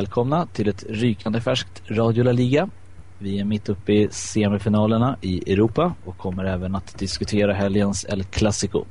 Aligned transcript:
Välkomna 0.00 0.46
till 0.46 0.68
ett 0.68 0.84
rykande 0.88 1.40
färskt 1.40 1.82
Radio 1.90 2.24
La 2.24 2.32
Liga. 2.32 2.68
Vi 3.18 3.40
är 3.40 3.44
mitt 3.44 3.68
uppe 3.68 3.92
i 3.92 4.08
semifinalerna 4.10 5.16
i 5.20 5.52
Europa 5.52 5.94
och 6.04 6.18
kommer 6.18 6.44
även 6.44 6.74
att 6.74 6.98
diskutera 6.98 7.52
helgens 7.52 8.06
El 8.08 8.24
Clasico 8.24 8.84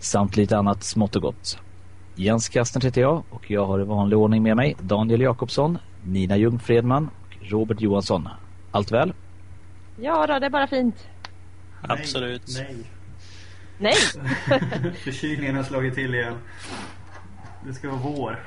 samt 0.00 0.36
lite 0.36 0.58
annat 0.58 0.84
smått 0.84 1.16
och 1.16 1.22
gott. 1.22 1.58
Jens 2.14 2.48
Kastner 2.48 2.82
heter 2.82 3.00
jag 3.00 3.22
och 3.30 3.50
jag 3.50 3.66
har 3.66 3.80
i 3.80 3.84
vanlig 3.84 4.18
ordning 4.18 4.42
med 4.42 4.56
mig 4.56 4.76
Daniel 4.80 5.20
Jakobsson, 5.20 5.78
Nina 6.04 6.36
Ljungfredman 6.36 7.10
och 7.20 7.50
Robert 7.50 7.80
Johansson. 7.80 8.28
Allt 8.70 8.92
väl? 8.92 9.12
Ja 10.00 10.26
då, 10.26 10.38
det 10.38 10.46
är 10.46 10.50
bara 10.50 10.66
fint. 10.66 11.08
Absolut. 11.82 12.42
Nej. 12.58 12.76
Nej! 13.78 13.94
Förkylningen 15.04 15.56
har 15.56 15.62
slagit 15.62 15.94
till 15.94 16.14
igen. 16.14 16.34
Det 17.66 17.74
ska 17.74 17.88
vara 17.88 18.00
vår. 18.00 18.38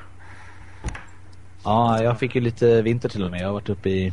Ja, 1.64 2.02
jag 2.02 2.18
fick 2.18 2.34
ju 2.34 2.40
lite 2.40 2.82
vinter 2.82 3.08
till 3.08 3.24
och 3.24 3.30
med. 3.30 3.40
Jag 3.40 3.46
har 3.46 3.52
varit 3.52 3.68
uppe 3.68 3.88
i, 3.90 4.12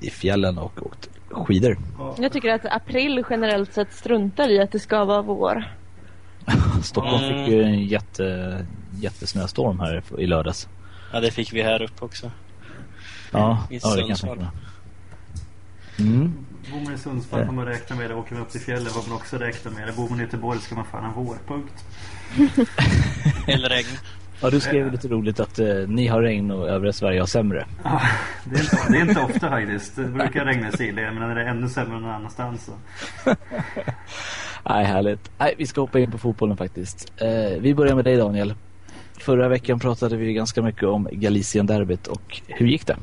i 0.00 0.10
fjällen 0.10 0.58
och 0.58 0.86
åkt 0.86 1.08
skidor. 1.30 1.78
Ja. 1.98 2.14
Jag 2.18 2.32
tycker 2.32 2.48
att 2.54 2.64
april 2.66 3.24
generellt 3.30 3.72
sett 3.72 3.92
struntar 3.92 4.48
i 4.48 4.60
att 4.60 4.72
det 4.72 4.78
ska 4.78 5.04
vara 5.04 5.22
vår. 5.22 5.64
Stockholm 6.82 7.24
Mm. 7.24 7.44
fick 7.44 7.54
ju 7.54 7.62
en 7.62 7.84
jätte, 7.84 8.58
jättesnöstorm 9.00 9.80
här 9.80 10.02
i 10.18 10.26
lördags. 10.26 10.68
Ja, 11.12 11.20
det 11.20 11.30
fick 11.30 11.52
vi 11.52 11.62
här 11.62 11.82
uppe 11.82 12.04
också. 12.04 12.30
Ja, 13.30 13.66
I 13.70 13.78
ja 13.82 13.94
det 13.94 14.00
kan 14.00 14.08
jag 14.08 14.18
tänka 14.18 14.34
mig. 14.36 14.46
Mm. 15.98 16.34
Bor 16.72 16.80
man 16.84 16.94
i 16.94 16.98
Sundsvall 16.98 17.46
får 17.46 17.52
man 17.52 17.64
räkna 17.66 17.96
med 17.96 18.10
det. 18.10 18.14
Åker 18.14 18.34
man 18.34 18.42
upp 18.42 18.50
till 18.50 18.60
fjällen 18.60 18.86
får 18.86 19.08
man 19.08 19.16
också 19.16 19.36
räkna 19.36 19.70
med 19.70 19.86
det. 19.88 19.92
Bor 19.92 20.08
man 20.08 20.18
i 20.20 20.22
Göteborg 20.22 20.60
ska 20.60 20.74
man 20.74 20.84
fan 20.84 21.04
ha 21.04 21.22
vårpunkt. 21.22 21.84
Eller 23.46 23.68
regn. 23.68 23.86
Ja, 24.42 24.50
du 24.50 24.60
skrev 24.60 24.92
lite 24.92 25.08
roligt 25.08 25.40
att 25.40 25.58
eh, 25.58 25.74
ni 25.88 26.06
har 26.06 26.22
regn 26.22 26.50
och 26.50 26.68
övriga 26.68 26.92
Sverige 26.92 27.20
har 27.20 27.26
sämre. 27.26 27.66
Ja, 27.84 28.02
det, 28.44 28.56
är 28.56 28.62
inte, 28.62 28.76
det 28.90 28.96
är 28.96 29.02
inte 29.02 29.20
ofta 29.20 29.50
faktiskt. 29.50 29.96
Det 29.96 30.04
brukar 30.04 30.44
regna 30.44 30.68
i 30.68 30.72
Sille. 30.72 31.10
Men 31.10 31.28
när 31.28 31.34
det 31.34 31.42
är 31.42 31.46
ännu 31.46 31.68
sämre 31.68 32.00
någon 32.00 32.10
annanstans 32.10 32.64
så. 32.64 32.72
Nej, 34.68 34.84
härligt. 34.84 35.30
Nej, 35.38 35.54
vi 35.58 35.66
ska 35.66 35.80
hoppa 35.80 35.98
in 35.98 36.10
på 36.10 36.18
fotbollen 36.18 36.56
faktiskt. 36.56 37.12
Eh, 37.16 37.60
vi 37.60 37.74
börjar 37.74 37.94
med 37.94 38.04
dig 38.04 38.16
Daniel. 38.16 38.54
Förra 39.18 39.48
veckan 39.48 39.78
pratade 39.80 40.16
vi 40.16 40.32
ganska 40.32 40.62
mycket 40.62 40.84
om 40.84 41.08
Galicien-derbyt 41.12 42.06
och 42.06 42.40
hur 42.46 42.66
gick 42.66 42.86
det? 42.86 42.96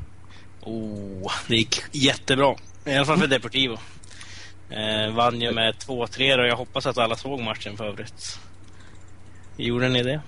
Oh, 0.62 1.32
det 1.48 1.56
gick 1.56 1.82
jättebra. 1.92 2.56
I 2.86 2.96
alla 2.96 3.06
fall 3.06 3.18
för 3.18 3.28
Deportivo. 3.28 3.78
Eh, 4.70 5.16
vann 5.16 5.42
ju 5.42 5.52
med 5.52 5.74
2-3 5.74 6.40
och 6.40 6.48
jag 6.48 6.56
hoppas 6.56 6.86
att 6.86 6.98
alla 6.98 7.16
såg 7.16 7.42
matchen 7.42 7.78
för 7.78 7.86
övrigt. 7.86 8.40
Gjorde 9.58 9.90
ni 9.90 10.04
det? 10.04 10.22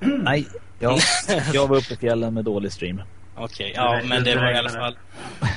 Nej, 0.00 0.46
jag, 0.78 0.98
jag 1.52 1.66
var 1.68 1.76
uppe 1.76 1.94
i 1.94 1.96
fjällen 1.96 2.34
med 2.34 2.44
dålig 2.44 2.72
stream. 2.72 3.02
Okej, 3.36 3.72
ja 3.76 3.96
Det- 4.02 4.08
men 4.08 4.24
det 4.24 4.34
var 4.36 4.50
i 4.52 4.58
alla 4.58 4.70
fall... 4.70 4.96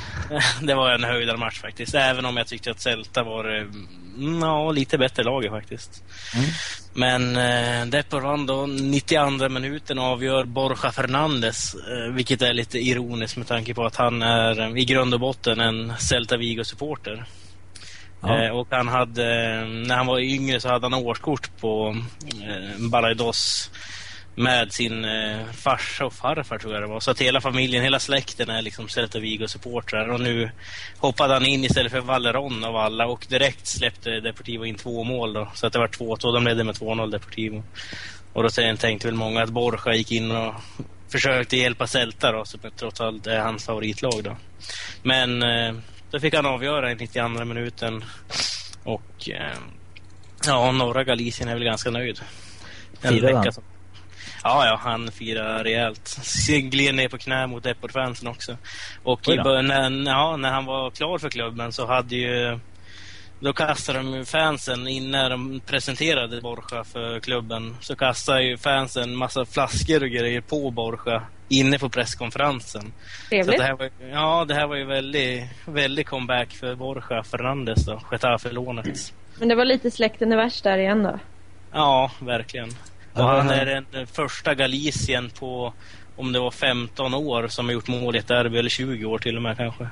det 0.61 0.73
var 0.75 0.91
en 0.91 1.03
höjdarmatch 1.03 1.59
faktiskt. 1.61 1.95
Även 1.95 2.25
om 2.25 2.37
jag 2.37 2.47
tyckte 2.47 2.71
att 2.71 2.79
Celta 2.79 3.23
var 3.23 3.45
mm, 3.45 4.39
ja, 4.41 4.71
lite 4.71 4.97
bättre 4.97 5.23
laget 5.23 5.51
faktiskt. 5.51 6.03
Mm. 6.35 6.49
Men 6.93 7.35
eh, 7.37 7.85
Depor 7.85 8.21
vann 8.21 8.45
då 8.45 8.65
92 8.65 9.49
minuten 9.49 9.99
och 9.99 10.05
avgör 10.05 10.43
Borja 10.43 10.91
Fernandes. 10.91 11.73
Eh, 11.75 12.13
vilket 12.13 12.41
är 12.41 12.53
lite 12.53 12.79
ironiskt 12.79 13.37
med 13.37 13.47
tanke 13.47 13.73
på 13.73 13.85
att 13.85 13.95
han 13.95 14.21
är 14.21 14.59
eh, 14.59 14.77
i 14.77 14.85
grund 14.85 15.13
och 15.13 15.19
botten 15.19 15.59
en 15.59 15.93
Celta 15.97 16.37
Vigo-supporter. 16.37 17.25
Ja. 18.21 18.43
Eh, 18.43 18.49
och 18.51 18.67
han 18.71 18.87
hade, 18.87 19.23
eh, 19.25 19.65
när 19.67 19.95
han 19.95 20.07
var 20.07 20.19
yngre 20.19 20.59
så 20.59 20.69
hade 20.69 20.85
han 20.85 20.93
årskort 20.93 21.57
på 21.61 21.95
eh, 22.41 22.89
Balaidos 22.89 23.71
med 24.35 24.73
sin 24.73 25.05
eh, 25.05 25.45
farsa 25.53 26.05
och 26.05 26.13
farfar 26.13 26.57
tror 26.57 26.73
jag 26.73 26.83
det 26.83 26.87
var. 26.87 26.99
Så 26.99 27.11
att 27.11 27.21
hela 27.21 27.41
familjen, 27.41 27.83
hela 27.83 27.99
släkten 27.99 28.49
är 28.49 28.61
liksom 28.61 28.89
Celta 28.89 29.19
Vigo-supportrar. 29.19 30.07
Och 30.07 30.19
nu 30.21 30.51
hoppade 30.97 31.33
han 31.33 31.45
in 31.45 31.63
istället 31.63 31.91
för 31.91 31.99
Valeron 32.01 32.63
av 32.63 32.75
alla 32.75 33.05
och 33.07 33.25
direkt 33.29 33.67
släppte 33.67 34.19
Deportivo 34.19 34.65
in 34.65 34.75
två 34.75 35.03
mål 35.03 35.33
då. 35.33 35.51
Så 35.53 35.67
att 35.67 35.73
det 35.73 35.79
var 35.79 35.87
2-2, 35.87 36.33
de 36.33 36.43
ledde 36.43 36.63
med 36.63 36.75
2-0 36.75 37.11
Deportivo. 37.11 37.63
Och 38.33 38.43
då 38.43 38.49
tänkte 38.49 39.07
väl 39.07 39.15
många 39.15 39.43
att 39.43 39.49
Borja 39.49 39.95
gick 39.95 40.11
in 40.11 40.31
och 40.31 40.53
försökte 41.11 41.57
hjälpa 41.57 41.87
Celta 41.87 42.31
då, 42.31 42.45
som 42.45 42.59
trots 42.75 43.01
allt 43.01 43.27
är 43.27 43.39
hans 43.39 43.65
favoritlag 43.65 44.23
då. 44.23 44.37
Men 45.03 45.43
eh, 45.43 45.73
då 46.11 46.19
fick 46.19 46.33
han 46.33 46.45
avgöra 46.45 46.91
i 46.91 46.95
92 46.95 47.27
minuten. 47.45 48.03
Och 48.83 49.29
eh, 49.29 49.57
ja, 50.47 50.71
norra 50.71 51.03
Galicien 51.03 51.49
är 51.49 51.53
väl 51.53 51.63
ganska 51.63 51.91
nöjd. 51.91 52.21
En 53.01 53.13
Firade 53.13 53.33
vecka 53.33 53.51
som- 53.51 53.63
Ja, 54.43 54.65
ja, 54.65 54.79
han 54.83 55.11
firar 55.11 55.63
rejält. 55.63 56.07
Sen 56.07 56.69
Gled 56.69 56.95
ner 56.95 57.09
på 57.09 57.17
knä 57.17 57.47
mot 57.47 57.63
Deport-fansen 57.63 58.27
också. 58.27 58.57
Och 59.03 59.27
i 59.27 59.37
början, 59.37 59.67
när, 59.67 60.11
ja, 60.11 60.37
när 60.37 60.51
han 60.51 60.65
var 60.65 60.91
klar 60.91 61.17
för 61.17 61.29
klubben 61.29 61.71
så 61.71 61.87
hade 61.87 62.15
ju... 62.15 62.59
Då 63.39 63.53
kastade 63.53 63.99
de 63.99 64.13
ju 64.13 64.25
fansen, 64.25 64.87
in 64.87 65.11
när 65.11 65.29
de 65.29 65.61
presenterade 65.65 66.41
Borja 66.41 66.83
för 66.83 67.19
klubben, 67.19 67.77
så 67.81 67.95
kastade 67.95 68.43
ju 68.43 68.57
fansen 68.57 69.15
massa 69.15 69.45
flaskor 69.45 70.03
och 70.03 70.09
grejer 70.09 70.41
på 70.41 70.71
Borja 70.71 71.23
inne 71.49 71.79
på 71.79 71.89
presskonferensen. 71.89 72.81
Så 72.81 73.29
Trevligt. 73.29 73.57
det 73.57 73.63
här 73.63 73.73
var, 73.73 73.89
ja, 74.11 74.45
det 74.47 74.53
här 74.53 74.67
var 74.67 74.75
ju 74.75 74.85
väldigt, 74.85 75.43
väldigt 75.65 76.07
comeback 76.07 76.51
för 76.51 76.75
Borja 76.75 77.23
Fernandes 77.23 77.85
då, 77.85 78.01
Getafe-lånet. 78.11 79.13
Men 79.39 79.47
det 79.47 79.55
var 79.55 79.65
lite 79.65 79.91
släkten 79.91 80.31
är 80.31 80.37
värst 80.37 80.63
där 80.63 80.77
igen 80.77 81.03
då. 81.03 81.19
Ja, 81.71 82.11
verkligen. 82.19 82.69
Och 83.13 83.23
han 83.23 83.49
är 83.49 83.83
den 83.91 84.07
första 84.07 84.55
Galicien 84.55 85.29
på, 85.39 85.73
om 86.15 86.31
det 86.31 86.39
var 86.39 86.51
15 86.51 87.13
år, 87.13 87.47
som 87.47 87.65
har 87.65 87.73
gjort 87.73 87.87
mål 87.87 88.15
i 88.15 88.19
ett 88.19 88.27
derby, 88.27 88.57
eller 88.57 88.69
20 88.69 89.05
år 89.05 89.17
till 89.19 89.35
och 89.35 89.41
med 89.41 89.57
kanske. 89.57 89.83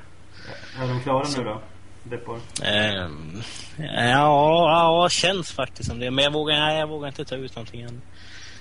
Är 0.82 0.88
de 0.88 1.02
klara 1.02 1.26
nu 1.38 1.44
då? 1.44 1.62
Depor? 2.04 2.40
Ehm, 2.64 3.42
ja, 3.78 5.02
ja, 5.02 5.08
känns 5.12 5.52
faktiskt 5.52 5.90
som 5.90 6.00
det. 6.00 6.12
Men 6.12 6.24
jag 6.24 6.32
vågar, 6.34 6.60
nej, 6.60 6.80
jag 6.80 6.88
vågar 6.88 7.08
inte 7.08 7.26
ta 7.26 7.36
ut 7.36 7.56
någonting 7.56 7.82
än. 7.82 8.02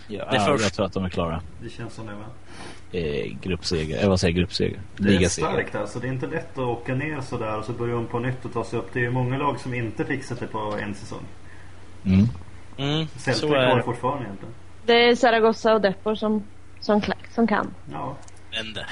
Ja, 0.08 0.24
Det 0.30 0.36
är 0.36 0.46
först- 0.46 0.64
Jag 0.64 0.72
tror 0.72 0.86
att 0.86 0.92
de 0.92 1.04
är 1.04 1.08
klara. 1.08 1.42
Det 1.62 1.70
känns 1.70 1.94
som 1.94 2.06
det 2.06 2.12
va? 2.14 2.24
Eh, 2.92 3.32
gruppseger, 3.42 4.02
eh, 4.02 4.08
vad 4.08 4.20
säger 4.20 4.34
gruppseger? 4.34 4.80
Det 4.96 5.08
är 5.08 5.12
Ligaseger. 5.12 5.48
starkt 5.48 5.74
alltså. 5.74 5.98
Det 5.98 6.06
är 6.08 6.12
inte 6.12 6.26
lätt 6.26 6.52
att 6.52 6.58
åka 6.58 6.94
ner 6.94 7.20
sådär 7.20 7.58
och 7.58 7.64
så 7.64 7.72
börja 7.72 7.96
om 7.96 8.06
på 8.06 8.18
nytt 8.18 8.44
och 8.44 8.52
ta 8.52 8.64
sig 8.64 8.78
upp. 8.78 8.90
Det 8.92 8.98
är 8.98 9.02
ju 9.02 9.10
många 9.10 9.38
lag 9.38 9.60
som 9.60 9.74
inte 9.74 10.04
fixat 10.04 10.40
det 10.40 10.46
på 10.46 10.76
en 10.82 10.94
säsong. 10.94 11.22
Mm. 12.06 12.28
Mm, 12.78 13.06
Celta 13.16 13.40
så 13.40 13.54
är 13.54 13.56
är 13.56 13.66
kvar 13.66 13.76
det. 13.76 13.82
fortfarande 13.82 14.24
egentligen. 14.24 14.54
Det 14.86 15.08
är 15.08 15.14
Zaragoza 15.14 15.74
och 15.74 15.80
Depor 15.80 16.14
som, 16.14 16.44
som, 16.80 17.02
som 17.34 17.46
kan. 17.46 17.74
Ja. 17.92 18.16
Vände. 18.52 18.86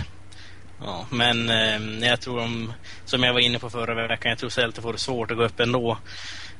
Ja, 0.84 1.06
men 1.10 1.50
eh, 1.50 2.08
jag 2.08 2.20
tror 2.20 2.40
de, 2.40 2.72
som 3.04 3.22
jag 3.22 3.32
var 3.32 3.40
inne 3.40 3.58
på 3.58 3.70
förra 3.70 4.08
veckan, 4.08 4.30
jag 4.30 4.38
tror 4.38 4.50
Celta 4.50 4.82
får 4.82 4.92
det 4.92 4.98
svårt 4.98 5.30
att 5.30 5.36
gå 5.36 5.44
upp 5.44 5.60
ändå. 5.60 5.98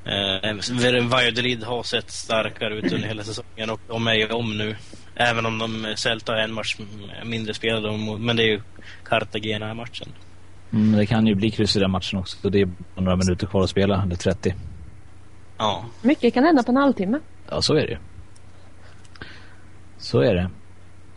Eh, 0.04 1.02
Valladolid 1.02 1.64
har 1.64 1.82
sett 1.82 2.10
starkare 2.10 2.74
ut 2.78 2.92
under 2.92 3.08
hela 3.08 3.24
säsongen 3.24 3.70
och 3.70 3.80
de 3.88 4.06
är 4.06 4.14
ju 4.14 4.28
om 4.28 4.58
nu. 4.58 4.76
Även 5.14 5.46
om 5.46 5.58
de 5.58 5.94
Celta 5.96 6.32
har 6.32 6.38
en 6.38 6.52
match 6.52 6.76
mindre 7.24 7.54
spelade, 7.54 8.18
men 8.18 8.36
det 8.36 8.42
är 8.42 8.46
ju 8.46 8.60
Cartagena 9.04 9.70
i 9.70 9.74
matchen. 9.74 10.08
Mm, 10.72 10.98
det 10.98 11.06
kan 11.06 11.26
ju 11.26 11.34
bli 11.34 11.50
kryss 11.50 11.76
i 11.76 11.80
den 11.80 11.90
matchen 11.90 12.18
också. 12.18 12.36
Så 12.36 12.48
det 12.48 12.60
är 12.60 12.68
några 12.94 13.16
minuter 13.16 13.46
kvar 13.46 13.62
att 13.62 13.70
spela, 13.70 14.02
eller 14.02 14.16
30. 14.16 14.54
Ja, 15.58 15.84
Mycket 16.02 16.34
kan 16.34 16.44
hända 16.44 16.62
på 16.62 16.72
en 16.72 16.76
halvtimme. 16.76 17.18
Ja, 17.50 17.62
så 17.62 17.74
är 17.74 17.86
det 17.86 17.92
ju. 17.92 17.98
Så 19.98 20.20
är 20.20 20.34
det. 20.34 20.50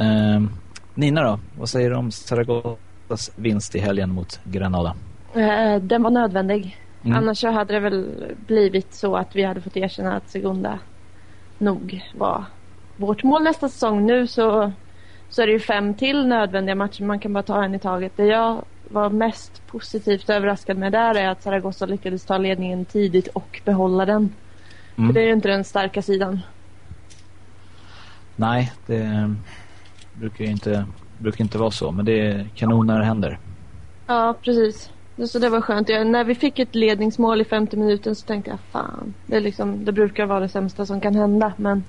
Ehm, 0.03 0.49
Nina 0.93 1.23
då? 1.23 1.39
Vad 1.59 1.69
säger 1.69 1.89
du 1.89 1.95
om 1.95 2.11
Zaragozas 2.11 3.31
vinst 3.35 3.75
i 3.75 3.79
helgen 3.79 4.09
mot 4.09 4.39
Granada? 4.43 4.95
Eh, 5.35 5.75
den 5.81 6.03
var 6.03 6.09
nödvändig. 6.11 6.77
Mm. 7.03 7.17
Annars 7.17 7.37
så 7.37 7.49
hade 7.49 7.73
det 7.73 7.79
väl 7.79 8.07
blivit 8.47 8.93
så 8.93 9.15
att 9.15 9.35
vi 9.35 9.43
hade 9.43 9.61
fått 9.61 9.77
erkänna 9.77 10.15
att 10.15 10.29
Segunda 10.29 10.79
nog 11.57 12.03
var 12.15 12.45
vårt 12.97 13.23
mål 13.23 13.43
nästa 13.43 13.69
säsong. 13.69 14.05
Nu 14.05 14.27
så, 14.27 14.71
så 15.29 15.41
är 15.41 15.47
det 15.47 15.53
ju 15.53 15.59
fem 15.59 15.93
till 15.93 16.27
nödvändiga 16.27 16.75
matcher. 16.75 17.03
Man 17.03 17.19
kan 17.19 17.33
bara 17.33 17.43
ta 17.43 17.63
en 17.63 17.75
i 17.75 17.79
taget. 17.79 18.11
Det 18.15 18.25
jag 18.25 18.63
var 18.89 19.09
mest 19.09 19.67
positivt 19.67 20.29
överraskad 20.29 20.77
med 20.77 20.91
där 20.91 21.15
är 21.15 21.29
att 21.29 21.43
Zaragoza 21.43 21.85
lyckades 21.85 22.25
ta 22.25 22.37
ledningen 22.37 22.85
tidigt 22.85 23.27
och 23.27 23.61
behålla 23.65 24.05
den. 24.05 24.33
Mm. 24.97 25.09
För 25.09 25.13
det 25.13 25.21
är 25.21 25.25
ju 25.25 25.33
inte 25.33 25.47
den 25.47 25.63
starka 25.63 26.01
sidan. 26.01 26.39
Nej, 28.35 28.71
det 28.85 29.35
brukar 30.13 30.45
inte, 30.45 30.85
brukar 31.17 31.43
inte 31.43 31.57
vara 31.57 31.71
så. 31.71 31.91
Men 31.91 32.05
det 32.05 32.19
är 32.19 32.47
kanon 32.55 32.87
när 32.87 32.99
det 32.99 33.05
händer. 33.05 33.39
Ja, 34.07 34.35
precis. 34.41 34.89
Så 35.27 35.39
det 35.39 35.49
var 35.49 35.61
skönt. 35.61 35.89
Jag, 35.89 36.07
när 36.07 36.23
vi 36.23 36.35
fick 36.35 36.59
ett 36.59 36.75
ledningsmål 36.75 37.41
i 37.41 37.45
50 37.45 37.77
minuten 37.77 38.15
så 38.15 38.25
tänkte 38.25 38.51
jag 38.51 38.59
fan, 38.71 39.13
det, 39.25 39.35
är 39.35 39.41
liksom, 39.41 39.85
det 39.85 39.91
brukar 39.91 40.25
vara 40.25 40.39
det 40.39 40.49
sämsta 40.49 40.85
som 40.85 41.01
kan 41.01 41.15
hända. 41.15 41.53
Men 41.57 41.83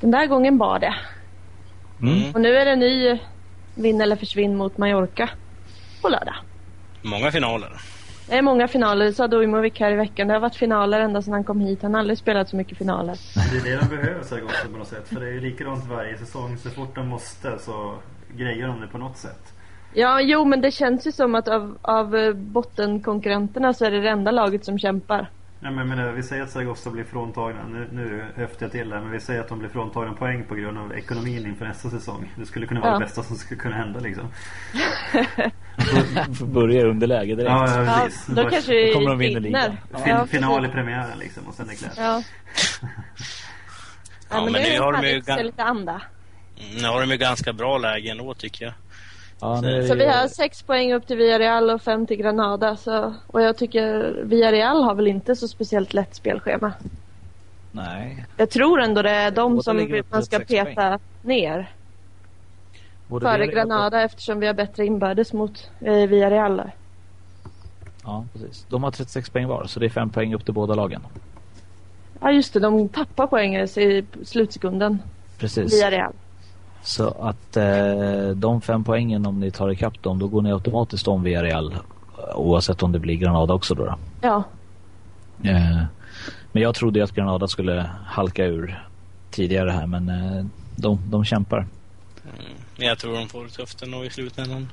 den 0.00 0.10
där 0.10 0.26
gången 0.26 0.58
var 0.58 0.78
det. 0.78 0.94
Mm. 2.02 2.32
Och 2.34 2.40
nu 2.40 2.56
är 2.56 2.64
det 2.64 2.76
ny 2.76 3.18
vinn 3.74 4.00
eller 4.00 4.16
försvinn 4.16 4.56
mot 4.56 4.78
Mallorca 4.78 5.30
på 6.02 6.08
lördag. 6.08 6.34
många 7.02 7.30
finaler. 7.30 7.70
Det 8.28 8.34
är 8.38 8.42
många 8.42 8.68
finaler, 8.68 9.04
det 9.04 9.12
sa 9.12 9.28
Dujmovic 9.28 9.72
här 9.80 9.92
i 9.92 9.94
veckan. 9.94 10.28
Det 10.28 10.34
har 10.34 10.40
varit 10.40 10.56
finaler 10.56 11.00
ända 11.00 11.22
sedan 11.22 11.32
han 11.32 11.44
kom 11.44 11.60
hit. 11.60 11.82
Han 11.82 11.94
har 11.94 12.00
aldrig 12.00 12.18
spelat 12.18 12.48
så 12.48 12.56
mycket 12.56 12.78
finaler. 12.78 13.18
Det 13.52 13.56
är 13.56 13.74
det 13.74 13.80
de 13.80 13.96
behöver 13.96 14.22
Zaragoza 14.22 14.68
på 14.72 14.78
något 14.78 14.88
sätt. 14.88 15.08
För 15.08 15.20
det 15.20 15.26
är 15.26 15.32
ju 15.32 15.40
likadant 15.40 15.86
varje 15.86 16.18
säsong. 16.18 16.56
Så 16.58 16.70
fort 16.70 16.94
de 16.94 17.08
måste 17.08 17.58
så 17.58 17.94
grejer 18.36 18.68
om 18.68 18.80
det 18.80 18.86
på 18.86 18.98
något 18.98 19.16
sätt. 19.16 19.52
Ja, 19.94 20.20
jo 20.20 20.44
men 20.44 20.60
det 20.60 20.70
känns 20.70 21.06
ju 21.06 21.12
som 21.12 21.34
att 21.34 21.48
av, 21.48 21.78
av 21.82 22.16
eh, 22.16 22.32
bottenkonkurrenterna 22.32 23.72
så 23.74 23.84
är 23.84 23.90
det 23.90 24.00
det 24.00 24.08
enda 24.08 24.30
laget 24.30 24.64
som 24.64 24.78
kämpar. 24.78 25.30
Ja, 25.64 25.70
men, 25.70 25.88
men, 25.88 26.14
vi 26.14 26.22
säger 26.22 26.42
att 26.42 26.50
Zaragoza 26.50 26.90
blir 26.90 27.04
fråntagna, 27.04 27.64
nu, 27.68 27.88
nu 27.92 28.24
höftar 28.36 28.66
jag 28.66 28.72
till 28.72 28.88
det, 28.90 29.00
men 29.00 29.10
vi 29.10 29.20
säger 29.20 29.40
att 29.40 29.48
de 29.48 29.58
blir 29.58 29.68
fråntagna 29.68 30.12
poäng 30.12 30.44
på 30.48 30.54
grund 30.54 30.78
av 30.78 30.92
ekonomin 30.94 31.46
inför 31.46 31.64
nästa 31.64 31.90
säsong. 31.90 32.32
Det 32.36 32.46
skulle 32.46 32.66
kunna 32.66 32.80
vara 32.80 32.90
Ja. 32.92 32.98
det 32.98 33.04
bästa 33.04 33.22
som 33.22 33.36
skulle 33.36 33.60
kunna 33.60 33.76
hända 33.76 34.00
liksom. 34.00 34.24
Får 36.38 36.46
börja 36.46 36.84
underläge 36.86 37.34
direkt. 37.34 37.50
Ja, 37.50 37.68
ja 37.76 37.84
Ja, 37.84 38.00
precis. 38.04 38.26
då 38.26 38.34
Bara 38.34 38.50
kanske 38.50 38.86
Då 38.86 38.92
kommer 38.92 39.08
de 39.10 39.18
vinna 39.18 39.38
ligan. 39.38 39.76
Ja, 40.06 40.26
final 40.26 40.66
i 40.66 40.68
premiären 40.68 41.18
liksom 41.18 41.46
och 41.48 41.54
sen 41.54 41.66
är 41.66 41.70
det 41.70 41.76
klart. 41.76 41.92
Ja. 41.96 42.22
Ja, 42.82 42.88
Ja, 44.30 44.44
men, 44.44 44.46
men 44.52 44.52
det 44.62 44.68
nu 44.68 44.74
är 44.74 44.80
har 44.80 44.92
de 44.92 45.02
ju 45.02 45.08
härligt 45.08 45.28
att 45.28 45.34
se 45.36 45.42
gan- 45.42 45.44
lite 45.44 45.64
anda. 45.64 46.02
Nu 46.80 46.88
har 46.88 47.00
de 47.00 47.10
ju 47.10 47.16
ganska 47.16 47.52
bra 47.52 47.78
läge 47.78 48.10
ändå 48.10 48.34
tycker 48.34 48.64
jag. 48.64 48.74
Ja, 49.42 49.60
nu 49.60 49.88
Så 49.88 49.94
vi 49.94 50.06
har 50.06 50.28
sex 50.28 50.62
poäng 50.62 50.92
upp 50.92 51.06
till 51.06 51.16
Villarreal 51.16 51.70
och 51.70 51.82
fem 51.82 52.06
till 52.06 52.16
Granada. 52.16 52.76
Så, 52.76 53.14
och 53.26 53.42
jag 53.42 53.56
tycker 53.56 54.14
Villarreal 54.24 54.82
har 54.82 54.94
väl 54.94 55.06
inte 55.06 55.36
så 55.36 55.48
speciellt 55.48 55.94
lätt 55.94 56.14
spelschema. 56.14 56.72
Nej. 57.72 58.26
Jag 58.36 58.50
tror 58.50 58.80
ändå 58.80 59.02
det 59.02 59.10
är 59.10 59.30
de 59.30 59.52
Båda 59.52 59.62
som 59.62 60.02
man 60.10 60.22
ska 60.22 60.38
peta 60.38 60.98
ner 61.22 61.70
Både 63.06 63.26
före 63.26 63.46
Granada 63.46 64.02
eftersom 64.02 64.40
vi 64.40 64.46
har 64.46 64.54
bättre 64.54 64.86
inbördes 64.86 65.32
mot 65.32 65.70
eh, 65.80 66.06
Villarreal. 66.06 66.62
Ja, 68.04 68.24
precis. 68.32 68.66
De 68.68 68.82
har 68.82 68.90
36 68.90 69.30
poäng 69.30 69.48
var, 69.48 69.64
så 69.64 69.80
det 69.80 69.86
är 69.86 69.90
fem 69.90 70.10
poäng 70.10 70.34
upp 70.34 70.44
till 70.44 70.54
båda 70.54 70.74
lagen. 70.74 71.02
Ja 72.20 72.32
just 72.32 72.52
det, 72.52 72.60
de 72.60 72.88
tappar 72.88 73.26
poäng 73.26 73.56
i 73.56 74.04
slutsekunden. 74.24 75.02
Precis. 75.38 75.74
Villarreal. 75.74 76.12
Så 76.82 77.08
att 77.20 77.56
eh, 77.56 78.28
de 78.34 78.60
fem 78.60 78.84
poängen 78.84 79.26
om 79.26 79.40
ni 79.40 79.50
tar 79.50 79.70
ikapp 79.70 80.02
dem, 80.02 80.18
då 80.18 80.28
går 80.28 80.42
ni 80.42 80.52
automatiskt 80.52 81.08
om 81.08 81.22
Villarreal. 81.22 81.76
Oavsett 82.34 82.82
om 82.82 82.92
det 82.92 82.98
blir 82.98 83.16
Granada 83.16 83.54
också 83.54 83.74
då. 83.74 83.84
då. 83.84 83.94
Ja, 84.20 84.44
Eh, 85.44 85.84
men 86.52 86.62
jag 86.62 86.74
trodde 86.74 86.98
ju 86.98 87.04
att 87.04 87.14
Granada 87.14 87.48
skulle 87.48 87.90
halka 88.06 88.44
ur 88.44 88.84
tidigare 89.30 89.70
här, 89.70 89.86
men 89.86 90.08
eh, 90.08 90.44
de, 90.76 91.10
de 91.10 91.24
kämpar. 91.24 91.58
Mm. 91.58 92.52
Jag 92.76 92.98
tror 92.98 93.14
de 93.14 93.28
får 93.28 93.44
det 93.44 93.50
tufft 93.50 93.82
ändå 93.82 94.04
i 94.04 94.10
slutändan. 94.10 94.68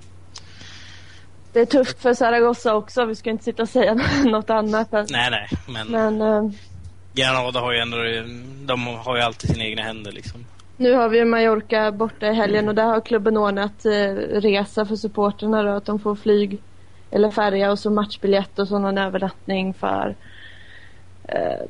det 1.53 1.59
är 1.59 1.65
tufft 1.65 2.01
för 2.01 2.13
Zaragoza 2.13 2.75
också. 2.75 3.05
Vi 3.05 3.15
ska 3.15 3.29
inte 3.29 3.43
sitta 3.43 3.61
och 3.61 3.69
säga 3.69 3.93
något 4.25 4.49
annat. 4.49 4.91
Men, 4.91 5.07
Nej, 5.09 5.31
nej, 5.31 5.49
men, 5.67 5.87
men 5.87 6.21
eh, 6.21 6.51
Granada 7.13 7.59
har 7.59 7.71
ju 7.71 7.79
ändå, 7.79 7.97
de 8.65 8.87
har 8.87 9.15
ju 9.15 9.21
alltid 9.21 9.49
sina 9.49 9.63
egna 9.63 9.81
händer 9.81 10.11
liksom. 10.11 10.45
Nu 10.79 10.93
har 10.93 11.09
vi 11.09 11.25
Mallorca 11.25 11.91
borta 11.91 12.27
i 12.27 12.33
helgen 12.33 12.67
och 12.67 12.75
där 12.75 12.83
har 12.83 13.01
klubben 13.01 13.37
ordnat 13.37 13.85
eh, 13.85 14.13
resa 14.15 14.85
för 14.85 14.95
supporterna 14.95 15.63
då. 15.63 15.69
Att 15.69 15.85
de 15.85 15.99
får 15.99 16.15
flyg 16.15 16.61
eller 17.11 17.31
färja 17.31 17.71
och 17.71 17.79
så 17.79 17.91
matchbiljett 17.91 18.59
och 18.59 18.67
så 18.67 18.79
någon 18.79 18.97
övernattning 18.97 19.73
för 19.73 20.15
eh, 21.23 21.65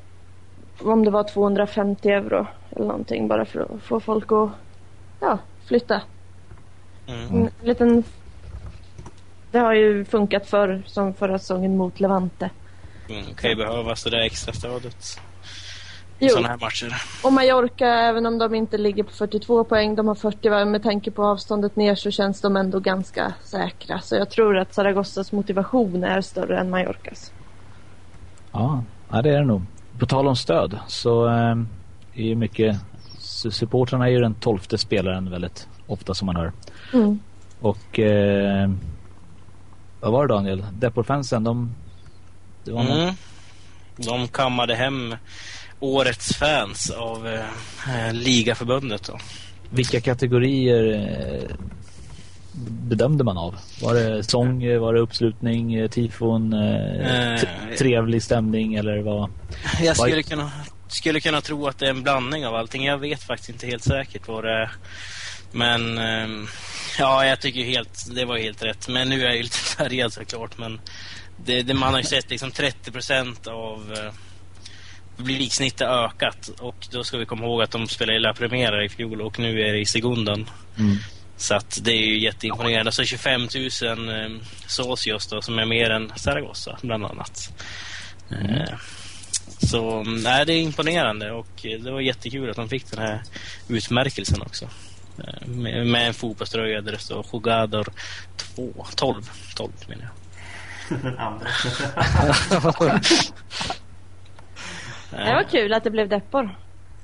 om 0.81 1.05
det 1.05 1.11
var 1.11 1.23
250 1.23 2.09
euro 2.09 2.47
eller 2.71 2.85
någonting 2.85 3.27
bara 3.27 3.45
för 3.45 3.59
att 3.59 3.81
få 3.81 3.99
folk 3.99 4.31
att 4.31 4.49
ja, 5.19 5.37
flytta. 5.65 6.01
Mm. 7.07 7.35
En 7.35 7.49
liten... 7.61 8.03
Det 9.51 9.59
har 9.59 9.73
ju 9.73 10.05
funkat 10.05 10.47
förr, 10.47 10.83
som 10.85 11.13
förra 11.13 11.39
säsongen 11.39 11.77
mot 11.77 11.99
Levante. 11.99 12.49
Mm, 13.09 13.33
kan 13.35 13.49
ju 13.49 13.55
behövas 13.55 14.03
det 14.03 14.09
där 14.09 14.25
extra 14.25 14.53
stödet 14.53 15.19
Jo, 16.19 16.29
sådana 16.29 16.47
här 16.47 16.57
matcher. 16.57 16.93
och 17.23 17.33
Mallorca, 17.33 17.87
även 17.87 18.25
om 18.25 18.37
de 18.37 18.55
inte 18.55 18.77
ligger 18.77 19.03
på 19.03 19.11
42 19.11 19.63
poäng, 19.63 19.95
de 19.95 20.07
har 20.07 20.15
40 20.15 20.49
va? 20.49 20.65
med 20.65 20.83
tanke 20.83 21.11
på 21.11 21.25
avståndet 21.25 21.75
ner 21.75 21.95
så 21.95 22.11
känns 22.11 22.41
de 22.41 22.57
ändå 22.57 22.79
ganska 22.79 23.33
säkra. 23.43 23.99
Så 24.01 24.15
jag 24.15 24.29
tror 24.29 24.57
att 24.57 24.73
Zaragozas 24.73 25.31
motivation 25.31 26.03
är 26.03 26.21
större 26.21 26.59
än 26.59 26.69
Mallorcas. 26.69 27.31
Ja, 28.51 28.83
ja 29.11 29.21
det 29.21 29.29
är 29.29 29.39
det 29.39 29.45
nog. 29.45 29.61
På 29.99 30.05
tal 30.05 30.27
om 30.27 30.35
stöd 30.35 30.79
så 30.87 31.27
eh, 31.27 31.55
är 32.13 32.23
ju 32.23 32.35
mycket 32.35 32.77
su- 33.19 33.49
supportrarna 33.49 34.05
är 34.07 34.11
ju 34.11 34.19
den 34.19 34.33
tolfte 34.33 34.77
spelaren 34.77 35.29
väldigt 35.31 35.67
ofta 35.87 36.13
som 36.13 36.25
man 36.25 36.35
hör. 36.35 36.51
Mm. 36.93 37.19
Och 37.59 37.99
eh, 37.99 38.69
vad 39.99 40.11
var 40.11 40.27
det 40.27 40.33
Daniel? 40.33 40.65
Depor-fansen 40.73 41.43
de 41.43 41.75
det 42.63 42.71
var 42.71 42.81
Mm. 42.81 43.13
De 43.95 44.27
kammade 44.27 44.75
hem 44.75 45.15
årets 45.79 46.35
fans 46.35 46.89
av 46.89 47.27
eh, 47.27 48.13
ligaförbundet 48.13 49.03
då. 49.03 49.17
vilka 49.69 50.01
kategorier 50.01 50.93
eh, 50.93 51.55
bedömde 52.69 53.23
man 53.23 53.37
av? 53.37 53.55
Var 53.81 53.93
det 53.93 54.23
sång, 54.23 54.63
eh, 54.63 54.79
var 54.79 54.93
det 54.93 54.99
uppslutning, 54.99 55.73
eh, 55.73 55.89
tifon, 55.89 56.53
eh, 56.53 56.89
Eh, 56.99 57.39
trevlig 57.77 58.23
stämning 58.23 58.73
eller 58.75 58.97
vad? 59.01 59.29
Jag 59.81 59.95
Vad- 59.95 60.07
skulle 60.07 60.23
kunna, 60.23 60.51
skulle 60.87 61.19
kunna 61.19 61.41
tro 61.41 61.67
att 61.67 61.79
det 61.79 61.85
är 61.85 61.89
en 61.89 62.03
blandning 62.03 62.45
av 62.47 62.55
allting. 62.55 62.85
Jag 62.85 62.97
vet 62.97 63.23
faktiskt 63.23 63.49
inte 63.49 63.67
helt 63.67 63.83
säkert 63.83 64.27
vad 64.27 64.43
det 64.43 64.51
är. 64.51 64.71
Men 65.51 65.97
ehm, 65.97 66.47
ja, 66.99 67.25
jag 67.25 67.41
tycker 67.41 67.63
helt, 67.63 68.15
det 68.15 68.25
var 68.25 68.37
helt 68.37 68.63
rätt. 68.63 68.87
Men 68.87 69.09
nu 69.09 69.21
är 69.21 69.25
jag 69.25 69.35
ju 69.37 69.43
lite 69.43 69.57
färgad 69.57 70.13
såklart. 70.13 70.57
Men 70.57 70.79
det, 71.45 71.61
det, 71.61 71.73
man 71.73 71.93
har 71.93 71.99
ju 71.99 72.05
sett 72.05 72.29
liksom 72.29 72.51
30 72.51 72.91
procent 72.91 73.47
av 73.47 73.93
eh, 73.97 74.13
publiksnittet 75.19 75.87
ökat. 75.87 76.49
Och 76.59 76.87
då 76.91 77.03
ska 77.03 77.17
vi 77.17 77.25
komma 77.25 77.45
ihåg 77.45 77.61
att 77.61 77.71
de 77.71 77.87
spelade 77.87 78.17
i 78.17 78.19
La 78.19 78.33
Primera 78.33 78.85
i 78.85 78.89
fjol 78.89 79.21
och 79.21 79.39
nu 79.39 79.61
är 79.61 79.73
det 79.73 79.79
i 79.79 79.85
Segundan. 79.85 80.49
Mm. 80.77 80.97
Så 81.37 81.55
att 81.55 81.79
det 81.81 81.91
är 81.91 82.05
ju 82.05 82.19
jätteimponerande. 82.19 82.91
Så 82.91 83.03
25 83.03 83.41
000 83.41 83.49
eh, 84.09 84.29
socios 84.67 85.27
då, 85.27 85.41
som 85.41 85.59
är 85.59 85.65
mer 85.65 85.89
än 85.89 86.11
Zaragoza 86.15 86.77
bland 86.81 87.05
annat. 87.05 87.53
Eh, 88.31 88.75
så 89.57 90.03
nej, 90.03 90.45
det 90.45 90.53
är 90.53 90.61
imponerande 90.61 91.31
och 91.31 91.65
eh, 91.65 91.79
det 91.79 91.91
var 91.91 92.01
jättekul 92.01 92.49
att 92.49 92.55
de 92.55 92.69
fick 92.69 92.91
den 92.91 92.99
här 92.99 93.21
utmärkelsen 93.67 94.41
också. 94.41 94.69
Eh, 95.17 95.47
med, 95.47 95.87
med 95.87 96.07
en 96.07 96.13
fotbollströja 96.13 96.81
där 96.81 96.91
det 96.91 96.99
står 96.99 97.25
Jugador 97.33 97.87
2, 98.37 98.85
12, 98.95 99.29
12 99.55 99.71
menar 99.87 100.03
jag. 100.03 100.11
Den 105.09 105.19
andra. 105.19 105.31
Det 105.31 105.43
var 105.43 105.49
kul 105.49 105.73
att 105.73 105.83
det 105.83 105.89
blev 105.89 106.09
Depor. 106.09 106.55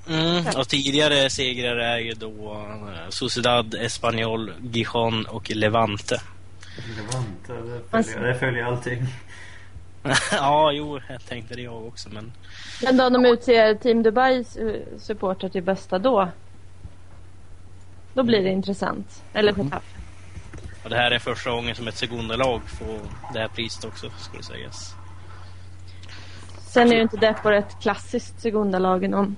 Mm, 0.09 0.45
och 0.57 0.67
tidigare 0.67 1.29
segrare 1.29 1.85
är 1.85 1.97
ju 1.97 2.11
då 2.11 2.53
eh, 2.53 3.09
Sociedad, 3.09 3.75
Espanyol, 3.75 4.53
Gijon 4.61 5.25
och 5.25 5.49
Levante. 5.49 6.21
Levante, 6.97 7.53
det 7.53 8.03
följer, 8.03 8.27
det 8.27 8.39
följer 8.39 8.63
allting. 8.63 9.07
ja, 10.31 10.71
jo, 10.71 10.99
jag 11.09 11.25
tänkte 11.25 11.55
det 11.55 11.61
jag 11.61 11.87
också, 11.87 12.09
men 12.09 12.31
Men 12.83 12.97
då 12.97 13.09
de 13.09 13.25
utser 13.25 13.75
Team 13.75 14.03
Dubais 14.03 14.55
eh, 14.55 14.99
supporter 14.99 15.49
till 15.49 15.63
bästa 15.63 15.99
då. 15.99 16.29
Då 18.13 18.23
blir 18.23 18.43
det 18.43 18.49
intressant. 18.49 19.23
Eller 19.33 19.53
Getafe. 19.53 19.85
och 20.83 20.89
det 20.89 20.95
här 20.95 21.11
är 21.11 21.19
första 21.19 21.51
gången 21.51 21.75
som 21.75 21.87
ett 21.87 21.97
sekundalag 21.97 22.61
får 22.69 22.99
det 23.33 23.39
här 23.39 23.47
priset 23.47 23.85
också, 23.85 24.09
skulle 24.19 24.43
sägas. 24.43 24.95
Sen 26.75 26.91
är 26.91 26.95
ju 26.95 27.01
inte 27.01 27.17
Depor 27.17 27.53
ett 27.53 27.81
klassiskt 27.81 28.41
sekundalag 28.41 29.03
i 29.03 29.07
någon 29.07 29.35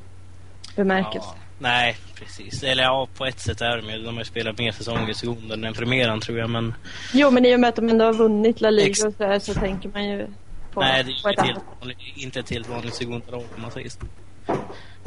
bemärkelse. 0.75 1.29
Ja, 1.31 1.35
nej, 1.59 1.97
precis. 2.15 2.63
Eller 2.63 2.83
ja, 2.83 3.07
på 3.17 3.25
ett 3.25 3.39
sätt 3.39 3.61
är 3.61 3.77
de 3.77 3.89
ju. 3.89 4.03
De 4.03 4.15
har 4.15 4.21
ju 4.21 4.25
spelat 4.25 4.57
mer 4.57 4.71
säsonger 4.71 5.09
i 5.09 5.13
sekunden 5.13 5.63
än 5.63 5.73
premiären 5.73 6.19
tror 6.19 6.37
jag, 6.37 6.49
men 6.49 6.73
Jo, 7.13 7.31
men 7.31 7.45
i 7.45 7.55
och 7.55 7.59
med 7.59 7.67
att 7.67 7.75
de 7.75 7.89
ändå 7.89 8.05
har 8.05 8.13
vunnit 8.13 8.61
La 8.61 8.69
Liga 8.69 8.95
så, 8.95 9.13
här, 9.19 9.39
så 9.39 9.53
tänker 9.53 9.89
man 9.89 10.09
ju 10.09 10.27
på, 10.73 10.79
nej, 10.79 11.03
det 11.03 11.11
är 11.11 11.13
ju 11.13 11.33
ett 11.33 11.41
helt 11.41 11.59
annat. 11.81 11.95
inte 12.15 12.39
ett 12.39 12.49
helt 12.49 12.69
vanligt 12.69 12.93
sekundalag 12.93 13.43
om 13.55 13.61
man 13.61 13.71
säger 13.71 13.89
så. 13.89 13.99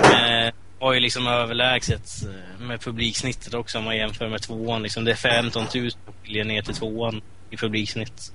Eh, 0.02 0.52
har 0.80 0.92
ju 0.92 1.00
liksom 1.00 1.26
överlägset 1.26 2.08
eh, 2.22 2.66
med 2.66 2.80
publiksnittet 2.80 3.54
också 3.54 3.78
om 3.78 3.84
man 3.84 3.96
jämför 3.96 4.28
med 4.28 4.42
tvåan. 4.42 4.82
Liksom 4.82 5.04
det 5.04 5.10
är 5.10 5.16
15 5.42 5.64
000 5.74 5.90
skiljer 6.22 6.44
ner 6.44 6.62
till 6.62 6.74
tvåan 6.74 7.22
i 7.50 7.56
publiksnitt 7.56 8.32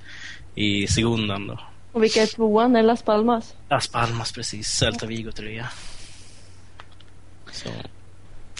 i 0.55 0.87
sekundan 0.87 1.47
då. 1.47 1.59
Och 1.95 2.03
vilka 2.03 2.21
är 2.21 2.27
tvåan? 2.27 2.75
Är 2.75 2.83
Las 2.83 3.01
Palmas? 3.01 3.53
Las 3.69 3.87
Palmas 3.87 4.31
precis, 4.31 4.67
Celta 4.67 5.05
Vigo-tröja. 5.05 5.65
Så. 7.51 7.69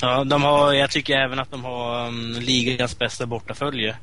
Ja, 0.01 0.23
de 0.23 0.43
har, 0.43 0.73
jag 0.73 0.91
tycker 0.91 1.13
även 1.17 1.39
att 1.39 1.51
de 1.51 1.63
har 1.63 2.07
um, 2.07 2.31
ligans 2.39 2.99
bästa 2.99 3.25
bortafölje. 3.25 3.95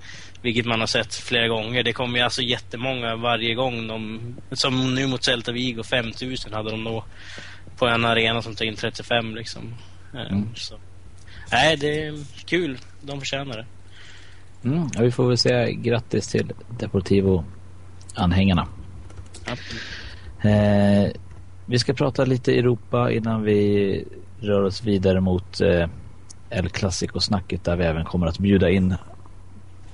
Vilket 0.42 0.66
man 0.66 0.80
har 0.80 0.86
sett 0.86 1.14
flera 1.14 1.48
gånger. 1.48 1.82
Det 1.82 1.92
kommer 1.92 2.18
ju 2.18 2.24
alltså 2.24 2.42
jättemånga 2.42 3.16
varje 3.16 3.54
gång. 3.54 3.86
De, 3.86 4.20
som 4.52 4.94
nu 4.94 5.06
mot 5.06 5.24
Celta 5.24 5.52
Vigo, 5.52 5.82
5000 5.82 6.52
hade 6.52 6.70
de 6.70 6.84
då 6.84 7.04
på 7.78 7.86
en 7.86 8.04
arena 8.04 8.42
som 8.42 8.54
tar 8.54 8.64
in 8.64 8.76
35 8.76 9.34
liksom. 9.34 9.74
Eh, 10.14 10.32
Mm. 10.32 10.48
Så. 10.54 10.74
Nej, 11.52 11.76
det 11.76 12.06
är 12.06 12.24
kul. 12.46 12.78
De 13.00 13.18
förtjänar 13.18 13.56
det. 13.56 13.66
Mm, 14.68 14.88
ja, 14.94 15.02
vi 15.02 15.10
får 15.10 15.28
väl 15.28 15.38
säga 15.38 15.70
grattis 15.70 16.28
till 16.28 16.52
Deportivo-anhängarna. 16.78 18.66
Eh, 20.42 21.10
vi 21.66 21.78
ska 21.78 21.92
prata 21.92 22.24
lite 22.24 22.52
Europa 22.52 23.12
innan 23.12 23.42
vi 23.42 24.04
rör 24.40 24.62
oss 24.62 24.84
vidare 24.84 25.20
mot 25.20 25.60
eh, 25.60 25.88
El 26.50 26.68
Clasico-snacket 26.68 27.64
där 27.64 27.76
vi 27.76 27.84
även 27.84 28.04
kommer 28.04 28.26
att 28.26 28.38
bjuda 28.38 28.70
in 28.70 28.94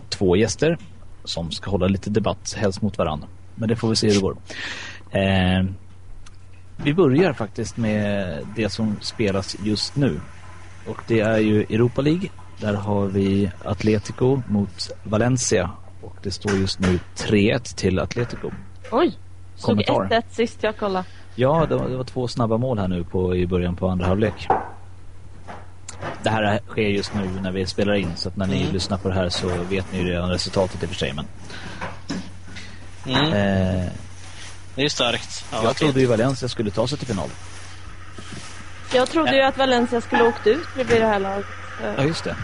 två 0.09 0.37
gäster 0.37 0.78
som 1.25 1.50
ska 1.50 1.71
hålla 1.71 1.87
lite 1.87 2.11
debatt, 2.11 2.55
helst 2.59 2.83
mot 2.83 2.99
varandra. 2.99 3.28
Men 3.55 3.69
det 3.69 3.76
får 3.76 3.88
vi 3.88 3.97
se 3.97 4.07
hur 4.07 4.14
det 4.14 4.21
går. 4.21 4.37
Eh, 5.11 5.64
vi 6.76 6.95
börjar 6.95 7.33
faktiskt 7.33 7.76
med 7.76 8.38
det 8.57 8.69
som 8.69 8.97
spelas 9.00 9.57
just 9.62 9.97
nu. 9.97 10.21
Och 10.87 11.02
det 11.07 11.21
är 11.21 11.38
ju 11.38 11.61
Europa 11.61 12.02
League. 12.02 12.28
Där 12.61 12.75
har 12.75 13.07
vi 13.07 13.50
Atletico 13.64 14.43
mot 14.49 14.90
Valencia. 15.02 15.71
Och 16.02 16.17
det 16.23 16.31
står 16.31 16.52
just 16.52 16.81
nu 16.81 16.99
3-1 17.17 17.76
till 17.76 17.99
Atletico. 17.99 18.50
Oj! 18.90 19.19
Stod 19.59 19.87
Kommentar. 19.87 20.17
1-1 20.17 20.23
sist 20.31 20.59
jag 20.62 20.77
kollade. 20.77 21.05
Ja, 21.35 21.67
det 21.69 21.77
var, 21.77 21.88
det 21.88 21.97
var 21.97 22.05
två 22.05 22.29
snabba 22.29 22.57
mål 22.59 22.79
här 22.79 22.88
nu 22.88 23.05
på, 23.05 23.37
i 23.37 23.47
början 23.47 23.77
på 23.77 23.88
andra 23.88 24.07
halvlek. 24.07 24.49
Det 26.23 26.31
här 26.31 26.61
sker 26.69 26.83
just 26.83 27.15
nu 27.15 27.31
när 27.43 27.53
vi 27.53 27.67
spelar 27.67 27.95
in 27.95 28.11
så 28.17 28.29
att 28.29 28.37
när 28.37 28.47
ni 28.47 28.61
Mm. 28.62 28.73
lyssnar 28.73 28.99
på 28.99 29.09
det 29.09 29.15
här 29.15 29.29
så 29.29 29.49
vet 29.49 29.93
ni 29.93 29.99
ju 29.99 30.05
redan 30.09 30.31
resultatet 30.31 30.83
i 30.83 30.87
och 30.87 30.91
för 30.91 30.97
sig. 30.97 31.12
Men, 31.12 31.27
Mm. 33.07 33.25
eh, 33.25 33.87
Det 34.75 34.81
är 34.81 34.85
ju 34.85 34.88
starkt. 34.91 35.45
Ja, 35.53 35.61
jag 35.65 35.77
trodde 35.77 36.00
ju 36.00 36.07
Valencia 36.07 36.49
skulle 36.49 36.71
ta 36.71 36.88
sig 36.88 36.99
till 36.99 37.07
final. 37.07 37.29
Jag 38.95 39.09
trodde 39.09 39.37
ju 39.37 39.43
att 39.43 39.59
Valencia 39.59 40.00
skulle 40.00 40.23
åkt 40.29 40.47
ut 40.47 40.67
vid 40.77 40.87
det 40.87 41.07
här 41.07 41.19
laget. 41.21 41.47
Ja, 41.97 42.03
just 42.05 42.25
det. 42.25 42.37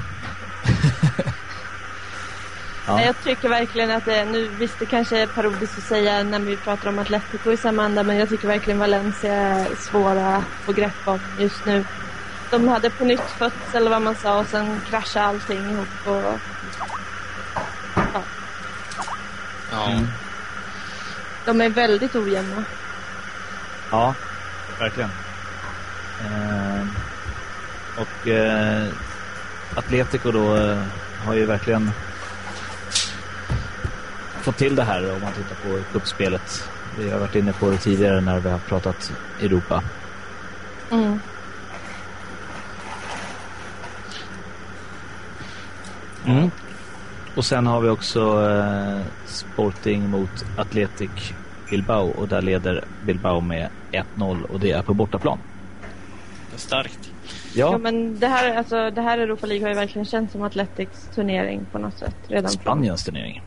Ja, 2.86 3.02
Jag 3.02 3.20
tycker 3.20 3.48
verkligen 3.48 3.90
att 3.90 4.04
det, 4.04 4.24
nu 4.24 4.48
visst 4.48 4.78
det 4.78 4.86
kanske 4.86 5.22
är 5.22 5.26
parodiskt 5.26 5.78
att 5.78 5.84
säga 5.84 6.22
när 6.22 6.40
vi 6.40 6.56
pratar 6.56 6.88
om 6.88 6.98
Atletico 6.98 7.52
i 7.52 7.56
samma 7.56 7.84
anda, 7.84 8.04
men 8.04 8.16
jag 8.16 8.28
tycker 8.28 8.48
verkligen 8.48 8.78
Valencia 8.78 9.34
är 9.34 9.74
svåra 9.74 10.36
att 10.36 10.44
få 10.64 10.72
grepp 10.72 11.00
om 11.04 11.20
just 11.36 11.64
nu. 11.64 11.86
De 12.50 12.68
hade 12.68 12.90
på 12.90 13.04
nytt 13.04 13.30
fötts 13.38 13.74
eller 13.74 13.90
vad 13.90 14.02
man 14.02 14.16
sa 14.16 14.38
och 14.40 14.46
sen 14.46 14.80
kraschade 14.80 15.26
allting 15.26 15.70
ihop 15.70 15.88
och 16.06 16.40
ja, 17.94 18.24
Ja. 19.70 19.90
Mm. 19.90 20.06
de 21.44 21.60
är 21.60 21.70
väldigt 21.70 22.16
ojämna. 22.16 22.64
ja 23.90 24.14
verkligen. 24.78 25.10
Eh, 26.20 26.86
och 27.94 28.26
eh, 28.26 28.92
Atletico 29.76 30.30
då 30.30 30.56
eh, 30.56 30.86
har 31.18 31.34
ju 31.34 31.46
verkligen 31.46 31.90
fått 34.44 34.56
till 34.56 34.76
det 34.76 34.84
här 34.84 35.14
om 35.14 35.20
man 35.22 35.32
tittar 35.32 35.54
på 35.54 35.84
cupspelet. 35.92 36.70
Vi 36.98 37.10
har 37.10 37.18
varit 37.18 37.34
inne 37.34 37.52
på 37.52 37.70
det 37.70 37.78
tidigare 37.78 38.20
när 38.20 38.40
vi 38.40 38.50
har 38.50 38.58
pratat 38.58 39.12
Europa. 39.40 39.82
Mm. 40.90 41.18
Mm. 46.26 46.50
Och 47.36 47.44
sen 47.44 47.66
har 47.66 47.80
vi 47.80 47.88
också 47.88 48.50
eh, 48.50 49.00
Sporting 49.26 50.10
mot 50.10 50.44
Athletic 50.58 51.10
Bilbao 51.70 52.06
och 52.10 52.28
där 52.28 52.42
leder 52.42 52.84
Bilbao 53.06 53.40
med 53.40 53.68
1-0 54.16 54.42
och 54.44 54.60
det 54.60 54.70
är 54.70 54.82
på 54.82 54.94
bortaplan. 54.94 55.38
Starkt. 56.56 57.10
Ja. 57.54 57.72
Ja, 57.72 57.78
men 57.78 58.18
det 58.18 58.26
här, 58.26 58.56
alltså, 58.56 58.90
det 58.90 59.00
här 59.02 59.18
Europa 59.18 59.46
League 59.46 59.64
har 59.64 59.68
ju 59.68 59.74
verkligen 59.74 60.04
känts 60.06 60.32
som 60.32 60.42
Atletics 60.42 61.08
turnering 61.14 61.66
på 61.72 61.78
något 61.78 61.98
sätt. 61.98 62.16
Redan 62.28 62.50
från- 62.50 62.60
Spaniens 62.60 63.04
turnering. 63.04 63.42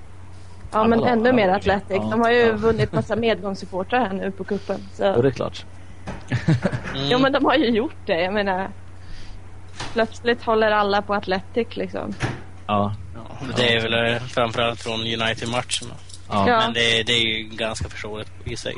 Ja, 0.72 0.84
men 0.88 1.00
Alla- 1.00 1.10
ännu 1.10 1.22
alla 1.30 1.34
mer 1.36 1.48
lag. 1.48 1.56
Athletic. 1.56 1.90
Ja, 1.90 2.08
De 2.12 2.22
har 2.22 2.32
ju 2.32 2.40
ja. 2.40 2.52
vunnit 2.56 2.92
massa 2.92 3.16
medgångssupportrar 3.16 4.00
här 4.06 4.14
nu 4.14 4.32
på 4.32 4.44
kuppen. 4.44 4.80
Så. 4.94 5.22
det 5.22 5.28
är 5.28 5.32
klart. 5.32 5.66
Mm. 6.96 7.10
Ja, 7.10 7.18
men 7.18 7.32
de 7.32 7.46
har 7.46 7.56
ju 7.56 7.66
gjort 7.70 7.96
det. 8.06 8.22
Jag 8.22 8.34
menar, 8.34 8.70
plötsligt 9.94 10.44
håller 10.44 10.72
alla 10.72 11.02
på 11.02 11.14
Athletic 11.14 11.68
liksom. 11.76 12.14
Ja, 12.68 12.96
Ja, 13.16 13.46
det 13.58 13.74
är 13.76 13.82
väl 13.82 14.14
eh, 14.14 14.22
framförallt 14.22 14.82
från 14.82 15.00
United-matcherna. 15.00 15.96
ja. 16.30 16.50
Ja. 16.50 16.60
Men 16.60 16.74
det, 16.74 17.04
det 17.04 17.14
är 17.14 17.24
ju 17.24 17.44
ganska 17.44 17.90
förståeligt 17.90 18.32
i 18.46 18.58
sig. 18.58 18.74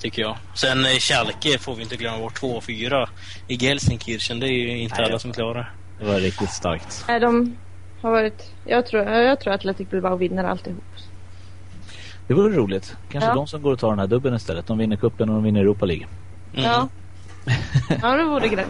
Tycker 0.00 0.22
jag. 0.22 0.36
Sen 0.54 0.84
eh, 0.84 0.90
Schalke 0.90 1.58
får 1.58 1.74
vi 1.74 1.82
inte 1.82 1.96
glömma 1.96 2.18
bort 2.18 2.40
2-4 2.42 3.08
i 3.48 3.54
Gelsenkirchen. 3.56 4.40
Det 4.40 4.46
är 4.46 4.50
ju 4.52 4.78
inte 4.78 4.94
Nej, 4.96 5.04
alla 5.04 5.14
ja. 5.14 5.18
som 5.18 5.32
klarar. 5.32 5.72
det 5.98 6.04
var 6.04 6.14
riktigt 6.14 6.50
starkt. 6.50 7.04
Nej, 7.08 7.20
de 7.20 7.56
har 8.02 8.10
varit... 8.10 8.50
Jag 8.64 8.86
tror, 8.86 9.02
jag 9.04 9.40
tror 9.40 9.52
Athletic 9.54 9.88
Bilbao 9.88 10.16
vinner 10.16 10.44
alltihop. 10.44 10.84
Det 12.26 12.34
vore 12.34 12.56
roligt. 12.56 12.96
Kanske 13.10 13.30
Ja. 13.30 13.34
de 13.34 13.46
som 13.46 13.62
går 13.62 13.72
och 13.72 13.78
tar 13.78 13.90
den 13.90 13.98
här 13.98 14.06
dubben 14.06 14.34
istället. 14.34 14.66
De 14.66 14.78
vinner 14.78 14.96
kuppen 14.96 15.28
och 15.28 15.34
de 15.34 15.44
vinner 15.44 15.60
Europa 15.60 15.86
League. 15.86 16.06
Mm. 16.54 16.64
Ja. 16.64 16.88
ja, 18.02 18.16
det 18.16 18.24
vore 18.24 18.48
grej. 18.48 18.66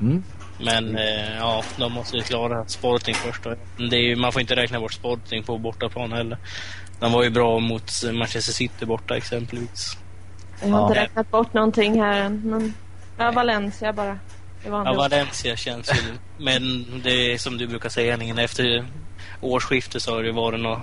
Mm. 0.00 0.22
Men 0.64 0.96
eh, 0.96 1.36
ja, 1.38 1.62
de 1.78 1.92
måste 1.92 2.16
ju 2.16 2.22
klara 2.22 2.64
Sporting 2.66 3.14
först. 3.14 3.42
Då. 3.44 3.54
Det 3.90 3.96
är 3.96 4.00
ju, 4.00 4.16
man 4.16 4.32
får 4.32 4.40
inte 4.40 4.56
räkna 4.56 4.80
bort 4.80 4.92
Sporting 4.92 5.42
på 5.42 5.58
bortaplan 5.58 6.12
heller. 6.12 6.38
De 7.00 7.12
var 7.12 7.22
ju 7.22 7.30
bra 7.30 7.58
mot 7.58 7.90
Manchester 8.12 8.52
City 8.52 8.86
borta 8.86 9.16
exempelvis. 9.16 9.96
Jag 10.62 10.68
har 10.68 10.78
Ja. 10.80 10.88
inte 10.88 11.00
räknat 11.00 11.30
bort 11.30 11.52
någonting 11.54 12.02
här 12.02 12.20
än. 12.20 12.40
Men, 12.44 12.74
ja, 13.18 13.30
Valencia 13.30 13.92
bara. 13.92 14.18
Det 14.64 14.70
var 14.70 14.84
Ja, 14.84 14.92
Valencia 14.94 15.56
känns 15.56 15.92
ju... 15.92 16.14
Men 16.44 16.84
det 17.02 17.32
är 17.32 17.38
som 17.38 17.58
du 17.58 17.66
brukar 17.66 17.88
säga 17.88 18.10
Henning, 18.10 18.38
efter 18.38 18.86
årsskiftet 19.40 20.02
så 20.02 20.14
har 20.14 20.22
det 20.22 20.32
varit 20.32 20.60
något 20.60 20.78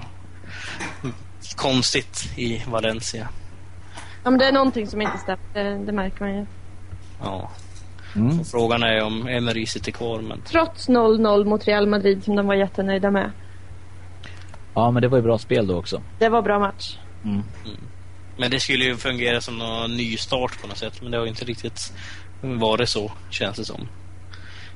konstigt 1.55 2.31
i 2.37 2.63
Valencia. 2.67 3.27
ja, 4.23 4.29
men 4.29 4.39
det 4.39 4.45
är 4.45 4.51
någonting 4.51 4.87
som 4.87 5.01
inte 5.01 5.17
stämmer. 5.17 5.39
Det, 5.53 5.85
det 5.85 5.91
märker 5.91 6.19
man 6.19 6.35
ju. 6.35 6.45
Ja. 7.21 7.51
Mm. 8.15 8.45
Frågan 8.45 8.83
är 8.83 9.03
om 9.03 9.27
Emery 9.27 9.65
sitter 9.65 9.91
kvar, 9.91 10.21
men... 10.21 10.41
Trots 10.41 10.89
0-0 10.89 11.45
mot 11.45 11.67
Real 11.67 11.87
Madrid 11.87 12.23
som 12.23 12.35
de 12.35 12.47
var 12.47 12.55
jättenöjda 12.55 13.11
med. 13.11 13.31
Ja, 14.73 14.91
men 14.91 15.01
det 15.01 15.07
var 15.07 15.17
ju 15.17 15.23
bra 15.23 15.37
spel 15.37 15.67
då 15.67 15.77
också. 15.77 16.01
Det 16.19 16.29
var 16.29 16.41
bra 16.41 16.59
match. 16.59 16.97
Mm. 17.23 17.43
Men 18.37 18.51
det 18.51 18.59
skulle 18.59 18.85
ju 18.85 18.97
fungera 18.97 19.41
som 19.41 19.57
någon 19.57 19.97
ny 19.97 20.17
start 20.17 20.61
på 20.61 20.67
något 20.67 20.77
sätt, 20.77 21.01
men 21.01 21.11
det 21.11 21.17
har 21.17 21.25
ju 21.25 21.29
inte 21.29 21.45
riktigt 21.45 21.93
varit 22.45 22.89
så, 22.89 23.11
känns 23.29 23.57
det 23.57 23.65
som. 23.65 23.87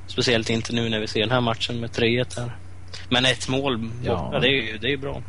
Speciellt 0.08 0.50
inte 0.50 0.74
nu 0.76 0.90
när 0.90 1.00
vi 1.00 1.08
ser 1.08 1.20
den 1.20 1.32
här 1.32 1.42
matchen 1.42 1.80
med 1.80 1.90
3-1 1.90 2.40
här. 2.40 2.52
Men 3.10 3.26
ett 3.26 3.50
mål 3.50 3.78
borta, 3.78 3.94
Ja. 4.34 4.40
det 4.42 4.48
är 4.48 4.52
ju 4.72 4.78
det 4.78 4.88
är 4.88 4.92
ju 4.92 4.98
bra. 4.98 5.22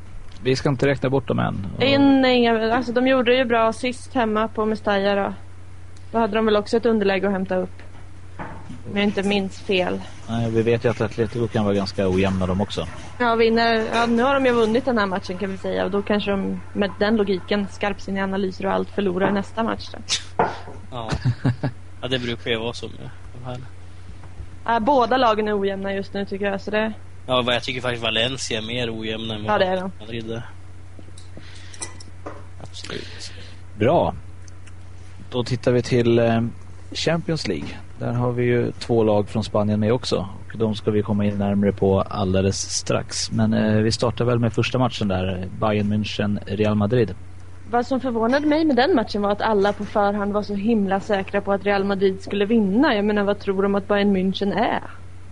Vi 0.43 0.57
ska 0.57 0.69
inte 0.69 0.87
räkna 0.87 1.11
bort 1.11 1.29
dem 1.29 1.39
än. 1.39 1.67
Och- 1.77 1.83
inga, 1.85 2.75
alltså, 2.75 2.93
de 2.93 3.07
gjorde 3.07 3.35
ju 3.35 3.45
bra 3.45 3.73
sist 3.73 4.15
hemma 4.15 4.49
på 4.49 4.67
Mestalla 4.67 5.15
då. 5.15 5.35
Då 6.13 6.19
hade 6.19 6.35
de 6.35 6.45
väl 6.47 6.57
också 6.57 6.77
ett 6.77 6.87
underläge 6.87 7.27
att 7.27 7.33
hämta 7.33 7.57
upp. 7.57 7.83
Om 8.91 8.97
jag 8.97 9.05
inte 9.05 9.23
minns 9.23 9.61
fel. 9.61 10.01
Nej, 10.29 10.51
vi 10.51 10.63
vet 10.63 10.85
ju 10.85 10.89
att 10.89 11.01
Atletico 11.01 11.49
kan 11.49 11.65
vara 11.65 11.75
ganska 11.75 12.09
ojämna 12.09 12.47
de 12.47 12.61
också. 12.61 12.87
Ja, 13.21 13.35
vinner, 13.35 13.85
ja, 13.95 14.07
nu 14.07 14.23
har 14.23 14.35
de 14.35 14.47
ju 14.47 14.53
vunnit 14.53 14.85
den 14.85 14.99
här 14.99 15.07
matchen 15.07 15.39
kan 15.39 15.51
vi 15.51 15.57
säga 15.57 15.85
och 15.85 15.91
då 15.91 16.03
kanske 16.03 16.31
de 16.31 16.61
med 16.73 16.91
den 16.99 17.17
logiken, 17.17 17.67
skarpsinniga 17.71 18.25
analyser 18.25 18.67
och 18.67 18.73
allt, 18.73 18.89
förlorar 18.91 19.31
nästa 19.33 19.63
match. 19.63 19.89
Då. 19.93 19.99
Ja, 20.91 21.11
ja 22.01 22.09
det 22.09 22.19
brukar 22.19 22.51
ju 22.51 22.57
vara 22.59 22.73
så 22.73 22.87
med 22.89 23.11
de 23.39 23.45
här. 23.45 23.59
Ja, 24.65 24.81
båda 24.81 25.17
lagen 25.17 25.49
är 25.49 25.61
ojämna 25.61 25.95
just 25.95 26.15
nu 26.15 26.25
tycker 26.25 26.45
jag. 26.47 26.61
Så 26.61 26.71
det, 26.71 26.93
Ja, 27.27 27.53
jag 27.53 27.63
tycker 27.63 27.81
faktiskt 27.81 28.03
Valencia 28.03 28.59
är 28.59 28.63
mer 28.63 28.99
ojämna 29.01 29.35
än 29.35 29.45
Ja, 29.45 29.59
det 29.59 29.65
är 29.65 29.77
de. 29.77 29.93
Madrid 30.01 30.31
är. 30.31 30.43
Absolut. 32.63 33.33
Bra. 33.79 34.15
Då 35.31 35.45
tittar 35.45 35.73
vi 35.73 35.83
till 35.83 36.19
eh, 36.19 36.41
Champions 36.93 37.49
League. 37.49 37.69
Där 37.99 38.13
har 38.13 38.33
vi 38.33 38.45
ju 38.45 38.73
två 38.73 39.05
lag 39.05 39.29
från 39.29 39.45
Spanien 39.45 39.81
med 39.81 39.93
också. 39.93 40.29
Och 40.53 40.59
de 40.59 40.75
ska 40.75 40.91
vi 40.91 41.03
komma 41.03 41.25
in 41.25 41.39
närmare 41.39 41.73
på 41.73 42.01
alldeles 42.01 42.71
strax. 42.71 43.31
Men 43.31 43.55
eh, 43.55 43.77
vi 43.77 43.93
startar 43.93 44.25
väl 44.25 44.39
med 44.39 44.53
första 44.53 44.79
matchen 44.79 45.09
där. 45.09 45.49
Bayern 45.61 45.93
München, 45.93 46.39
Real 46.47 46.75
Madrid. 46.75 47.15
Vad 47.71 47.87
som 47.87 48.01
förvånade 48.01 48.47
mig 48.47 48.65
med 48.65 48.77
den 48.77 48.95
matchen 48.95 49.23
var 49.23 49.31
att 49.33 49.43
alla 49.43 49.73
på 49.73 49.85
förhand 49.85 50.33
var 50.33 50.43
så 50.43 50.55
himla 50.55 51.01
säkra 51.01 51.41
på 51.41 51.53
att 51.53 51.65
Real 51.65 51.85
Madrid 51.85 52.23
skulle 52.23 52.45
vinna. 52.45 52.95
Jag 52.95 53.05
menar, 53.05 53.25
vad 53.25 53.39
tror 53.39 53.63
de 53.63 53.75
att 53.75 53.89
Bayern 53.89 54.17
München 54.17 54.53
är? 54.57 54.81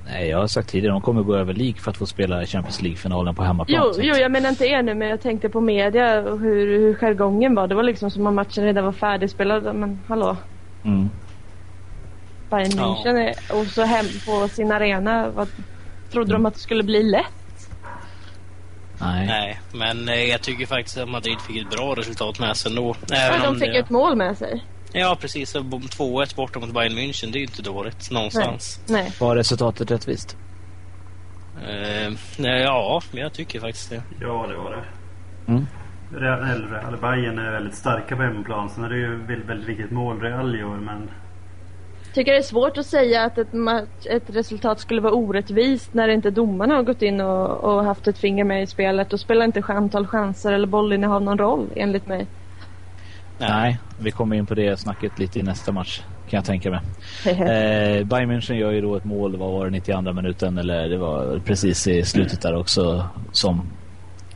Nej, 0.06 0.28
jag 0.28 0.38
har 0.38 0.46
sagt 0.46 0.68
tidigare, 0.68 0.92
de 0.92 1.00
kommer 1.00 1.22
gå 1.22 1.34
över 1.36 1.54
League 1.54 1.74
för 1.80 1.90
att 1.90 1.96
få 1.96 2.06
spela 2.06 2.46
Champions 2.46 2.82
League-finalen 2.82 3.34
på 3.34 3.42
hemmaplan. 3.42 3.82
Jo, 3.96 4.02
jo, 4.02 4.14
jag 4.14 4.30
menar 4.32 4.48
inte 4.48 4.66
er 4.66 4.82
nu, 4.82 4.94
men 4.94 5.08
jag 5.08 5.20
tänkte 5.20 5.48
på 5.48 5.60
media 5.60 6.20
och 6.20 6.38
hur, 6.38 6.78
hur 6.78 6.94
jargongen 6.94 7.54
var. 7.54 7.66
Det 7.66 7.74
var 7.74 7.82
liksom 7.82 8.10
som 8.10 8.26
om 8.26 8.34
matchen 8.34 8.64
redan 8.64 8.84
var 8.84 8.92
färdigspelad. 8.92 9.74
Men 9.74 10.00
hallå, 10.08 10.36
Mm. 10.84 11.08
Bayern 12.50 12.70
Ja. 12.76 12.82
München 13.04 13.16
är, 13.18 13.60
och 13.60 13.66
så 13.66 13.82
hem 13.82 14.06
på 14.26 14.48
sin 14.48 14.72
arena. 14.72 15.30
Vad, 15.34 15.48
trodde 16.12 16.32
de 16.32 16.46
att 16.46 16.54
det 16.54 16.60
skulle 16.60 16.82
bli 16.82 17.02
lätt? 17.02 17.37
Nej. 19.00 19.26
Nej, 19.26 19.60
men 19.72 20.08
eh, 20.08 20.24
jag 20.24 20.42
tycker 20.42 20.66
faktiskt 20.66 20.98
att 20.98 21.08
Madrid 21.08 21.40
fick 21.40 21.56
ett 21.62 21.70
bra 21.70 21.94
resultat 21.94 22.40
med 22.40 22.56
sig 22.56 22.70
ändå. 22.70 22.96
Ja, 23.08 23.16
Även 23.16 23.42
de 23.42 23.54
fick 23.60 23.72
det... 23.72 23.78
ett 23.78 23.90
mål 23.90 24.16
med 24.16 24.38
sig. 24.38 24.64
Ja, 24.92 25.16
precis. 25.20 25.50
Så 25.50 25.60
bom- 25.60 25.82
2-1 25.82 26.36
borta 26.36 26.58
mot 26.58 26.72
Bayern 26.74 26.92
München, 26.98 27.32
det 27.32 27.38
är 27.38 27.40
ju 27.40 27.46
inte 27.46 27.62
dåligt 27.62 28.10
någonstans. 28.10 28.80
Nej. 28.88 29.12
Var 29.20 29.36
resultatet 29.36 29.90
rättvist? 29.90 30.36
Eh, 31.62 32.12
nej, 32.38 32.62
ja, 32.62 33.02
jag 33.10 33.32
tycker 33.32 33.60
faktiskt 33.60 33.90
det. 33.90 34.02
Ja, 34.20 34.46
det 34.48 34.56
var 34.56 34.70
det. 34.70 34.84
Mm. 35.52 35.66
Real, 36.12 36.38
eller, 36.50 36.88
eller 36.88 36.98
Bayern 36.98 37.38
är 37.38 37.52
väldigt 37.52 37.74
starka 37.74 38.16
på 38.16 38.22
hemmaplan. 38.22 38.70
Sen 38.70 38.84
är 38.84 38.88
det 38.88 38.96
ju 38.96 39.16
väldigt, 39.16 39.48
väldigt 39.48 39.68
viktigt 39.68 39.90
mål 39.90 40.20
Real 40.20 40.64
år, 40.64 40.76
men 40.76 41.10
tycker 42.14 42.32
det 42.32 42.38
är 42.38 42.42
svårt 42.42 42.78
att 42.78 42.86
säga 42.86 43.24
att 43.24 43.38
ett, 43.38 43.52
match, 43.52 44.06
ett 44.10 44.30
resultat 44.30 44.80
skulle 44.80 45.00
vara 45.00 45.14
orättvist 45.14 45.94
när 45.94 46.08
inte 46.08 46.30
domarna 46.30 46.74
har 46.74 46.82
gått 46.82 47.02
in 47.02 47.20
och, 47.20 47.64
och 47.64 47.84
haft 47.84 48.08
ett 48.08 48.18
finger 48.18 48.44
med 48.44 48.62
i 48.62 48.66
spelet. 48.66 49.10
Då 49.10 49.18
spelar 49.18 49.44
inte 49.44 49.62
antal 49.66 50.06
chanser 50.06 50.52
eller 50.52 50.66
bollinnehav 50.66 51.22
någon 51.22 51.38
roll 51.38 51.66
enligt 51.76 52.06
mig. 52.06 52.26
Nej. 53.38 53.50
Nej, 53.50 53.78
vi 53.98 54.10
kommer 54.10 54.36
in 54.36 54.46
på 54.46 54.54
det 54.54 54.80
snacket 54.80 55.18
lite 55.18 55.38
i 55.38 55.42
nästa 55.42 55.72
match 55.72 56.02
kan 56.28 56.38
jag 56.38 56.44
tänka 56.44 56.70
mig. 56.70 56.80
eh, 57.26 58.06
Bayern 58.06 58.30
München 58.30 58.54
gör 58.54 58.72
ju 58.72 58.80
då 58.80 58.96
ett 58.96 59.04
mål, 59.04 59.36
vad 59.36 59.52
var 59.52 59.64
det, 59.64 59.70
92 59.70 60.12
minuten 60.12 60.58
eller 60.58 60.88
det 60.88 60.98
var 60.98 61.38
precis 61.44 61.86
i 61.86 62.02
slutet 62.02 62.42
där 62.42 62.56
också 62.56 63.08
som 63.32 63.62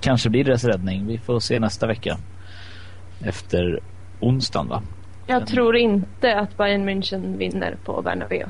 kanske 0.00 0.30
blir 0.30 0.44
deras 0.44 0.64
räddning. 0.64 1.06
Vi 1.06 1.18
får 1.18 1.40
se 1.40 1.60
nästa 1.60 1.86
vecka. 1.86 2.16
Efter 3.24 3.80
onsdagen 4.20 4.68
va? 4.68 4.82
Jag 5.26 5.46
tror 5.46 5.76
inte 5.76 6.34
att 6.34 6.56
Bayern 6.56 6.88
München 6.88 7.36
vinner 7.36 7.76
på 7.84 8.02
Bernabéu. 8.02 8.46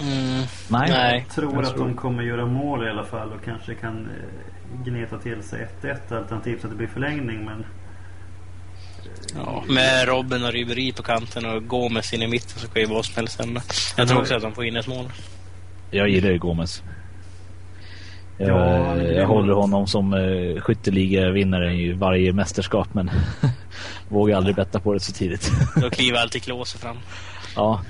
Mm. 0.00 0.46
Nej. 0.70 0.90
Nej. 0.90 1.24
Jag 1.28 1.34
tror 1.34 1.62
att 1.62 1.76
de 1.76 1.94
kommer 1.94 2.22
göra 2.22 2.46
mål 2.46 2.86
i 2.86 2.90
alla 2.90 3.04
fall 3.04 3.32
och 3.32 3.44
kanske 3.44 3.74
kan 3.74 3.96
eh, 3.96 4.84
gneta 4.84 5.18
till 5.18 5.42
sig 5.42 5.68
1-1 5.82 6.16
alternativt 6.16 6.64
att 6.64 6.70
det 6.70 6.76
blir 6.76 6.86
förlängning 6.86 7.44
men 7.44 7.64
Ja, 9.34 9.64
med 9.68 10.08
Robben 10.08 10.44
och 10.44 10.52
Ribéry 10.52 10.92
på 10.92 11.02
kanten 11.02 11.46
och 11.46 11.66
Gomes 11.66 12.12
in 12.12 12.22
i 12.22 12.26
mitten 12.26 12.58
så 12.58 12.68
kan 12.68 12.82
ju 12.82 12.88
vad 12.88 13.04
som 13.04 13.14
helst 13.16 13.40
hända. 13.40 13.62
Jag 13.96 14.08
tror 14.08 14.20
också 14.20 14.34
att 14.34 14.42
de 14.42 14.52
får 14.52 14.64
in 14.64 14.76
ett 14.76 14.86
mål. 14.86 15.04
Jag 15.90 16.08
gillar 16.08 16.30
ju 16.30 16.38
Gomes. 16.38 16.82
Jag, 18.38 18.48
Ja, 18.48 19.02
jag 19.02 19.26
håller 19.26 19.54
honom 19.54 19.86
som 19.86 20.12
uh, 20.14 20.60
skytteligavinnare 20.60 21.74
i 21.74 21.92
varje 21.92 22.32
mästerskap 22.32 22.94
men 22.94 23.10
vågar 24.08 24.36
aldrig 24.36 24.56
betta 24.56 24.80
på 24.80 24.92
det 24.94 25.00
så 25.00 25.12
tidigt. 25.12 25.50
Då 25.80 25.90
kliver 25.90 26.18
alltid 26.22 26.42
Klose 26.42 26.78
fram 26.78 26.96
ja, 27.56 27.82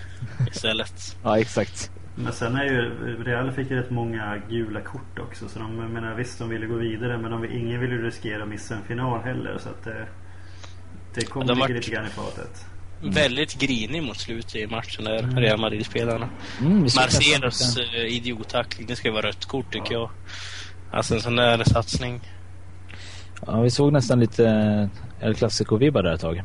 istället. 0.53 1.17
ja, 1.25 1.39
exakt. 1.39 1.91
Men 2.15 2.33
sen 2.33 2.57
är 2.57 2.65
ju 2.65 2.81
Real 3.25 3.53
fick 3.53 3.71
ju 3.71 3.77
rätt 3.77 3.91
många 3.91 4.43
gula 4.49 4.81
kort 4.81 5.19
också 5.19 5.49
så 5.49 5.59
de 5.59 5.79
jag 5.79 5.91
menar 5.91 6.15
visst 6.15 6.39
de 6.39 6.49
ville 6.49 6.67
gå 6.67 6.75
vidare 6.75 7.19
men 7.19 7.31
de, 7.31 7.45
ingen 7.45 7.81
ville 7.81 7.95
riskera 7.97 8.43
att 8.43 8.49
missa 8.49 8.75
en 8.75 8.83
final 8.85 9.23
heller 9.23 9.59
så 9.59 9.69
att 9.69 9.85
det, 9.85 10.07
det 11.15 11.27
kommer 11.27 11.47
De 11.47 11.53
ligga 11.53 11.61
vart- 11.61 11.71
lite 11.71 11.91
grann 11.91 12.07
i 12.07 12.11
fatet. 12.11 12.67
Väldigt 13.03 13.59
grinig 13.61 14.03
mot 14.03 14.19
slutet 14.19 14.57
i 14.57 14.67
matchen 14.67 15.05
där, 15.05 15.23
Real 15.23 15.61
Madrid-spelarna. 15.61 16.29
Mm, 16.61 16.83
Marcelos 16.83 17.79
uh, 17.79 18.07
idiottackling, 18.07 18.87
det 18.87 18.97
ska 18.97 19.09
ju 19.09 19.15
vara 19.15 19.27
rött 19.27 19.45
kort 19.45 19.73
tycker 19.73 19.93
jag. 19.93 20.11
Alltså 20.93 21.15
en 21.15 21.21
sån 21.21 21.37
där 21.37 21.65
satsning. 21.65 22.21
Ja, 23.47 23.61
vi 23.61 23.71
såg 23.71 23.93
nästan 23.93 24.21
lite 24.21 24.45
El 25.21 25.35
Clasico-vibbar 25.35 26.03
där 26.03 26.13
ett 26.15 26.21
tag. 26.21 26.37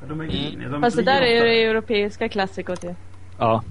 Ja, 0.00 0.06
De 0.08 0.20
är 0.20 0.24
Mm. 0.24 0.36
griniga. 0.36 0.68
De 0.68 0.80
Fast 0.80 0.96
det 0.96 1.02
där 1.02 1.20
är 1.22 1.34
ju 1.34 1.40
det 1.48 1.62
europeiska 1.64 2.28
klassikot 2.28 2.84
ju. 2.84 2.94
Ja. 3.38 3.62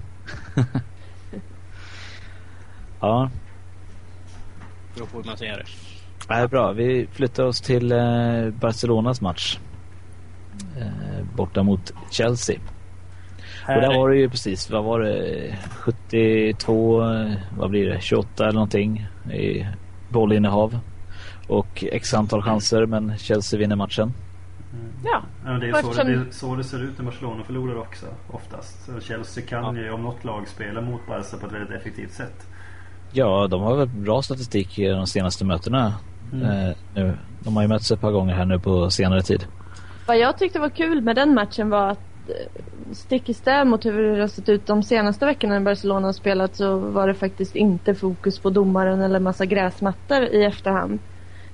ja, 3.00 3.30
Beror 4.94 5.06
på 5.06 5.16
hur 5.16 5.24
man 5.24 5.36
ser 5.36 5.56
det. 5.56 5.64
det 6.28 6.34
är 6.34 6.48
bra. 6.48 6.72
Vi 6.72 7.08
flyttar 7.12 7.44
oss 7.44 7.60
till 7.60 7.92
eh, 7.92 8.48
Barcelonas 8.60 9.20
match. 9.20 9.58
Eh, 10.78 11.24
borta 11.36 11.62
mot 11.62 11.92
Chelsea. 12.10 12.56
Och 13.68 13.74
där 13.80 13.94
var 13.98 14.10
det 14.10 14.16
ju 14.16 14.30
precis, 14.30 14.70
vad 14.70 14.84
var 14.84 15.00
det, 15.00 15.56
72, 15.70 17.02
eh, 17.14 17.32
vad 17.58 17.70
blir 17.70 17.86
det, 17.86 18.00
28 18.00 18.44
eller 18.44 18.52
någonting 18.52 19.06
i 19.32 19.66
bollinnehav. 20.08 20.78
Och 21.48 21.84
x 21.92 22.14
antal 22.14 22.42
chanser 22.42 22.86
men 22.86 23.18
Chelsea 23.18 23.58
vinner 23.58 23.76
matchen. 23.76 24.12
Ja. 25.04 25.22
Ja, 25.44 25.50
men 25.50 25.60
det 25.60 25.68
är 25.68 25.72
så, 25.72 25.78
eftersom- 25.78 26.06
det 26.06 26.12
är 26.12 26.24
så 26.30 26.54
det 26.54 26.64
ser 26.64 26.82
ut 26.84 26.98
när 26.98 27.04
Barcelona 27.04 27.42
förlorar 27.44 27.78
också 27.78 28.06
oftast. 28.30 28.84
Så 28.86 29.00
Chelsea 29.00 29.44
kan 29.46 29.76
Ja. 29.76 29.82
ju 29.82 29.90
om 29.90 30.02
något 30.02 30.24
lag 30.24 30.48
spela 30.48 30.80
mot 30.80 31.06
Barca 31.08 31.36
på 31.40 31.46
ett 31.46 31.52
väldigt 31.52 31.70
effektivt 31.80 32.12
sätt. 32.12 32.46
Ja, 33.12 33.46
de 33.50 33.62
har 33.62 33.76
väl 33.76 33.88
bra 33.88 34.22
statistik 34.22 34.78
i 34.78 34.88
de 34.88 35.06
senaste 35.06 35.44
mötena 35.44 35.92
Mm. 36.32 36.44
eh, 36.68 36.76
nu. 36.94 37.12
De 37.40 37.56
har 37.56 37.62
ju 37.62 37.68
mötts 37.68 37.90
ett 37.90 38.00
par 38.00 38.12
gånger 38.12 38.34
här 38.34 38.44
nu 38.44 38.58
på 38.58 38.90
senare 38.90 39.22
tid. 39.22 39.46
Vad 40.06 40.18
jag 40.18 40.38
tyckte 40.38 40.58
var 40.58 40.68
kul 40.68 41.00
med 41.00 41.16
den 41.16 41.34
matchen 41.34 41.70
var 41.70 41.90
att 41.90 41.98
eh, 42.28 42.62
stick 42.92 43.28
i 43.28 43.34
stäv 43.34 43.66
mot 43.66 43.84
hur 43.86 44.16
det 44.16 44.20
har 44.20 44.28
sett 44.28 44.48
ut 44.48 44.66
de 44.66 44.82
senaste 44.82 45.26
veckorna 45.26 45.54
när 45.54 45.60
Barcelona 45.60 46.08
har 46.08 46.12
spelat 46.12 46.56
så 46.56 46.78
var 46.78 47.06
det 47.08 47.14
faktiskt 47.14 47.56
inte 47.56 47.94
fokus 47.94 48.38
på 48.38 48.50
domaren 48.50 49.00
eller 49.00 49.20
massa 49.20 49.46
gräsmattor 49.46 50.22
i 50.22 50.44
efterhand. 50.44 50.98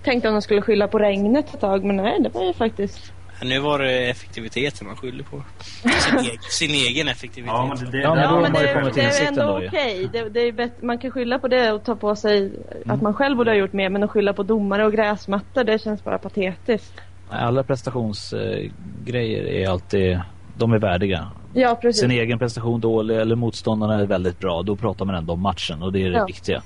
Tänkte 0.04 0.28
om 0.28 0.34
de 0.34 0.42
skulle 0.42 0.62
skylla 0.62 0.88
på 0.88 0.98
regnet 0.98 1.54
ett 1.54 1.60
tag 1.60 1.84
men 1.84 1.96
nej 1.96 2.20
det 2.22 2.28
var 2.28 2.44
ju 2.44 2.52
faktiskt 2.52 3.12
Nu 3.42 3.58
var 3.58 3.78
det 3.78 4.10
effektiviteten 4.10 4.86
man 4.86 4.96
skyllde 4.96 5.24
på. 5.24 5.42
Sin, 5.82 6.18
egen, 6.24 6.38
sin 6.50 6.70
egen 6.70 7.08
effektivitet. 7.08 7.54
Ja 7.54 7.66
men 7.66 7.84
det, 7.84 7.90
det, 7.98 8.02
Ja, 8.02 8.14
men 8.14 8.52
då 8.52 8.58
det, 8.58 8.92
till 8.92 9.02
det 9.02 9.18
är 9.20 9.28
ändå 9.28 9.60
okej. 9.66 10.08
Det, 10.12 10.28
det 10.28 10.40
är 10.40 10.52
bättre, 10.52 10.86
man 10.86 10.98
kan 10.98 11.10
skylla 11.10 11.38
på 11.38 11.48
det 11.48 11.72
och 11.72 11.84
ta 11.84 11.96
på 11.96 12.16
sig 12.16 12.52
att 12.86 13.02
man 13.02 13.14
själv 13.14 13.36
borde 13.36 13.50
ha 13.50 13.56
gjort 13.56 13.72
mer 13.72 13.88
men 13.88 14.02
att 14.02 14.10
skylla 14.10 14.32
på 14.32 14.42
domare 14.42 14.86
och 14.86 14.92
gräsmattor 14.92 15.64
det 15.64 15.78
känns 15.82 16.04
bara 16.04 16.18
patetiskt. 16.18 16.92
Alla 17.30 17.62
prestationsgrejer 17.62 19.44
är 19.46 19.68
alltid, 19.68 20.20
de 20.56 20.72
är 20.72 20.78
värdiga. 20.78 21.30
Ja 21.54 21.78
precis. 21.82 22.00
Sin 22.00 22.10
egen 22.10 22.38
prestation 22.38 22.80
dålig 22.80 23.16
eller 23.16 23.36
motståndarna 23.36 24.00
är 24.00 24.06
väldigt 24.06 24.38
bra, 24.40 24.62
då 24.62 24.76
pratar 24.76 25.04
man 25.04 25.14
ändå 25.14 25.32
om 25.32 25.40
matchen 25.42 25.82
och 25.82 25.92
det 25.92 26.02
är 26.02 26.10
det 26.10 26.18
Ja. 26.18 26.24
viktiga. 26.26 26.62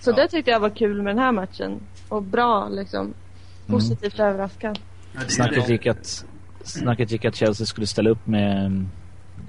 Så 0.00 0.10
Ja. 0.10 0.14
det 0.16 0.28
tyckte 0.28 0.50
jag 0.50 0.60
var 0.60 0.70
kul 0.70 1.02
med 1.02 1.16
den 1.16 1.24
här 1.24 1.32
matchen. 1.32 1.80
Och 2.08 2.22
bra 2.22 2.68
liksom. 2.68 3.14
Positivt 3.66 4.20
överraskad. 4.20 4.78
ja, 5.14 5.20
det 5.20 5.24
är 5.24 5.28
Snacket 5.28 5.68
gick, 5.68 5.86
att, 5.86 6.24
snacket 6.62 7.10
gick 7.10 7.24
att 7.24 7.34
Chelsea 7.34 7.66
skulle 7.66 7.86
ställa 7.86 8.10
upp 8.10 8.26
med 8.26 8.86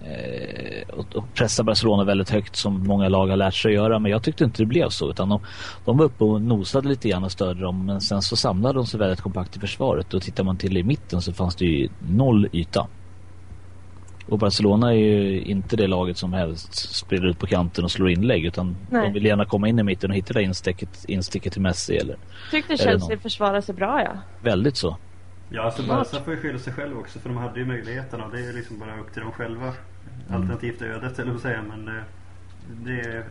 eh, 0.04 0.90
och, 0.90 1.16
och 1.16 1.34
pressa 1.34 1.64
Barcelona 1.64 2.04
väldigt 2.04 2.30
högt 2.30 2.56
som 2.56 2.88
många 2.88 3.10
lag 3.10 3.28
har 3.28 3.38
lärt 3.38 3.56
sig 3.56 3.70
att 3.70 3.76
göra. 3.76 4.00
Men 4.00 4.12
jag 4.12 4.24
tyckte 4.24 4.44
inte 4.44 4.62
det 4.62 4.66
blev 4.66 4.90
så. 4.90 5.10
Utan 5.10 5.30
de, 5.30 5.42
de 5.86 5.98
var 5.98 6.06
uppe 6.06 6.24
och 6.24 6.42
nosade 6.42 6.88
lite 6.88 7.10
grann 7.10 7.24
och 7.24 7.32
störde 7.32 7.62
dem. 7.62 7.86
Men 7.86 8.02
sen 8.02 8.22
så 8.22 8.36
samlade 8.36 8.80
de 8.80 8.86
sig 8.86 9.00
väldigt 9.00 9.22
kompakt 9.22 9.58
i 9.58 9.60
försvaret. 9.60 10.14
Och 10.14 10.22
tittar 10.22 10.44
man 10.44 10.58
till 10.58 10.78
i 10.78 10.84
mitten 10.84 11.22
så 11.22 11.34
fanns 11.34 11.56
det 11.56 11.66
ju 11.66 11.90
noll 12.00 12.48
yta. 12.54 12.88
Och 14.30 14.40
Barcelona 14.40 14.90
är 14.94 14.98
ju 14.98 15.42
inte 15.42 15.76
det 15.76 15.88
laget 15.88 16.18
som 16.18 16.34
helst 16.34 16.74
sprider 16.96 17.26
ut 17.28 17.40
på 17.40 17.48
kanten 17.48 17.84
och 17.84 17.92
slår 17.92 18.10
inlägg. 18.10 18.46
Utan 18.46 18.78
Nej. 18.90 19.02
de 19.08 19.14
vill 19.14 19.26
gärna 19.26 19.46
komma 19.46 19.68
in 19.68 19.80
i 19.80 19.84
mitten 19.84 20.10
och 20.12 20.16
hitta 20.18 20.34
det 20.34 20.44
insticket, 20.44 21.06
insticket 21.08 21.54
till 21.54 21.62
Messi. 21.62 21.98
Eller 21.98 22.18
Tyckte 22.52 22.74
det 22.74 22.78
Chelsea 22.78 23.10
någon? 23.10 23.20
försvarade 23.20 23.62
sig 23.62 23.76
bra 23.76 24.02
ja. 24.04 24.12
väldigt 24.42 24.78
så. 24.78 24.98
Ja 25.50 25.62
alltså 25.62 25.84
Barca 25.84 26.20
får 26.24 26.34
ju 26.34 26.40
skylla 26.40 26.60
sig 26.60 26.74
själv 26.74 26.98
också 26.98 27.20
för 27.20 27.30
de 27.30 27.38
hade 27.38 27.60
ju 27.60 27.66
möjligheterna 27.66 28.26
och 28.26 28.32
det 28.32 28.38
är 28.40 28.44
ju 28.44 28.54
liksom 28.54 28.80
bara 28.80 29.00
upp 29.00 29.14
till 29.14 29.22
dem 29.22 29.32
själva. 29.32 29.74
Alternativt 30.32 30.82
ödet 30.82 31.20
eller 31.20 31.32
vad 31.32 31.42
säga 31.42 31.62
men 31.70 31.86
det, 31.86 32.04
det, 32.86 33.24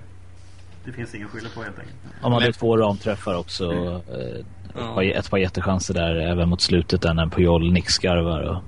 det 0.85 0.93
finns 0.93 1.15
ingen 1.15 1.29
skylla 1.29 1.49
på 1.55 1.63
helt 1.63 1.79
enkelt. 1.79 1.97
De 2.23 2.33
hade 2.33 2.45
Men- 2.47 2.53
två 2.53 2.77
ramträffar 2.77 3.35
också. 3.39 3.71
Mm. 3.73 3.87
Eh, 3.87 3.93
ett, 3.95 4.47
Ja. 4.75 4.95
par, 4.95 5.03
ett 5.03 5.31
par 5.31 5.39
jättechanser 5.39 5.95
där 5.95 6.15
även 6.15 6.49
mot 6.49 6.61
slutet 6.61 7.03
där 7.03 7.15
när 7.15 7.27
Puyol 7.27 7.73
nickskarvar. 7.73 8.43
Och, 8.43 8.63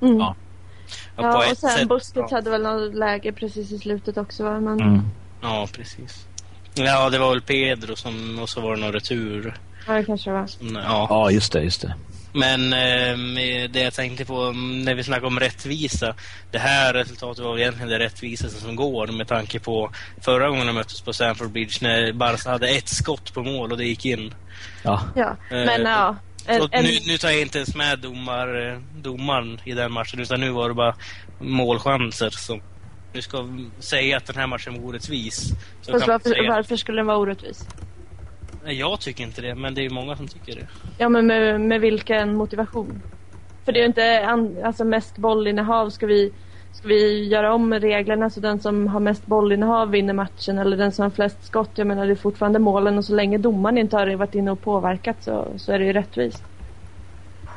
Mm. 0.00 0.18
Ja. 0.18 0.34
Ja, 1.16 1.22
på 1.22 1.28
Ja, 1.28 1.50
och 1.50 1.58
sen 1.58 1.70
sätt, 1.70 1.88
Busquets 1.88 2.32
ja. 2.32 2.36
hade 2.36 2.50
väl 2.50 2.62
något 2.62 2.94
läge 2.94 3.32
precis 3.32 3.72
i 3.72 3.78
slutet 3.78 4.16
också 4.16 4.44
va? 4.44 4.60
Men, 4.60 4.80
mm. 4.80 5.02
Ja, 5.42 5.68
precis. 5.72 6.26
Ja, 6.74 7.10
det 7.10 7.18
var 7.18 7.30
väl 7.30 7.42
Pedro 7.42 7.96
som, 7.96 8.38
och 8.38 8.48
så 8.48 8.60
var 8.60 8.76
det 8.76 8.80
någon 8.80 8.92
retur. 8.92 9.54
Ja 9.86 9.92
det 9.92 10.04
kanske 10.04 10.30
var. 10.30 10.46
Som, 10.46 10.74
ja. 10.74 11.06
Ja, 11.10 11.30
just 11.30 11.52
det, 11.52 11.62
just 11.62 11.80
det. 11.82 11.94
Men 12.32 12.72
eh, 12.72 13.68
det 13.70 13.80
jag 13.80 13.94
tänkte 13.94 14.24
på 14.24 14.42
mm, 14.42 14.82
när 14.82 14.94
vi 14.94 15.04
snackar 15.04 15.26
om 15.26 15.40
rättvisa. 15.40 16.14
Det 16.50 16.58
här 16.58 16.94
resultatet 16.94 17.44
var 17.44 17.58
egentligen 17.58 17.88
det 17.88 17.98
rättvisaste 17.98 18.60
som 18.60 18.76
går 18.76 19.06
med 19.06 19.28
tanke 19.28 19.60
på 19.60 19.90
förra 20.20 20.48
gången 20.48 20.66
de 20.66 20.72
möttes 20.72 21.00
på 21.00 21.12
Stamford 21.12 21.50
Bridge 21.50 21.78
när 21.80 22.12
Barca 22.12 22.50
hade 22.50 22.68
ett 22.68 22.88
skott 22.88 23.34
på 23.34 23.42
mål 23.42 23.72
och 23.72 23.78
det 23.78 23.84
gick 23.84 24.04
in. 24.04 24.34
Ja, 24.82 25.00
Ja, 25.14 25.36
Eh, 25.50 25.64
men 25.64 25.82
ja. 25.82 26.16
En, 26.46 26.68
en, 26.70 26.84
nu, 26.84 26.90
nu 27.06 27.18
tar 27.18 27.30
jag 27.30 27.40
inte 27.40 27.58
ens 27.58 27.74
med 27.74 27.98
domar, 27.98 28.80
domaren 29.02 29.60
i 29.64 29.72
den 29.72 29.92
matchen 29.92 30.20
utan 30.20 30.40
nu 30.40 30.50
var 30.50 30.68
det 30.68 30.74
bara 30.74 30.94
målchanser 31.38 32.30
som 32.30 32.60
nu 33.12 33.22
ska 33.22 33.48
säga 33.78 34.16
att 34.16 34.26
den 34.26 34.36
här 34.36 34.46
matchen 34.46 34.74
var 34.74 34.88
orättvis. 34.88 35.48
Så 35.82 35.92
fast 35.92 36.08
varför, 36.08 36.48
varför 36.48 36.76
skulle 36.76 36.98
den 36.98 37.06
vara 37.06 37.16
orättvis? 37.16 37.68
Jag 38.64 39.00
tycker 39.00 39.24
inte 39.24 39.42
det, 39.42 39.54
men 39.54 39.74
det 39.74 39.80
är 39.80 39.82
ju 39.82 39.90
många 39.90 40.16
som 40.16 40.28
tycker 40.28 40.54
det. 40.54 40.68
Ja 40.98 41.08
men 41.08 41.26
med, 41.26 41.60
med 41.60 41.80
vilken 41.80 42.36
motivation? 42.36 43.02
För 43.64 43.72
det 43.72 43.78
är 43.78 43.82
ju 43.82 43.86
inte 43.86 44.26
an, 44.26 44.56
alltså 44.64 44.84
mest 44.84 45.16
bollinnehav. 45.16 45.90
Ska 45.90 46.06
vi, 46.06 46.32
ska 46.74 46.88
vi 46.88 47.28
göra 47.28 47.54
om 47.54 47.74
reglerna 47.74 48.30
så 48.30 48.40
den 48.40 48.60
som 48.60 48.88
har 48.88 49.00
mest 49.00 49.26
bollinnehav 49.26 49.90
vinner 49.90 50.14
matchen 50.14 50.58
eller 50.58 50.76
den 50.76 50.92
som 50.92 51.02
har 51.02 51.10
flest 51.10 51.46
skott? 51.46 51.70
Jag 51.74 51.86
menar 51.86 52.06
det 52.06 52.12
är 52.12 52.16
fortfarande 52.16 52.58
målen 52.58 52.98
och 52.98 53.04
så 53.04 53.14
länge 53.14 53.38
domaren 53.38 53.78
inte 53.78 53.96
har 53.96 54.16
varit 54.16 54.34
inne 54.34 54.50
och 54.50 54.60
påverkat 54.62 55.16
så, 55.20 55.46
så 55.56 55.72
är 55.72 55.78
det 55.78 55.84
ju 55.84 55.92
rättvist. 55.92 56.42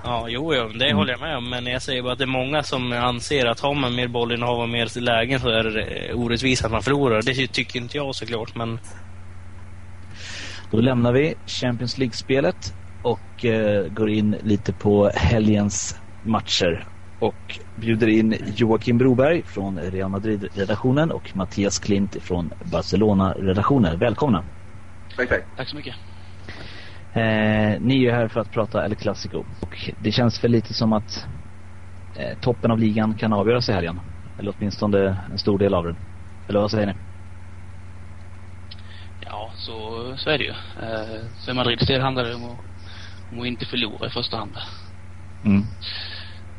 Ja, 0.04 0.26
jo, 0.30 0.54
jo 0.56 0.68
det 0.68 0.94
håller 0.94 1.12
jag 1.12 1.20
med 1.20 1.38
om. 1.38 1.50
Men 1.50 1.66
jag 1.66 1.82
säger 1.82 2.02
bara 2.02 2.14
att 2.14 2.18
det 2.20 2.24
är 2.24 2.42
många 2.44 2.64
som 2.64 2.92
anser 2.92 3.46
att 3.46 3.60
har 3.60 3.74
man 3.74 3.96
mer 3.96 4.08
bollinnehav 4.08 4.60
och 4.60 4.70
mer 4.70 5.00
lägen 5.00 5.40
så 5.40 5.50
är 5.50 5.64
det 5.64 6.14
orättvist 6.14 6.66
att 6.66 6.72
man 6.72 6.82
förlorar. 6.82 7.22
Det 7.22 7.34
ty- 7.34 7.48
tycker 7.48 7.80
inte 7.80 7.98
jag 7.98 8.16
såklart, 8.16 8.56
men 8.56 8.80
då 10.72 10.78
lämnar 10.78 11.14
vi 11.14 11.34
Champions 11.46 11.98
League-spelet 11.98 12.74
och 13.02 13.46
eh, 13.46 13.88
går 13.88 14.10
in 14.10 14.36
lite 14.44 14.74
på 14.74 15.12
helgens 15.16 15.96
matcher. 16.24 16.97
Och 17.20 17.60
bjuder 17.76 18.08
in 18.08 18.36
Joakim 18.56 18.98
Broberg 18.98 19.44
från 19.44 19.80
Real 19.80 20.10
Madrid-redaktionen 20.10 21.12
och 21.12 21.36
Mattias 21.36 21.80
Klint 21.80 22.24
från 22.24 22.52
Barcelona-redaktionen. 22.72 24.00
Välkomna! 24.00 24.44
Tack, 25.16 25.30
tack. 25.30 25.46
Tack 25.56 25.70
så 25.70 25.76
mycket. 25.76 25.96
Eh, 27.14 27.80
ni 27.80 28.06
är 28.06 28.12
här 28.12 28.28
för 28.28 28.40
att 28.40 28.52
prata 28.52 28.86
El 28.86 28.96
Clasico 28.96 29.46
och 29.62 29.90
det 30.00 30.12
känns 30.12 30.40
för 30.40 30.48
lite 30.48 30.74
som 30.74 30.94
att 30.94 31.26
eh, 32.16 32.38
toppen 32.40 32.72
av 32.72 32.80
ligan 32.80 33.14
kan 33.14 33.34
avgöras 33.34 33.70
i 33.70 33.72
helgen. 33.72 34.00
Eller 34.40 34.54
åtminstone 34.58 35.18
en 35.32 35.38
stor 35.38 35.60
del 35.60 35.74
av 35.74 35.86
den. 35.86 35.98
Eller 36.48 36.60
vad 36.60 36.72
säger 36.72 36.88
ni? 36.88 36.94
Ja, 39.26 39.52
så, 39.56 40.14
så 40.18 40.30
är 40.30 40.38
det 40.38 40.44
ju. 40.44 40.50
Eh, 40.50 41.26
för 41.46 41.54
Madrids 41.54 41.88
del 41.88 42.02
handlar 42.02 42.24
det 42.24 42.36
om 42.36 42.44
att, 42.44 42.60
om 43.32 43.40
att 43.42 43.48
inte 43.48 43.66
förlora 43.66 44.08
i 44.08 44.10
första 44.10 44.38
hand. 44.38 44.58
Mm. 45.46 45.64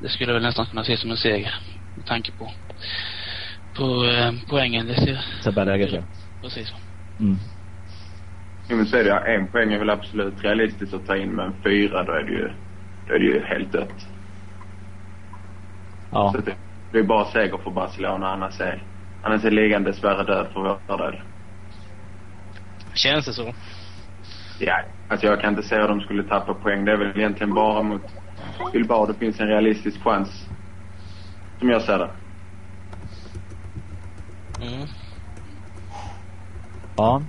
Det 0.00 0.08
skulle 0.08 0.30
jag 0.30 0.34
väl 0.34 0.42
nästan 0.42 0.66
kunna 0.66 0.84
se 0.84 0.96
som 0.96 1.11
en 1.11 1.16
seger 1.16 1.54
med 1.94 2.06
tanke 2.06 2.32
på, 2.32 2.52
på 3.74 4.04
eh, 4.04 4.32
poängen. 4.48 4.87
Det 4.87 4.94
ser, 4.94 5.24
Tabelläget 5.44 5.92
ja. 5.92 6.02
precis. 6.42 6.72
Mm. 7.20 7.37
Jo, 8.68 8.76
men 8.76 8.87
så 8.87 8.96
är 8.96 9.04
det. 9.04 9.34
En 9.34 9.46
poäng 9.46 9.72
är 9.72 9.78
väl 9.78 9.90
absolut 9.90 10.44
realistiskt 10.44 10.94
att 10.94 11.06
ta 11.06 11.16
in, 11.16 11.30
men 11.30 11.52
fyra 11.64 12.02
då 12.02 12.12
är 12.12 12.22
det 12.22 12.32
ju, 12.32 12.50
då 13.06 13.14
är 13.14 13.18
det 13.18 13.24
ju 13.24 13.44
helt 13.44 13.72
dött. 13.72 14.06
Ja, 16.11 16.32
Så 16.34 16.40
det, 16.40 16.56
det 16.92 16.98
är 16.98 17.02
bara 17.02 17.24
seger 17.24 17.58
för 17.58 17.70
Barcelona, 17.70 18.28
annars 18.28 18.61
är, 18.61 18.82
annars 19.22 19.44
är 19.44 19.50
ligan 19.50 19.84
dessvärre 19.84 20.24
död 20.24 20.46
för 20.52 20.61
vår 20.61 20.98
del. 20.98 21.20
Känns 22.94 23.26
det 23.26 23.32
så? 23.32 23.54
Ja, 24.58 24.80
alltså 25.08 25.26
jag 25.26 25.40
kan 25.40 25.50
inte 25.50 25.68
säga 25.68 25.82
att 25.82 25.88
de 25.88 26.00
skulle 26.00 26.22
tappa 26.22 26.54
poäng. 26.54 26.84
Det 26.84 26.92
är 26.92 26.96
väl 26.96 27.18
egentligen 27.18 27.54
bara 27.54 27.82
mot 27.82 28.02
Bilbao 28.73 29.07
det 29.07 29.14
finns 29.14 29.40
en 29.40 29.47
realistisk 29.47 30.03
chans. 30.03 30.29
Som 31.59 31.68
jag 31.68 31.83
ser 31.83 31.99
det. 31.99 32.11
Mm. 34.61 34.88
ja. 36.97 37.23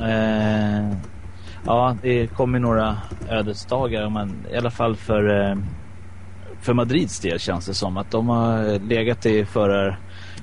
Eh, 0.00 0.96
ja, 1.66 1.96
det 2.02 2.26
kommer 2.26 2.58
några 2.58 2.96
ödesdagar 3.28 4.10
men 4.10 4.46
i 4.52 4.56
alla 4.56 4.70
fall 4.70 4.96
för 4.96 5.50
eh, 5.50 5.56
för 6.60 6.74
Madrids 6.74 7.20
del 7.20 7.38
känns 7.38 7.66
det 7.66 7.74
som 7.74 7.96
att 7.96 8.10
de 8.10 8.28
har 8.28 8.78
legat 8.78 9.26
i 9.26 9.44
förar, 9.44 9.98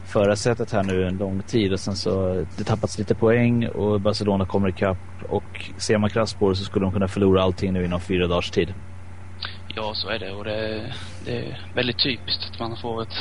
förarsätet 0.05 0.71
här 0.71 0.83
nu 0.83 1.07
en 1.07 1.17
lång 1.17 1.41
tid 1.41 1.73
och 1.73 1.79
sen 1.79 1.95
så 1.95 2.45
det 2.57 2.63
tappats 2.63 2.97
lite 2.97 3.15
poäng 3.15 3.67
och 3.67 4.01
Barcelona 4.01 4.45
kommer 4.45 4.69
ikapp 4.69 4.97
och 5.29 5.71
ser 5.77 5.97
man 5.97 6.09
krasst 6.09 6.39
på 6.39 6.49
det 6.49 6.55
så 6.55 6.63
skulle 6.63 6.85
de 6.85 6.91
kunna 6.91 7.07
förlora 7.07 7.43
allting 7.43 7.73
nu 7.73 7.85
inom 7.85 7.99
fyra 7.99 8.27
dagars 8.27 8.51
tid. 8.51 8.73
Ja, 9.75 9.93
så 9.95 10.09
är 10.09 10.19
det. 10.19 10.31
Och 10.31 10.43
det, 10.43 10.93
det 11.25 11.37
är 11.37 11.59
väldigt 11.75 11.99
typiskt 12.03 12.49
att 12.51 12.59
man 12.59 12.77
får 12.77 13.01
ett, 13.01 13.15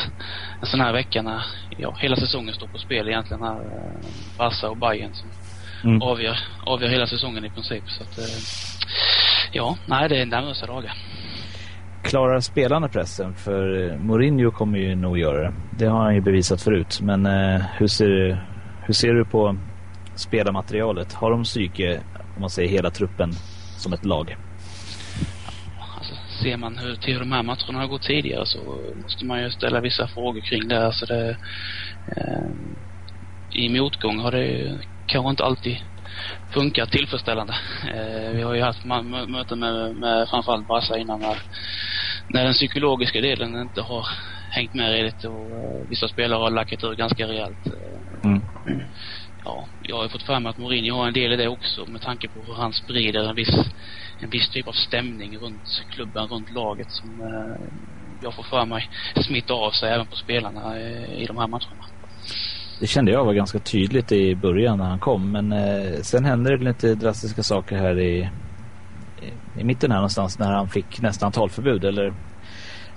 en 0.60 0.66
sån 0.66 0.80
här 0.80 0.92
vecka 0.92 1.22
när 1.22 1.42
ja, 1.78 1.96
hela 2.00 2.16
säsongen 2.16 2.54
står 2.54 2.66
på 2.66 2.78
spel 2.78 3.08
egentligen. 3.08 3.42
Här, 3.42 3.60
eh, 3.60 4.08
Barca 4.38 4.68
och 4.70 4.76
Bayern 4.76 5.14
som 5.14 5.28
Mm. 5.84 6.02
avgör, 6.02 6.38
avgör 6.66 6.88
hela 6.88 7.06
säsongen 7.06 7.44
i 7.44 7.50
princip. 7.50 7.84
Så 7.90 8.02
att, 8.02 8.18
eh, 8.18 8.24
ja, 9.52 9.76
nej, 9.86 10.08
det 10.08 10.16
är 10.22 10.26
nervösa 10.26 10.66
dagar. 10.66 10.92
Klarar 12.02 12.40
spelarna 12.40 12.88
pressen? 12.88 13.34
För 13.34 13.90
eh, 13.90 13.96
Mourinho 13.98 14.50
kommer 14.50 14.78
ju 14.78 14.94
nog 14.94 15.18
göra 15.18 15.42
det. 15.42 15.52
Det 15.78 15.86
har 15.86 16.02
han 16.02 16.14
ju 16.14 16.20
bevisat 16.20 16.62
förut. 16.62 16.98
Men 17.02 17.26
eh, 17.26 17.60
hur, 17.78 17.86
ser, 17.86 18.44
hur 18.86 18.94
ser 18.94 19.12
du 19.14 19.24
på 19.24 19.56
spelarmaterialet? 20.14 21.12
Har 21.12 21.30
de 21.30 21.42
psyke, 21.42 22.00
om 22.34 22.40
man 22.40 22.50
säger 22.50 22.68
hela 22.68 22.90
truppen, 22.90 23.32
som 23.78 23.92
ett 23.92 24.04
lag? 24.04 24.36
Ser 26.42 26.56
man 26.56 26.78
hur, 26.78 26.96
till 26.96 27.18
de 27.18 27.32
här 27.32 27.42
matcherna 27.42 27.78
har 27.78 27.86
gått 27.86 28.02
tidigare 28.02 28.46
så 28.46 28.92
måste 28.96 29.24
man 29.24 29.42
ju 29.42 29.50
ställa 29.50 29.80
vissa 29.80 30.08
frågor 30.08 30.40
kring 30.40 30.68
det. 30.68 30.86
Alltså 30.86 31.06
det 31.06 31.36
eh, 32.16 32.50
I 33.50 33.68
motgång 33.68 34.18
har 34.18 34.32
det 34.32 34.80
kanske 35.06 35.30
inte 35.30 35.44
alltid 35.44 35.76
funkat 36.54 36.90
tillfredsställande. 36.90 37.54
Eh, 37.94 38.30
vi 38.32 38.42
har 38.42 38.54
ju 38.54 38.62
haft 38.62 38.84
möten 39.28 39.58
med, 39.58 39.96
med 39.96 40.28
framförallt 40.28 40.66
Barca 40.66 40.98
innan 40.98 41.20
när, 41.20 41.36
när 42.34 42.44
den 42.44 42.52
psykologiska 42.54 43.20
delen 43.20 43.60
inte 43.60 43.80
har 43.80 44.06
hängt 44.50 44.74
med 44.74 44.92
riktigt 44.92 45.24
och 45.24 45.58
eh, 45.58 45.88
vissa 45.88 46.08
spelare 46.08 46.38
har 46.38 46.50
lackat 46.50 46.84
ur 46.84 46.94
ganska 46.94 47.26
rejält. 47.28 47.66
Eh, 47.66 48.30
Mm. 48.66 48.82
ja, 49.44 49.68
jag 49.80 49.96
har 49.96 50.02
ju 50.02 50.08
fått 50.08 50.28
mig 50.28 50.46
att 50.46 50.56
Mourinho 50.56 50.96
har 50.96 51.06
en 51.06 51.12
del 51.12 51.32
i 51.32 51.36
det 51.36 51.48
också 51.48 51.86
med 51.86 52.00
tanke 52.00 52.28
på 52.28 52.44
hur 52.44 52.54
han 52.54 52.72
sprider 52.72 53.28
en 53.28 53.34
viss, 53.36 53.54
en 54.20 54.30
viss 54.30 54.48
typ 54.48 54.68
av 54.68 54.72
stämning 54.72 55.38
runt 55.38 55.84
klubben, 55.90 56.26
runt 56.26 56.54
laget 56.54 56.90
som 56.90 57.20
eh, 57.20 57.60
jag 58.22 58.34
får 58.34 58.42
för 58.42 58.64
mig 58.64 58.88
smittar 59.26 59.54
av 59.54 59.70
sig 59.70 59.92
även 59.92 60.06
på 60.06 60.16
spelarna 60.16 60.78
eh, 60.78 61.22
i 61.22 61.26
de 61.26 61.36
här 61.36 61.46
matcherna. 61.46 61.84
Det 62.80 62.86
kände 62.86 63.12
jag 63.12 63.24
var 63.24 63.32
ganska 63.32 63.58
tydligt 63.58 64.12
i 64.12 64.36
början 64.36 64.78
när 64.78 64.84
han 64.84 64.98
kom. 64.98 65.32
Men 65.32 65.52
eh, 65.52 66.00
sen 66.02 66.24
hände 66.24 66.56
det 66.56 66.64
lite 66.64 66.94
drastiska 66.94 67.42
saker 67.42 67.76
här 67.76 67.98
i, 67.98 68.28
i, 69.22 69.60
i 69.60 69.64
mitten 69.64 69.90
här 69.90 69.98
någonstans 69.98 70.38
när 70.38 70.52
han 70.52 70.68
fick 70.68 71.00
nästan 71.00 71.32
talförbud. 71.32 71.84
Eller 71.84 72.12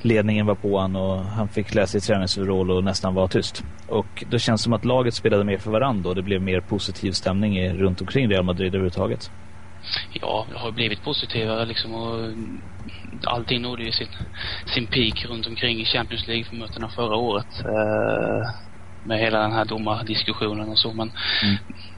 ledningen 0.01 0.45
var 0.45 0.55
på 0.55 0.79
han 0.79 0.95
och 0.95 1.19
han 1.19 1.47
fick 1.47 1.75
läsa 1.75 1.97
i 1.97 2.01
träningsoverall 2.01 2.71
och 2.71 2.83
nästan 2.83 3.13
var 3.13 3.27
tyst. 3.27 3.63
Och 3.87 4.23
då 4.29 4.37
känns 4.37 4.61
det 4.61 4.63
som 4.63 4.73
att 4.73 4.85
laget 4.85 5.13
spelade 5.13 5.43
mer 5.43 5.57
för 5.57 5.71
varandra 5.71 6.09
och 6.09 6.15
det 6.15 6.21
blev 6.21 6.41
mer 6.41 6.59
positiv 6.59 7.11
stämning 7.11 7.69
runt 7.69 8.01
omkring 8.01 8.29
Real 8.29 8.43
Madrid 8.43 8.67
överhuvudtaget. 8.67 9.31
Ja, 10.13 10.47
det 10.49 10.57
har 10.59 10.71
blivit 10.71 11.01
positivare 11.01 11.65
liksom 11.65 11.93
och 11.93 12.33
allting 13.25 13.61
nådde 13.61 13.83
ju 13.83 13.91
sin, 13.91 14.07
sin 14.73 14.87
peak 14.87 15.25
runt 15.25 15.47
omkring 15.47 15.79
i 15.81 15.85
Champions 15.85 16.27
League-mötena 16.27 16.89
förra 16.89 17.15
året. 17.15 17.59
Eh, 17.59 18.49
med 19.05 19.19
hela 19.19 19.39
den 19.39 19.51
här 19.51 19.65
domardiskussionen 19.65 20.69
och 20.69 20.79
så 20.79 20.93
men 20.93 21.11
Mm. 21.43 21.55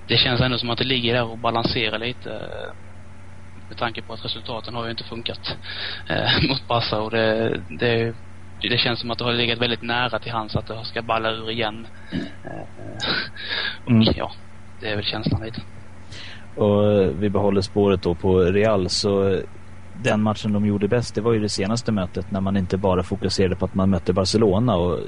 det 0.07 0.17
känns 0.17 0.41
ändå 0.41 0.57
som 0.57 0.69
att 0.69 0.77
det 0.77 0.83
ligger 0.83 1.13
där 1.13 1.23
och 1.25 1.39
balanserar 1.39 1.99
lite 1.99 2.31
eh, 2.31 2.71
med 3.69 3.77
tanke 3.77 4.01
på 4.01 4.13
att 4.13 4.25
resultaten 4.25 4.75
har 4.75 4.85
ju 4.85 4.91
inte 4.91 5.03
funkat 5.03 5.57
eh, 6.09 6.41
mot 6.49 6.67
Barca 6.67 7.01
och 7.01 7.11
det, 7.11 7.63
det 7.79 8.15
det 8.69 8.77
känns 8.77 8.99
som 8.99 9.11
att 9.11 9.17
det 9.17 9.23
har 9.23 9.33
legat 9.33 9.59
väldigt 9.59 9.81
nära 9.81 10.19
till 10.19 10.31
hands 10.31 10.55
att 10.55 10.65
det 10.65 10.85
ska 10.85 11.01
balla 11.01 11.31
ur 11.31 11.51
igen. 11.51 11.87
Eh, 12.11 13.07
och 13.85 13.91
Mm. 13.91 14.13
ja, 14.15 14.31
det 14.79 14.89
är 14.89 14.95
väl 14.95 15.05
känslan 15.05 15.41
lite. 15.45 15.61
Och 16.55 16.83
vi 17.23 17.29
behåller 17.29 17.61
spåret 17.61 18.01
då 18.01 18.15
på 18.15 18.39
Real 18.39 18.89
så 18.89 19.41
den 20.03 20.21
matchen 20.21 20.53
de 20.53 20.65
gjorde 20.65 20.87
bäst 20.87 21.15
det 21.15 21.21
var 21.21 21.33
ju 21.33 21.39
det 21.39 21.49
senaste 21.49 21.91
mötet 21.91 22.31
när 22.31 22.41
man 22.41 22.57
inte 22.57 22.77
bara 22.77 23.03
fokuserade 23.03 23.55
på 23.55 23.65
att 23.65 23.75
man 23.75 23.89
mötte 23.89 24.13
Barcelona 24.13 24.75
och 24.75 24.99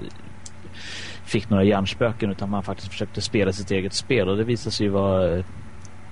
fick 1.25 1.49
några 1.49 1.63
hjärnspöken 1.63 2.31
utan 2.31 2.49
man 2.49 2.63
faktiskt 2.63 2.91
försökte 2.91 3.21
spela 3.21 3.51
sitt 3.51 3.71
eget 3.71 3.93
spel 3.93 4.29
och 4.29 4.38
det 4.38 4.43
visade 4.43 4.71
sig 4.71 4.86
ju 4.86 4.91
vara 4.91 5.43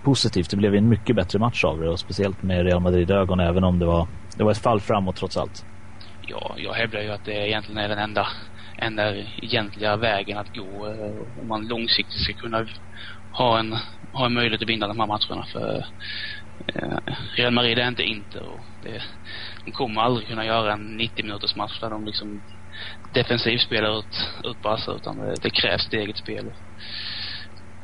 positivt. 0.04 0.50
Det 0.50 0.58
blev 0.58 0.76
en 0.76 0.90
mycket 0.90 1.16
bättre 1.16 1.40
match 1.40 1.64
av 1.64 1.80
det 1.80 1.90
och 1.90 2.00
speciellt 2.00 2.44
med 2.44 2.66
Real 2.66 2.82
Madrid-ögon 2.82 3.40
även 3.40 3.64
om 3.64 3.80
det 3.80 3.86
var, 3.86 4.08
det 4.38 4.44
var 4.44 4.52
ett 4.52 4.58
fall 4.58 4.80
framåt 4.80 5.16
trots 5.16 5.38
allt. 5.38 5.66
Ja, 6.28 6.56
jag 6.58 6.74
hävdar 6.74 7.02
ju 7.02 7.12
att 7.12 7.26
det 7.26 7.48
egentligen 7.48 7.78
är 7.78 7.90
den 7.90 8.00
enda, 8.00 8.28
enda 8.78 9.16
egentliga 9.42 9.96
vägen 9.98 10.38
att 10.38 10.56
gå 10.56 10.88
eh, 10.88 11.42
om 11.42 11.48
man 11.48 11.68
långsiktigt 11.68 12.24
ska 12.24 12.34
kunna 12.34 12.66
ha 13.38 13.60
en, 13.60 13.78
ha 14.12 14.26
en 14.26 14.34
möjlighet 14.34 14.62
att 14.62 14.70
vinna 14.70 14.88
de 14.88 15.00
här 15.00 15.08
matcherna. 15.08 15.46
För 15.52 15.86
eh, 16.76 16.98
Real 17.38 17.54
Madrid 17.54 17.80
är 17.80 17.88
inte 17.88 18.04
Inter 18.04 18.44
och 18.44 18.66
det, 18.82 19.04
de 19.66 19.72
kommer 19.72 20.02
aldrig 20.02 20.28
kunna 20.28 20.46
göra 20.46 20.74
en 20.74 20.98
90 20.98 21.26
minuters 21.26 21.56
match 21.56 21.80
där 21.80 21.90
de 21.90 22.06
liksom 22.06 22.42
defensivt 23.14 23.62
spelar 23.62 24.00
ut, 24.00 24.30
ut 24.44 24.62
Barca 24.62 24.92
utan 24.92 25.18
det, 25.18 25.36
det 25.42 25.50
krävs 25.50 25.88
ett 25.88 25.94
eget 25.94 26.18
spel. 26.18 26.52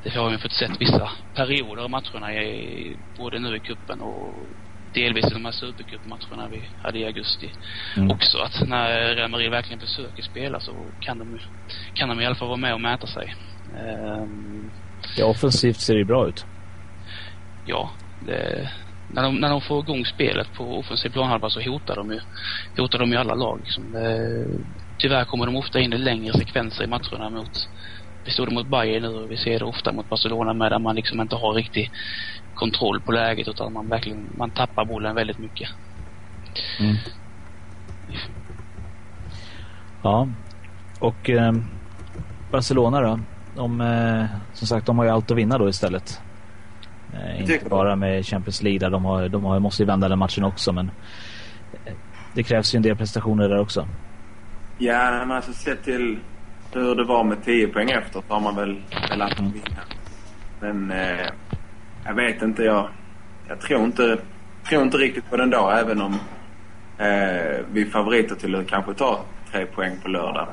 Det 0.03 0.09
har 0.09 0.29
vi 0.29 0.37
fått 0.37 0.51
sett 0.53 0.81
vissa 0.81 1.11
perioder 1.35 1.83
av 1.83 1.89
matcherna 1.89 2.33
i, 2.33 2.97
både 3.17 3.39
nu 3.39 3.57
i 3.57 3.59
kuppen 3.59 4.01
och 4.01 4.49
delvis 4.93 5.25
i 5.25 5.33
de 5.33 5.45
här 5.45 5.51
supercupmatcherna 5.51 6.49
vi 6.49 6.69
hade 6.77 6.99
i 6.99 7.05
augusti 7.05 7.51
Mm. 7.97 8.11
också. 8.11 8.37
Att 8.37 8.67
när 8.67 9.15
Real 9.15 9.31
Madrid 9.31 9.51
verkligen 9.51 9.79
försöker 9.79 10.23
spela 10.23 10.59
så 10.59 10.93
kan 10.99 11.17
de, 11.17 11.39
kan 11.93 12.09
de 12.09 12.21
i 12.21 12.25
alla 12.25 12.35
fall 12.35 12.47
vara 12.47 12.57
med 12.57 12.73
och 12.73 12.81
mäta 12.81 13.07
sig. 13.07 13.33
Ehm, 13.77 14.71
Ja, 15.17 15.25
offensivt 15.25 15.79
ser 15.79 15.93
det 15.93 15.99
ju 15.99 16.05
bra 16.05 16.27
ut. 16.27 16.45
ja, 17.65 17.91
det, 18.19 18.69
när, 19.07 19.23
de, 19.23 19.35
när 19.35 19.49
de 19.49 19.61
får 19.61 19.83
igång 19.83 20.05
spelet 20.05 20.53
på 20.53 20.79
offensiv 20.79 21.09
planhalva 21.09 21.49
så 21.49 21.61
hotar 21.61 21.95
de 21.95 22.11
ju, 22.11 22.19
hotar 22.77 22.99
de 22.99 23.11
ju 23.11 23.17
alla 23.17 23.35
lag. 23.35 23.59
Liksom. 23.59 23.91
Det, 23.91 24.45
tyvärr 24.97 25.25
kommer 25.25 25.45
de 25.45 25.55
ofta 25.55 25.79
in 25.79 25.93
i 25.93 25.97
längre 25.97 26.33
sekvenser 26.33 26.83
i 26.83 26.87
matcherna 26.87 27.29
mot 27.29 27.69
vi 28.25 28.31
stod 28.31 28.47
det 28.47 28.53
mot 28.53 28.67
Bayern 28.67 29.01
nu 29.01 29.07
och 29.07 29.31
vi 29.31 29.37
ser 29.37 29.59
det 29.59 29.65
ofta 29.65 29.91
mot 29.91 30.09
Barcelona 30.09 30.53
med 30.53 30.71
där 30.71 30.79
man 30.79 30.95
liksom 30.95 31.21
inte 31.21 31.35
har 31.35 31.53
riktig 31.53 31.91
kontroll 32.53 33.01
på 33.01 33.11
läget 33.11 33.47
utan 33.47 33.73
man 33.73 33.89
verkligen, 33.89 34.29
man 34.37 34.49
tappar 34.51 34.85
bollen 34.85 35.15
väldigt 35.15 35.37
mycket. 35.37 35.69
Mm. 36.79 36.95
Ja, 40.03 40.27
och 40.99 41.29
eh, 41.29 41.53
Barcelona 42.51 43.01
då? 43.01 43.19
De, 43.55 43.81
eh, 43.81 44.25
som 44.53 44.67
sagt, 44.67 44.85
de 44.85 44.97
har 44.97 45.05
ju 45.05 45.11
allt 45.11 45.31
att 45.31 45.37
vinna 45.37 45.57
då 45.57 45.69
istället. 45.69 46.21
Eh, 47.13 47.41
inte 47.41 47.69
bara 47.69 47.95
med 47.95 48.25
Champions 48.25 48.63
League 48.63 48.79
där 48.79 48.89
de, 48.89 49.05
har, 49.05 49.29
de 49.29 49.43
har, 49.43 49.59
måste 49.59 49.83
ju 49.83 49.87
vända 49.87 50.09
den 50.09 50.19
matchen 50.19 50.43
också 50.43 50.73
men 50.73 50.91
eh, 51.85 51.93
det 52.33 52.43
krävs 52.43 52.75
ju 52.75 52.77
en 52.77 52.83
del 52.83 52.95
prestationer 52.95 53.49
där 53.49 53.59
också. 53.59 53.87
Ja, 54.77 55.11
men 55.11 55.31
alltså 55.31 55.53
sett 55.53 55.83
till 55.83 56.17
hur 56.73 56.95
det 56.95 57.03
var 57.03 57.23
med 57.23 57.43
10 57.43 57.67
poäng 57.67 57.89
efter 57.89 58.23
så 58.27 58.33
har 58.33 58.41
man 58.41 58.55
väl 58.55 58.81
velat 59.09 59.39
vinna. 59.39 59.81
Men 60.59 60.91
eh, 60.91 61.27
jag 62.05 62.13
vet 62.13 62.41
inte. 62.41 62.63
Jag, 62.63 62.89
jag 63.47 63.61
tror 63.61 63.83
inte, 63.83 64.17
tror 64.69 64.83
inte 64.83 64.97
riktigt 64.97 65.29
på 65.29 65.37
den 65.37 65.49
då 65.49 65.69
även 65.69 66.01
om 66.01 66.13
eh, 66.97 67.65
vi 67.71 67.81
är 67.81 67.89
favoriter 67.91 68.35
till 68.35 68.55
att 68.55 68.67
kanske 68.67 68.93
ta 68.93 69.19
tre 69.51 69.65
poäng 69.65 69.97
på 70.03 70.09
lördag. 70.09 70.47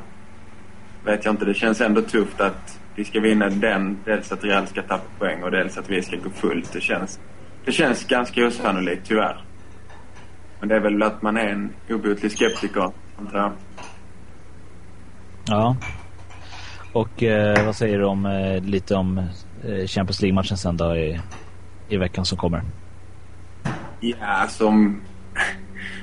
Vet 1.05 1.25
jag 1.25 1.33
inte. 1.33 1.45
Det 1.45 1.55
känns 1.55 1.81
ändå 1.81 2.03
tufft 2.03 2.41
att 2.41 2.78
vi 2.99 3.05
ska 3.05 3.21
vinna 3.21 3.49
den. 3.49 3.99
Dels 4.05 4.33
att 4.33 4.45
Real 4.45 4.67
ska 4.67 4.83
tappa 4.83 5.05
poäng 5.19 5.43
och 5.43 5.51
dels 5.51 5.79
att 5.79 5.91
vi 5.91 6.03
ska 6.03 6.17
gå 6.17 6.31
fullt. 6.31 6.73
Det 6.73 6.81
känns, 6.81 7.21
det 7.65 7.73
känns 7.73 8.05
ganska 8.05 8.47
osannolikt 8.47 9.07
tyvärr. 9.07 9.45
Men 10.61 10.69
det 10.69 10.77
är 10.77 10.81
väl 10.81 11.03
att 11.03 11.23
man 11.23 11.37
är 11.37 11.49
en 11.49 11.73
obotlig 11.91 12.33
skeptiker, 12.33 12.91
antar 13.19 13.39
jag. 13.39 13.53
Ja. 15.47 15.77
Och 16.93 17.23
eh, 17.23 17.67
vad 17.67 17.77
säger 17.77 17.99
du 17.99 18.05
om 18.05 18.27
eh, 18.27 18.63
lite 18.63 18.95
om 18.95 19.19
eh, 19.19 19.87
Champions 19.87 20.23
League-matchen 20.23 20.57
sen 20.57 20.77
då 20.77 20.97
i, 20.97 21.21
i 21.89 21.97
veckan 21.97 22.25
som 22.25 22.39
kommer? 22.39 22.63
Ja, 24.01 24.47
som... 24.49 25.01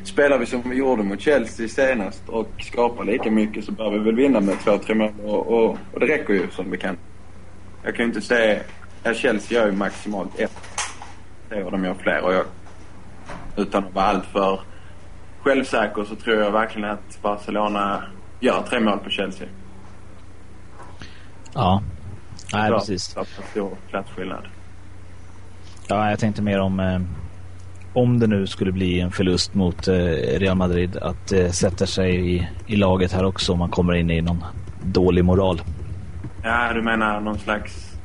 Spelar 0.06 0.38
vi 0.38 0.46
som 0.46 0.70
vi 0.70 0.76
gjorde 0.76 1.04
mot 1.04 1.22
Chelsea 1.22 1.68
senast 1.68 2.30
och 2.30 2.48
skapar 2.60 3.04
lika 3.04 3.32
mycket 3.32 3.66
så 3.66 3.72
bör 3.72 3.92
vi 3.92 4.00
väl 4.00 4.16
vinna 4.16 4.40
med 4.40 4.60
två, 4.60 4.78
tre 4.78 4.96
mål. 4.96 5.12
Och, 5.24 5.48
och, 5.48 5.78
och 5.94 6.00
det 6.00 6.06
räcker 6.06 6.34
ju 6.34 6.48
som 6.52 6.70
bekant. 6.72 7.00
Jag 7.84 7.96
kan 7.96 8.06
ju 8.06 8.08
inte 8.08 8.22
säga... 8.22 8.62
Ja, 9.04 9.14
Chelsea 9.14 9.60
gör 9.60 9.68
ju 9.68 9.72
maximalt 9.72 10.40
ett. 10.40 10.52
Det 11.50 11.60
gör 11.60 11.72
de 11.72 11.86
gör 11.86 11.94
fler. 11.94 12.22
Och 12.22 12.34
jag, 12.34 12.46
utan 13.58 13.84
att 13.84 13.94
vara 13.94 14.06
alltför 14.06 14.60
självsäker 15.42 16.04
så 16.04 16.16
tror 16.16 16.36
jag 16.38 16.52
verkligen 16.52 16.90
att 16.90 17.22
Barcelona 17.22 18.04
gör 18.40 18.62
tre 18.70 18.80
mål 18.80 19.00
på 19.00 19.10
Chelsea. 19.10 19.48
Ja, 21.54 21.82
nej 22.54 22.70
Bra. 22.70 22.80
precis. 22.80 23.04
Så 23.04 23.20
att 23.20 23.28
stor 23.52 23.78
klassskillnad. 23.90 24.48
Ja, 25.88 26.10
jag 26.10 26.20
tänkte 26.20 26.42
mer 26.42 26.60
om 26.60 26.80
eh, 26.80 27.00
om 27.96 28.20
det 28.20 28.28
nu 28.28 28.48
skulle 28.48 28.72
bli 28.72 29.00
en 29.00 29.12
förlust 29.12 29.54
mot 29.54 29.88
eh, 29.88 29.94
Real 30.40 30.58
Madrid 30.58 30.98
att 30.98 31.32
eh, 31.32 31.50
sätta 31.50 31.86
sig 31.86 32.36
i, 32.36 32.48
i 32.68 32.76
laget 32.76 33.12
här 33.12 33.26
också 33.26 33.54
om 33.54 33.60
man 33.60 33.70
kommer 33.70 33.94
in 33.94 34.10
i 34.12 34.22
någon 34.22 34.44
dålig 34.84 35.26
moral. 35.26 35.62
Ja, 36.44 36.74
du 36.74 36.82
menar 36.82 37.22
någon 37.22 37.40
slags 37.40 37.98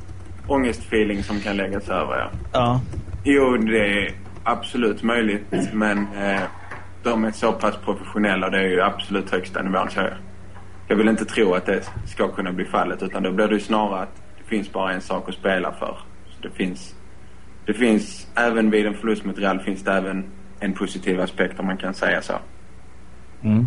ångestfeeling 0.47 1.23
som 1.23 1.41
kan 1.41 1.57
läggas 1.57 1.89
över, 1.89 2.19
ja. 2.19 2.31
Ja, 2.53 2.81
Jo, 3.25 3.57
det 3.57 3.79
är 3.79 4.13
absolut 4.45 5.03
möjligt, 5.03 5.47
men 5.73 5.99
eh, 5.99 6.41
de 7.03 7.25
är 7.25 7.31
så 7.31 7.53
pass 7.53 7.75
professionella 7.85 8.47
och 8.47 8.53
det 8.53 8.59
är 8.59 8.69
ju 8.69 8.81
absolut 8.81 9.31
högsta 9.31 9.63
nivån. 9.63 9.91
Så 9.91 10.01
jag, 10.01 10.11
jag 10.89 10.97
vill 10.97 11.09
inte 11.09 11.25
tro 11.25 11.55
att 11.55 11.67
det 11.67 11.91
ska 12.07 12.29
kunna 12.29 12.53
bli 12.53 12.65
fallet, 12.65 13.03
utan 13.03 13.23
då 13.23 13.33
blir 13.33 13.49
det 13.49 13.55
ju 13.55 13.61
snarare 13.61 14.03
att 14.03 14.23
det 14.39 14.49
finns 14.49 14.73
bara 14.73 14.93
en 14.93 15.01
sak 15.01 15.29
att 15.29 15.35
spela 15.35 15.73
för. 15.73 15.99
Så 16.29 16.43
det 16.43 16.51
finns, 16.51 16.95
det 17.73 17.79
finns, 17.79 18.27
även 18.37 18.71
vid 18.71 18.87
en 18.87 18.95
förlust 18.95 19.25
mot 19.25 19.39
Real 19.39 19.61
finns 19.61 19.85
det 19.85 19.93
även 19.93 20.25
en 20.61 20.73
positiv 20.75 21.21
aspekt 21.21 21.61
om 21.61 21.67
man 21.67 21.77
kan 21.77 21.95
säga 21.95 22.23
så. 22.23 22.33
Mm. 23.43 23.67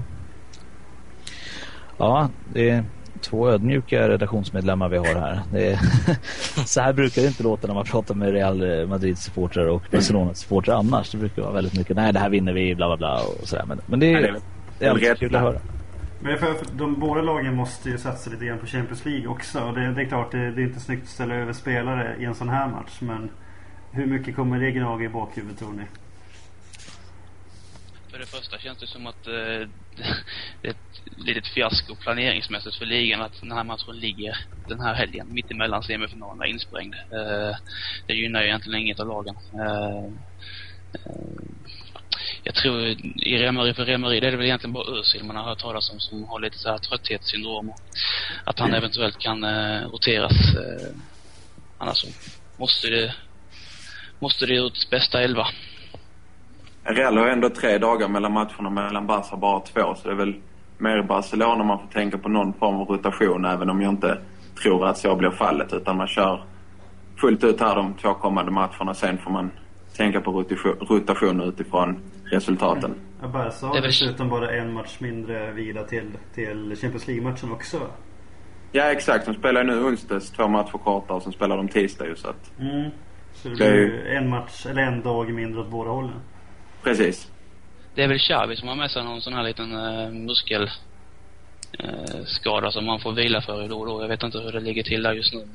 Ja, 1.97 2.29
det 2.53 2.69
är 2.69 2.83
två 3.21 3.49
ödmjuka 3.49 4.09
redaktionsmedlemmar 4.09 4.89
vi 4.89 4.97
har 4.97 5.05
här. 5.05 5.39
Det 5.51 5.71
är 5.71 5.79
så 6.65 6.81
här 6.81 6.93
brukar 6.93 7.21
det 7.21 7.27
inte 7.27 7.43
låta 7.43 7.67
när 7.67 7.73
man 7.73 7.85
pratar 7.85 8.15
med 8.15 8.31
Real 8.31 8.87
Madrids 8.87 9.21
supportrar 9.23 9.65
och 9.67 9.83
Barcelonas 9.91 10.39
supportrar 10.39 10.75
annars. 10.75 11.11
Det 11.11 11.17
brukar 11.17 11.41
vara 11.41 11.53
väldigt 11.53 11.77
mycket, 11.77 11.95
nej 11.95 12.13
det 12.13 12.19
här 12.19 12.29
vinner 12.29 12.53
vi, 12.53 12.75
bla 12.75 12.87
bla 12.87 12.97
bla 12.97 13.21
och 13.41 13.47
sådär. 13.47 13.65
Men, 13.67 13.79
men 13.85 13.99
det 13.99 14.05
Ja, 14.11 14.17
är, 14.17 14.21
det 14.21 14.27
är 14.27 14.31
väl- 14.31 14.41
det 14.79 14.85
är 14.85 14.89
alltid 14.91 15.07
rätt. 15.09 15.19
kul 15.19 15.35
att 15.35 15.41
höra. 15.41 15.59
Men 16.21 16.37
för, 16.37 16.53
för 16.53 16.65
de 16.77 16.99
båda 16.99 17.21
lagen 17.21 17.55
måste 17.55 17.89
ju 17.89 17.97
satsa 17.97 18.29
lite 18.29 18.45
grann 18.45 18.57
på 18.59 18.65
Champions 18.65 19.05
League 19.05 19.27
också. 19.27 19.59
Och 19.59 19.73
det, 19.73 19.93
det 19.93 20.01
är 20.01 20.05
klart, 20.05 20.31
det, 20.31 20.51
det 20.51 20.61
är 20.61 20.65
inte 20.65 20.79
snyggt 20.79 21.03
att 21.03 21.09
ställa 21.09 21.35
över 21.35 21.53
spelare 21.53 22.15
i 22.19 22.25
en 22.25 22.35
sån 22.35 22.49
här 22.49 22.67
match. 22.67 22.97
Men 23.01 23.29
hur 23.93 24.05
mycket 24.05 24.35
kommer 24.35 24.59
det 24.59 24.71
gnaga 24.71 25.05
i 25.05 25.09
bakhuvudet 25.09 25.59
tror 25.59 25.73
ni? 25.73 25.83
För 28.11 28.19
det 28.19 28.25
första 28.25 28.57
känns 28.57 28.77
det 28.79 28.87
som 28.87 29.07
att 29.07 29.27
eh, 29.27 29.33
det 29.33 29.67
är 30.67 30.69
ett 30.69 31.01
litet 31.17 31.47
fiasko 31.47 31.95
planeringsmässigt 31.95 32.75
för 32.75 32.85
ligan 32.85 33.21
att 33.21 33.41
den 33.41 33.51
här 33.51 33.63
matchen 33.63 33.99
ligger 33.99 34.37
den 34.67 34.79
här 34.79 34.93
helgen 34.93 35.27
mitt 35.31 35.51
emellan 35.51 35.83
semifinalerna 35.83 36.47
insprängd. 36.47 36.93
Eh, 36.93 37.55
det 38.07 38.13
gynnar 38.13 38.41
ju 38.41 38.47
egentligen 38.47 38.79
inget 38.79 38.99
av 38.99 39.07
lagen. 39.07 39.35
Eh, 39.53 40.05
eh, 40.93 41.43
jag 42.43 42.55
tror 42.55 42.81
i 43.15 43.37
Real 43.37 43.53
Madrid, 43.53 43.75
för 43.75 43.85
Real 43.85 43.99
Madrid 43.99 44.23
är 44.23 44.31
det 44.31 44.37
väl 44.37 44.45
egentligen 44.45 44.73
bara 44.73 44.99
Özil 44.99 45.23
man 45.23 45.35
har 45.35 45.43
hört 45.43 45.59
talas 45.59 45.91
om 45.91 45.99
som 45.99 46.23
har 46.23 46.39
lite 46.39 46.57
så 46.57 46.69
här 46.69 46.77
trötthetssyndrom 46.77 47.69
och 47.69 47.79
att 48.43 48.59
han 48.59 48.73
eventuellt 48.73 49.19
kan 49.19 49.43
eh, 49.43 49.81
roteras. 49.81 50.55
Eh, 50.55 50.95
annars 51.77 51.97
så 51.97 52.07
måste 52.57 52.87
det 52.87 53.13
måste 54.23 54.45
det 54.45 54.57
ut 54.65 54.87
bästa 54.91 55.21
elva. 55.21 55.45
Real 56.83 57.17
har 57.17 57.27
ändå 57.27 57.49
tre 57.49 57.77
dagar 57.77 58.07
mellan 58.07 58.31
matcherna, 58.31 58.69
mellan 58.69 59.07
Barca 59.07 59.35
bara 59.37 59.59
två. 59.59 59.95
Så 59.95 60.07
det 60.07 60.13
är 60.13 60.17
väl 60.25 60.35
mer 60.77 61.03
Barcelona 61.03 61.63
man 61.63 61.79
får 61.79 61.87
tänka 61.87 62.17
på 62.17 62.29
någon 62.29 62.53
form 62.53 62.75
av 62.75 62.87
rotation, 62.87 63.45
även 63.45 63.69
om 63.69 63.81
jag 63.81 63.89
inte 63.89 64.17
tror 64.61 64.87
att 64.87 64.97
så 64.97 65.15
blir 65.15 65.29
fallet. 65.29 65.73
Utan 65.73 65.97
man 65.97 66.07
kör 66.07 66.43
fullt 67.21 67.43
ut 67.43 67.59
här 67.59 67.75
de 67.75 67.93
två 67.93 68.13
kommande 68.13 68.51
matcherna. 68.51 68.93
Sen 68.93 69.17
får 69.17 69.31
man 69.31 69.51
tänka 69.97 70.21
på 70.21 70.31
rotation, 70.31 70.75
rotation 70.89 71.41
utifrån 71.41 71.99
resultaten. 72.31 72.95
Ja, 73.21 73.27
Barca 73.27 73.65
har 73.65 73.81
dessutom 73.81 74.29
bara 74.29 74.51
en 74.51 74.73
match 74.73 74.95
mindre 74.99 75.51
vila 75.51 75.83
till, 75.83 76.11
till 76.35 76.75
Champions 76.81 77.07
League-matchen 77.07 77.51
också 77.51 77.77
va? 77.77 77.85
Ja, 78.71 78.83
exakt. 78.83 79.25
De 79.25 79.33
spelar 79.33 79.63
ju 79.63 79.67
nu 79.67 79.83
onsdags 79.83 80.31
två 80.31 80.47
matcher 80.47 80.77
korta 80.77 81.13
och 81.13 81.23
sen 81.23 81.31
spelar 81.31 81.57
de 81.57 81.67
tisdag 81.67 82.05
ju 82.05 82.15
så 82.15 82.29
att... 82.29 82.59
Mm. 82.59 82.91
Så 83.43 83.49
det 83.49 83.55
Det 83.55 83.71
blir 83.71 83.75
ju- 83.75 84.07
en 84.15 84.29
match, 84.29 84.65
eller 84.65 84.81
en 84.81 85.01
dag 85.01 85.33
mindre 85.33 85.61
åt 85.61 85.69
båda 85.69 85.89
hållen. 85.89 86.19
Precis. 86.83 87.31
Det 87.95 88.03
är 88.03 88.07
väl 88.07 88.19
Xavi 88.19 88.55
som 88.55 88.67
har 88.67 88.75
med 88.75 88.91
sig 88.91 89.03
någon 89.03 89.21
sån 89.21 89.33
här 89.33 89.43
liten 89.43 89.71
uh, 89.75 90.09
muskel 90.11 90.63
eh, 91.79 92.23
skada 92.25 92.71
som 92.71 92.85
man 92.85 92.99
får 92.99 93.11
vila 93.11 93.41
för 93.41 93.67
då 93.67 93.79
och 93.79 93.85
då. 93.85 94.01
Jag 94.01 94.07
vet 94.07 94.23
inte 94.23 94.37
hur 94.39 94.51
det 94.51 94.59
ligger 94.59 94.83
till 94.83 95.03
där 95.03 95.13
just 95.13 95.33
nu. 95.33 95.47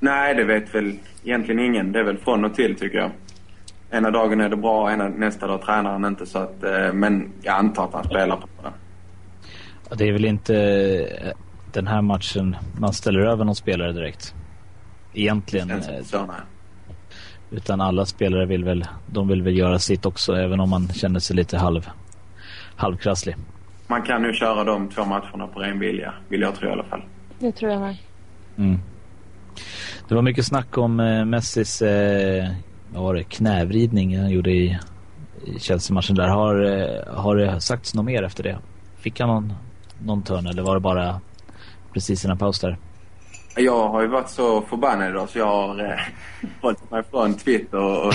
Nej, 0.00 0.34
det 0.34 0.44
vet 0.44 0.74
väl 0.74 0.98
egentligen 1.24 1.60
ingen. 1.60 1.92
Det 1.92 1.98
är 1.98 2.04
väl 2.04 2.18
från 2.18 2.44
och 2.44 2.54
till 2.54 2.76
tycker 2.78 2.98
jag. 2.98 3.10
Ena 3.90 4.10
dagen 4.10 4.40
är 4.40 4.48
det 4.48 4.56
bra, 4.56 4.92
ena, 4.92 5.08
nästa 5.08 5.46
dag 5.46 5.62
tränar 5.62 5.92
han 5.92 6.04
inte 6.04 6.26
så 6.26 6.38
att... 6.38 6.64
Eh, 6.64 6.92
men 6.92 7.32
jag 7.42 7.54
antar 7.56 7.84
att 7.84 7.94
han 7.94 8.04
spelar 8.04 8.36
på 8.36 8.46
det. 8.62 8.72
Ja, 9.90 9.96
Det 9.96 10.08
är 10.08 10.12
väl 10.12 10.24
inte 10.24 11.32
den 11.72 11.86
här 11.86 12.02
matchen 12.02 12.56
man 12.78 12.92
ställer 12.92 13.20
över 13.20 13.44
någon 13.44 13.54
spelare 13.54 13.92
direkt. 13.92 14.34
Egentligen. 15.14 15.68
Känns 15.68 15.88
eh, 15.88 15.96
inte 15.96 16.08
så, 16.08 16.26
nej. 16.26 16.36
Utan 17.52 17.80
alla 17.80 18.06
spelare 18.06 18.46
vill 18.46 18.64
väl, 18.64 18.84
de 19.06 19.28
vill 19.28 19.42
väl 19.42 19.56
göra 19.56 19.78
sitt 19.78 20.06
också 20.06 20.32
även 20.32 20.60
om 20.60 20.70
man 20.70 20.88
känner 20.88 21.20
sig 21.20 21.36
lite 21.36 21.58
halv, 21.58 21.88
halvkrasslig. 22.76 23.36
Man 23.86 24.02
kan 24.02 24.24
ju 24.24 24.32
köra 24.32 24.64
de 24.64 24.88
två 24.88 25.04
matcherna 25.04 25.46
på 25.46 25.60
ren 25.60 25.78
vilja, 25.78 26.14
vill 26.28 26.40
jag 26.40 26.54
tro 26.54 26.68
i 26.68 26.72
alla 26.72 26.84
fall. 26.84 27.02
Det 27.38 27.52
tror 27.52 27.72
jag 27.72 27.80
med. 27.80 27.96
Mm. 28.58 28.78
Det 30.08 30.14
var 30.14 30.22
mycket 30.22 30.46
snack 30.46 30.78
om 30.78 31.00
eh, 31.00 31.24
Messis 31.24 31.82
eh, 31.82 32.48
vad 32.92 33.02
var 33.02 33.14
det, 33.14 33.24
knävridning 33.24 34.18
han 34.18 34.30
gjorde 34.30 34.50
i, 34.50 34.78
i 35.44 35.58
Chelsea-matchen 35.58 36.16
där. 36.16 36.28
Har, 36.28 36.64
eh, 36.64 37.14
har 37.14 37.36
det 37.36 37.60
sagts 37.60 37.94
något 37.94 38.04
mer 38.04 38.22
efter 38.22 38.42
det? 38.42 38.58
Fick 38.96 39.20
han 39.20 39.28
någon, 39.28 39.52
någon 40.04 40.22
törn 40.22 40.46
eller 40.46 40.62
var 40.62 40.74
det 40.74 40.80
bara 40.80 41.20
precis 41.92 42.24
innan 42.24 42.38
paus 42.38 42.60
där? 42.60 42.76
Jag 43.56 43.88
har 43.88 44.02
ju 44.02 44.08
varit 44.08 44.28
så 44.28 44.62
förbannad 44.62 45.10
idag 45.10 45.28
så 45.28 45.38
jag 45.38 45.46
har 45.46 45.84
eh, 45.84 46.00
hållit 46.60 46.90
mig 46.90 47.02
från 47.10 47.34
Twitter 47.34 47.78
och, 47.78 48.06
och. 48.06 48.14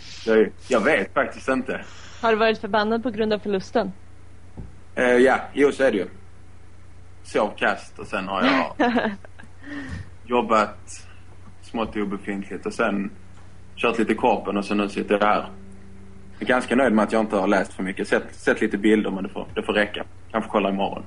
Så 0.00 0.46
jag 0.68 0.80
vet 0.80 1.14
faktiskt 1.14 1.48
inte. 1.48 1.84
Har 2.22 2.30
du 2.30 2.36
varit 2.36 2.58
förbannad 2.58 3.02
på 3.02 3.10
grund 3.10 3.32
av 3.32 3.38
förlusten? 3.38 3.92
Eh, 4.94 5.04
ja, 5.04 5.40
jo 5.52 5.72
så 5.72 5.84
är 5.84 5.92
det 5.92 5.98
ju. 5.98 6.06
Sov 7.22 7.50
kast 7.56 7.98
och 7.98 8.06
sen 8.06 8.28
har 8.28 8.42
jag 8.42 8.90
jobbat 10.26 11.06
smått 11.62 11.96
obefintligt 11.96 12.66
och 12.66 12.74
sen 12.74 13.10
kört 13.76 13.98
lite 13.98 14.14
korpen 14.14 14.56
och 14.56 14.64
sen 14.64 14.76
nu 14.76 14.88
sitter 14.88 15.14
jag 15.14 15.26
här. 15.26 15.48
Jag 16.38 16.42
är 16.42 16.46
ganska 16.46 16.76
nöjd 16.76 16.92
med 16.92 17.02
att 17.02 17.12
jag 17.12 17.20
inte 17.20 17.36
har 17.36 17.46
läst 17.46 17.72
för 17.72 17.82
mycket. 17.82 18.08
Sett, 18.08 18.34
sett 18.34 18.60
lite 18.60 18.78
bilder 18.78 19.10
men 19.10 19.22
det 19.22 19.28
får, 19.28 19.46
det 19.54 19.62
får 19.62 19.72
räcka. 19.72 20.04
Kanske 20.30 20.50
kolla 20.50 20.68
imorgon. 20.68 21.02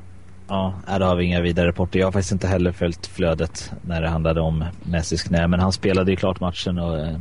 Ja, 0.47 0.73
då 0.99 1.05
har 1.05 1.15
vi 1.15 1.23
inga 1.25 1.41
vidare 1.41 1.67
rapporter. 1.67 1.99
Jag 1.99 2.07
har 2.07 2.11
faktiskt 2.11 2.31
inte 2.31 2.47
heller 2.47 2.71
följt 2.71 3.07
flödet 3.07 3.71
när 3.81 4.01
det 4.01 4.09
handlade 4.09 4.41
om 4.41 4.65
Messis 4.83 5.23
knä. 5.23 5.47
Men 5.47 5.59
han 5.59 5.71
spelade 5.71 6.11
ju 6.11 6.17
klart 6.17 6.39
matchen 6.39 6.79
och 6.79 6.97
eh, 6.99 7.15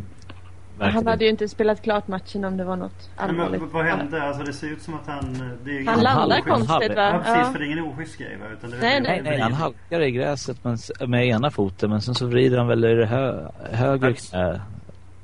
Han 0.79 1.07
hade 1.07 1.25
ju 1.25 1.31
inte 1.31 1.49
spelat 1.49 1.83
klart 1.83 2.09
matchen 2.09 2.45
om 2.45 2.57
det 2.57 2.65
var 2.65 2.77
något 2.77 3.11
Men, 3.17 3.31
allvarligt. 3.31 3.61
vad, 3.61 3.71
vad 3.71 3.85
hände? 3.85 4.23
Alltså 4.23 4.43
det 4.43 4.53
ser 4.53 4.67
ut 4.67 4.83
som 4.83 4.95
att 4.95 5.07
han... 5.07 5.53
Det 5.65 5.71
är 5.71 5.75
ju 5.75 5.87
Han 5.87 5.95
ingen 5.95 6.05
landar 6.05 6.41
konstigt 6.41 6.69
han- 6.71 6.83
Ja 6.97 7.13
va? 7.13 7.19
precis, 7.25 7.37
Ja. 7.47 7.53
för 7.53 7.59
det 7.59 7.65
är 7.65 7.67
ingen 7.67 7.85
oschysst 7.85 8.19
grej 8.19 8.37
va? 8.41 8.47
Utan 8.59 8.71
det, 8.71 8.77
Nej, 8.81 9.01
nej. 9.01 9.21
det- 9.25 9.31
Nej, 9.31 9.41
han 9.41 9.53
halkar 9.53 10.01
i 10.01 10.11
gräset 10.11 10.57
men, 10.65 10.79
med 11.11 11.27
ena 11.27 11.51
foten 11.51 11.91
men 11.91 12.01
sen 12.01 12.15
så 12.15 12.27
vrider 12.27 12.59
han 12.59 12.67
väl 12.67 12.85
i 12.85 12.95
det 12.95 13.07
hö, 13.07 13.49
höger 13.73 14.13
knä. 14.13 14.61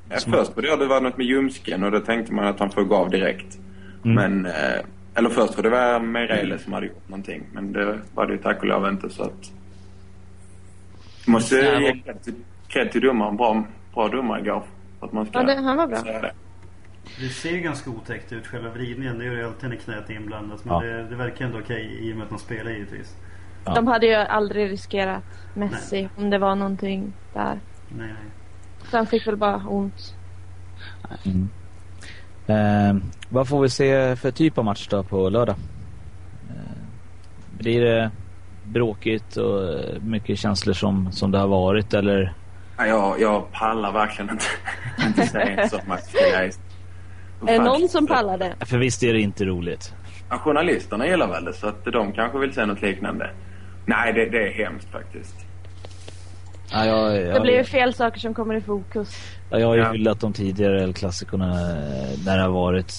Ja, 0.09 0.15
först 0.31 0.53
trodde 0.53 0.67
jag 0.67 0.79
det 0.79 0.85
var 0.85 1.01
något 1.01 1.17
med 1.17 1.25
ljumsken 1.25 1.83
och 1.83 1.91
då 1.91 1.99
tänkte 1.99 2.33
man 2.33 2.47
att 2.47 2.59
han 2.59 2.69
får 2.69 2.81
gå 2.83 2.95
av 2.95 3.09
direkt. 3.09 3.57
Mm. 4.05 4.15
Men 4.15 4.45
eh, 4.45 4.51
Eller 5.15 5.29
först 5.29 5.53
tror 5.53 5.63
det 5.63 5.69
var 5.69 5.99
Merele 5.99 6.59
som 6.59 6.73
hade 6.73 6.85
gjort 6.85 7.09
någonting. 7.09 7.43
Men 7.53 7.71
det 7.73 7.99
var 8.13 8.25
det 8.27 8.33
ju 8.33 8.39
tack 8.39 8.57
och 8.59 8.65
lov 8.65 8.87
inte 8.87 9.09
så 9.09 9.23
att... 9.23 9.51
Måste 11.27 11.55
Ja, 11.55 11.79
ge 11.79 11.91
cred 11.99 12.21
till, 12.23 12.33
cred 12.67 12.91
till 12.91 13.01
domaren. 13.01 13.37
Bra, 13.37 13.63
bra 13.93 14.07
domare 14.07 14.39
igår. 14.41 14.63
För 14.99 15.05
att 15.07 15.13
man 15.13 15.25
ska 15.25 15.39
Ja, 15.39 15.45
det, 15.45 15.55
han 15.61 15.77
var 15.77 15.87
bra. 15.87 16.01
det. 16.03 16.31
Det 17.19 17.29
ser 17.29 17.57
ganska 17.57 17.89
otäckt 17.89 18.31
ut 18.31 18.47
själva 18.47 18.69
vridningen. 18.69 19.17
Det 19.19 19.25
är 19.25 19.31
ju 19.31 19.45
alltid 19.45 19.69
när 19.69 19.75
knät 19.75 20.09
är 20.09 20.13
inblandat. 20.13 20.65
Men 20.65 20.73
Ja. 20.73 20.79
det, 20.81 21.03
det 21.03 21.15
verkar 21.15 21.45
ändå 21.45 21.59
okej 21.59 21.97
i 22.01 22.13
och 22.13 22.17
med 22.17 22.23
att 22.23 22.29
de 22.29 22.39
spelar 22.39 22.71
givetvis. 22.71 23.15
Ja. 23.65 23.73
De 23.73 23.87
hade 23.87 24.05
ju 24.07 24.13
aldrig 24.13 24.71
riskerat 24.71 25.23
Messi 25.53 26.09
om 26.17 26.29
det 26.29 26.37
var 26.37 26.55
någonting 26.55 27.13
där. 27.33 27.59
Nej, 27.97 28.07
nej. 28.07 28.13
Så 28.91 28.97
han 28.97 29.07
fick 29.07 29.27
väl 29.27 29.35
bara 29.37 29.67
ont. 29.67 30.15
Mm. 31.25 31.49
Eh, 32.47 32.95
vad 33.29 33.47
får 33.47 33.61
vi 33.61 33.69
se 33.69 34.15
för 34.15 34.31
typ 34.31 34.57
av 34.57 34.65
match 34.65 34.87
då 34.87 35.03
på 35.03 35.29
lördag? 35.29 35.55
Eh, 36.49 36.77
blir 37.57 37.81
det 37.81 38.11
bråkigt 38.65 39.37
och 39.37 39.61
mycket 40.01 40.39
känslor 40.39 40.73
som, 40.73 41.11
som 41.11 41.31
det 41.31 41.37
har 41.37 41.47
varit 41.47 41.93
eller? 41.93 42.33
Ja, 42.77 42.85
jag, 42.85 43.21
jag 43.21 43.51
pallar 43.51 43.91
verkligen 43.91 44.31
inte, 44.31 44.45
inte 45.07 45.27
se 45.27 45.39
en 45.39 45.69
sån 45.69 45.79
match. 45.87 46.01
ska 46.01 46.17
jag 46.17 46.53
säga. 46.53 46.63
Är 47.47 47.59
det 47.59 47.63
någon 47.63 47.89
som 47.89 48.07
pallar 48.07 48.37
det? 48.37 48.65
För 48.65 48.77
visst 48.77 49.03
är 49.03 49.13
det 49.13 49.21
inte 49.21 49.45
roligt. 49.45 49.93
Ja, 50.29 50.37
journalisterna 50.37 51.07
gillar 51.07 51.27
väl 51.27 51.45
det 51.45 51.53
så 51.53 51.67
att 51.67 51.85
de 51.85 52.11
kanske 52.11 52.39
vill 52.39 52.53
se 52.53 52.65
något 52.65 52.81
liknande. 52.81 53.29
Nej, 53.85 54.13
det, 54.13 54.25
det 54.25 54.47
är 54.47 54.53
hemskt 54.53 54.91
faktiskt. 54.91 55.35
Ja, 56.73 56.85
jag, 56.85 57.21
jag, 57.21 57.33
Det 57.33 57.39
blir 57.39 57.53
ju 57.57 57.63
fel 57.63 57.93
saker 57.93 58.19
som 58.19 58.33
kommer 58.33 58.55
i 58.55 58.61
fokus. 58.61 59.15
ja, 59.49 59.59
jag 59.59 59.67
har 59.67 59.75
ju 59.75 59.81
Ja. 59.81 59.91
hyllat 59.91 60.19
de 60.19 60.33
tidigare 60.33 60.83
El-klassikerna 60.83 61.49
eh, 61.51 62.09
när 62.25 62.37
det 62.37 62.43
har 62.43 62.49
varit 62.51 62.93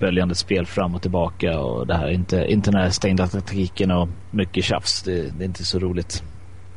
böljande 0.00 0.34
spel 0.34 0.66
fram 0.66 0.94
och 0.94 1.02
tillbaka 1.02 1.58
och 1.60 1.86
det 1.86 1.94
här 1.94 2.10
inte, 2.10 2.36
inte 2.48 2.70
den 2.70 2.80
här 2.80 2.90
stängda 2.90 3.26
taktiken 3.26 3.90
och 3.90 4.08
mycket 4.30 4.64
tjafs. 4.64 5.02
Det, 5.02 5.38
det 5.38 5.44
är 5.44 5.46
inte 5.46 5.64
så 5.64 5.78
roligt. 5.78 6.22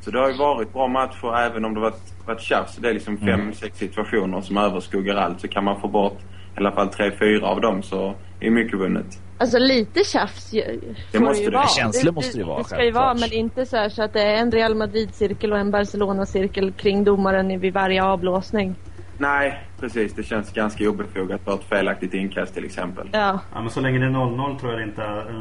Så 0.01 0.11
det 0.11 0.19
har 0.19 0.27
ju 0.29 0.37
varit 0.37 0.73
bra 0.73 0.87
matcher 0.87 1.37
även 1.37 1.65
om 1.65 1.73
det 1.73 1.79
varit, 1.79 2.13
varit 2.25 2.41
tjafs. 2.41 2.75
Det 2.75 2.89
är 2.89 2.93
liksom 2.93 3.17
fem, 3.17 3.27
Mm. 3.29 3.53
sex 3.53 3.77
situationer 3.77 4.41
som 4.41 4.57
överskuggar 4.57 5.15
allt. 5.15 5.41
Så 5.41 5.47
kan 5.47 5.63
man 5.63 5.81
få 5.81 5.87
bort 5.87 6.17
i 6.55 6.57
alla 6.59 6.71
fall 6.71 6.87
tre, 6.87 7.11
fyra 7.19 7.47
av 7.47 7.61
dem 7.61 7.83
så 7.83 8.15
är 8.39 8.49
mycket 8.51 8.79
vunnet. 8.79 9.19
Alltså 9.37 9.57
lite 9.59 10.03
tjafs 10.03 10.53
ju- 10.53 10.79
får 11.11 11.19
måste 11.19 11.43
ju 11.43 11.49
det. 11.49 11.55
vara. 11.57 11.67
Känslor 11.67 12.11
måste 12.11 12.37
det 12.37 12.43
vara, 12.43 12.57
Det 12.57 12.63
ska 12.63 12.83
ju 12.85 12.91
vara, 12.91 13.13
men 13.13 13.33
inte 13.33 13.65
så, 13.65 13.77
här 13.77 13.89
så 13.89 14.03
att 14.03 14.13
det 14.13 14.21
är 14.21 14.35
en 14.35 14.51
Real 14.51 14.75
Madrid-cirkel 14.75 15.51
och 15.53 15.59
en 15.59 15.71
Barcelona-cirkel 15.71 16.71
kring 16.71 17.03
domaren 17.03 17.51
i- 17.51 17.57
vid 17.57 17.73
varje 17.73 18.03
avblåsning. 18.03 18.75
Nej, 19.17 19.61
precis. 19.79 20.13
Det 20.13 20.23
känns 20.23 20.53
ganska 20.53 20.89
obefogat 20.89 21.41
för 21.43 21.53
ett 21.55 21.63
felaktigt 21.63 22.13
inkast 22.13 22.53
till 22.53 22.65
exempel. 22.65 23.09
Ja. 23.13 23.39
Ja, 23.53 23.61
men 23.61 23.69
så 23.69 23.81
länge 23.81 23.99
det 23.99 24.05
är 24.05 24.09
0-0 24.09 24.59
tror 24.59 24.71
jag 24.71 24.79
det 24.81 24.83
inte 24.83 25.01
är 25.01 25.31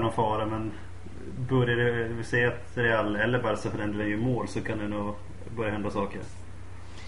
någon, 0.00 0.12
fara. 0.12 0.46
Men 0.46 0.70
börjar 1.48 1.76
det, 1.76 2.08
vi 2.08 2.24
se 2.24 2.46
att 2.46 2.70
Real 2.74 3.16
eller 3.16 3.38
Barca 3.42 3.70
för 3.70 3.78
den 3.78 4.10
gör 4.10 4.16
mål 4.16 4.48
så 4.48 4.60
kan 4.60 4.78
det 4.78 4.88
nog 4.88 5.14
börja 5.56 5.70
hända 5.72 5.90
saker. 5.90 6.20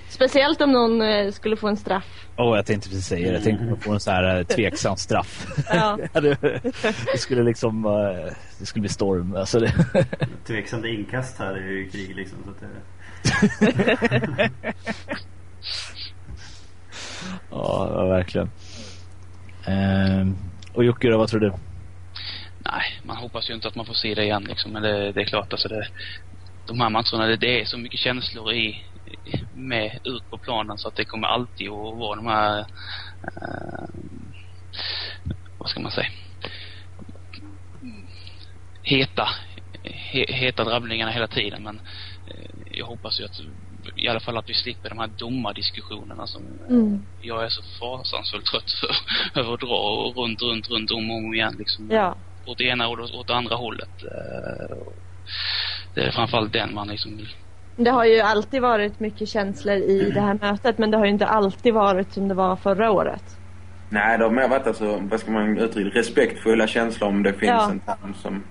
Speciellt 0.09 0.61
om 0.61 0.73
någon 0.73 1.03
eh, 1.03 1.31
skulle 1.31 1.57
få 1.57 1.69
en 1.69 1.77
straff. 1.77 2.27
Åh, 2.37 2.57
jag 2.57 2.67
tänkte 2.67 2.89
precis 2.89 3.07
säga 3.07 3.29
det. 3.29 3.35
Jag 3.35 3.45
tänkte 3.45 3.77
få 3.81 3.93
en 3.93 4.01
sån 4.01 4.15
här 4.15 4.39
eh, 4.39 4.45
tveksam 4.45 4.97
straff. 4.97 5.47
Ja. 5.71 5.99
Det, 6.13 6.61
det 7.13 7.19
skulle 7.19 7.43
liksom, 7.43 7.85
eh, 7.85 8.33
det 8.59 8.67
skulle 8.67 8.81
bli 8.81 8.89
storm. 8.89 9.37
Alltså 9.37 9.59
det, 9.61 9.75
Tveksamma 10.47 10.89
inkast 10.89 11.39
här 11.39 11.55
är 11.55 11.69
ju 11.71 11.91
krig 11.91 12.17
liksom. 12.17 12.39
Så 12.45 12.51
att 12.51 12.61
det, 12.61 12.67
ja, 17.51 18.07
verkligen. 18.07 18.51
Ehm, 19.67 20.37
och 20.75 20.85
Jocke 20.85 21.17
vad 21.17 21.29
tror 21.29 21.41
du? 21.41 21.53
Nej, 22.59 23.01
man 23.03 23.17
hoppas 23.17 23.51
ju 23.51 23.55
inte 23.55 23.69
att 23.69 23.75
man 23.75 23.87
får 23.87 23.95
se 23.95 24.15
det 24.15 24.25
igen 24.25 24.45
liksom. 24.45 24.73
Men 24.73 24.83
det, 24.83 25.13
det 25.13 25.21
är 25.21 25.25
klart 25.25 25.53
alltså 25.53 25.69
det, 25.69 25.89
de 26.67 26.81
här 26.81 26.91
matcherna, 26.91 27.27
det, 27.27 27.37
det 27.37 27.61
är 27.61 27.65
så 27.65 27.79
mycket 27.79 28.01
känslor 28.01 28.53
i, 28.53 28.85
med 29.55 29.99
ut 30.05 30.31
på 30.31 30.39
planen 30.39 30.79
så 30.79 30.89
att 30.89 30.97
det 30.97 31.05
kommer 31.05 31.29
alltid 31.29 31.67
att 31.69 31.99
vara 31.99 32.17
de 32.17 32.27
här, 32.27 32.59
eh, 32.59 33.89
vad 35.59 35.69
ska 35.71 35.81
man 35.81 35.93
säga, 35.93 36.09
heta, 38.83 39.29
he, 39.83 40.25
heta 40.29 40.65
drabbningarna 40.65 41.11
hela 41.13 41.27
tiden. 41.27 41.63
Men 41.63 41.81
eh, 42.27 42.51
jag 42.71 42.87
hoppas 42.87 43.21
ju 43.21 43.25
att 43.25 43.41
i 43.97 44.09
alla 44.09 44.21
fall 44.21 44.37
att 44.37 44.49
vi 44.49 44.55
slipper 44.55 44.89
de 44.89 44.99
här 44.99 45.07
domardiskussionerna 45.07 46.27
som 46.27 46.43
eh, 46.43 46.77
Mm. 46.77 47.03
jag 47.21 47.45
är 47.45 47.49
så 47.49 47.63
fasansfullt 47.81 48.45
trött 48.47 48.71
för, 48.81 48.97
över 49.41 49.55
att 49.55 49.61
dra 49.61 50.13
runt, 50.23 50.43
runt, 50.43 50.69
runt 50.71 50.91
om 50.91 51.11
och 51.11 51.17
om 51.17 51.35
igen 51.35 51.55
liksom 51.59 51.91
Ja. 51.91 52.17
åt 52.47 52.59
det 52.59 52.65
ena 52.65 52.89
och 52.89 52.99
åt 53.15 53.27
det 53.27 53.35
andra 53.35 53.57
hållet. 53.57 54.03
Eh, 54.03 54.77
och 54.77 54.95
Det 55.95 56.01
är 56.01 56.11
framförallt 56.11 56.53
den 56.53 56.75
man 56.75 56.89
liksom 56.89 57.17
vill... 57.17 57.29
Det 57.79 57.91
har 57.91 58.05
ju 58.05 58.21
alltid 58.21 58.63
varit 58.63 59.01
mycket 59.01 59.29
känslor 59.29 59.75
i 59.77 60.11
det 60.15 60.21
här 60.21 60.39
mötet 60.41 60.79
men 60.79 60.91
det 60.91 60.97
har 60.97 61.05
ju 61.05 61.11
inte 61.11 61.27
alltid 61.27 61.75
varit 61.75 62.13
som 62.13 62.29
det 62.29 62.35
var 62.35 62.57
förra 62.57 62.91
året. 62.91 63.37
Nej, 63.91 64.19
det 64.19 64.25
har 64.25 64.31
mer 64.31 64.49
varit 64.49 64.67
alltså, 64.67 64.99
vad 65.11 65.21
ska 65.21 65.31
man 65.31 65.59
uttrycka 65.59 65.99
respektfulla 65.99 66.67
känslor 66.67 67.09
om 67.09 67.23
det 67.23 67.33
finns 67.33 67.51
Ja. 67.51 67.71
en 67.71 67.81
term 67.81 68.15
som... 68.15 68.43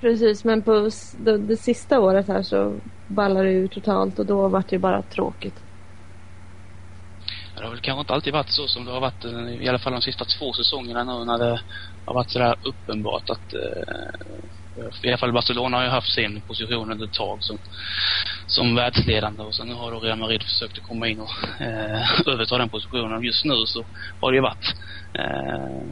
Precis, 0.00 0.44
men 0.44 0.62
på 0.62 0.90
det, 1.18 1.38
det 1.38 1.56
sista 1.56 2.00
året 2.00 2.28
här 2.28 2.42
så 2.42 2.74
ballade 3.08 3.44
det 3.46 3.52
ur 3.52 3.68
totalt 3.68 4.18
och 4.18 4.26
då 4.26 4.48
var 4.48 4.60
det 4.60 4.72
ju 4.72 4.78
bara 4.78 5.02
tråkigt. 5.02 5.60
Det 7.56 7.62
har 7.64 7.70
väl 7.70 7.80
kanske 7.80 8.00
inte 8.00 8.12
alltid 8.12 8.32
varit 8.32 8.50
så 8.50 8.68
som 8.68 8.84
det 8.84 8.92
har 8.92 9.00
varit 9.00 9.24
eh, 9.24 9.64
i 9.64 9.68
alla 9.68 9.78
fall 9.78 9.92
de 9.92 10.02
sista 10.02 10.24
två 10.24 10.52
säsongerna 10.52 11.04
nu 11.04 11.24
när 11.24 11.38
det 11.38 11.60
har 12.04 12.14
varit 12.14 12.30
sådär 12.30 12.56
uppenbart 12.62 13.30
att 13.30 13.54
eh, 13.54 13.94
i 15.02 15.08
alla 15.08 15.18
fall 15.18 15.32
Barcelona 15.32 15.76
har 15.76 15.84
ju 15.84 15.90
haft 15.90 16.14
sin 16.14 16.40
position 16.40 16.92
under 16.92 17.04
ett 17.04 17.12
tag 17.12 17.38
som, 17.40 17.58
som 18.46 18.74
världsledande 18.74 19.42
och 19.42 19.54
sen 19.54 19.68
nu 19.68 19.74
har 19.74 19.92
då 19.92 20.00
Real 20.00 20.18
Madrid 20.18 20.42
försökt 20.42 20.78
att 20.78 20.84
komma 20.84 21.08
in 21.08 21.20
och 21.20 21.60
eh, 21.60 22.28
överta 22.32 22.58
den 22.58 22.68
positionen. 22.68 23.22
Just 23.22 23.44
nu 23.44 23.54
så 23.66 23.84
har 24.20 24.32
det 24.32 24.36
ju 24.36 24.42
varit 24.42 24.74
eh, 25.14 25.82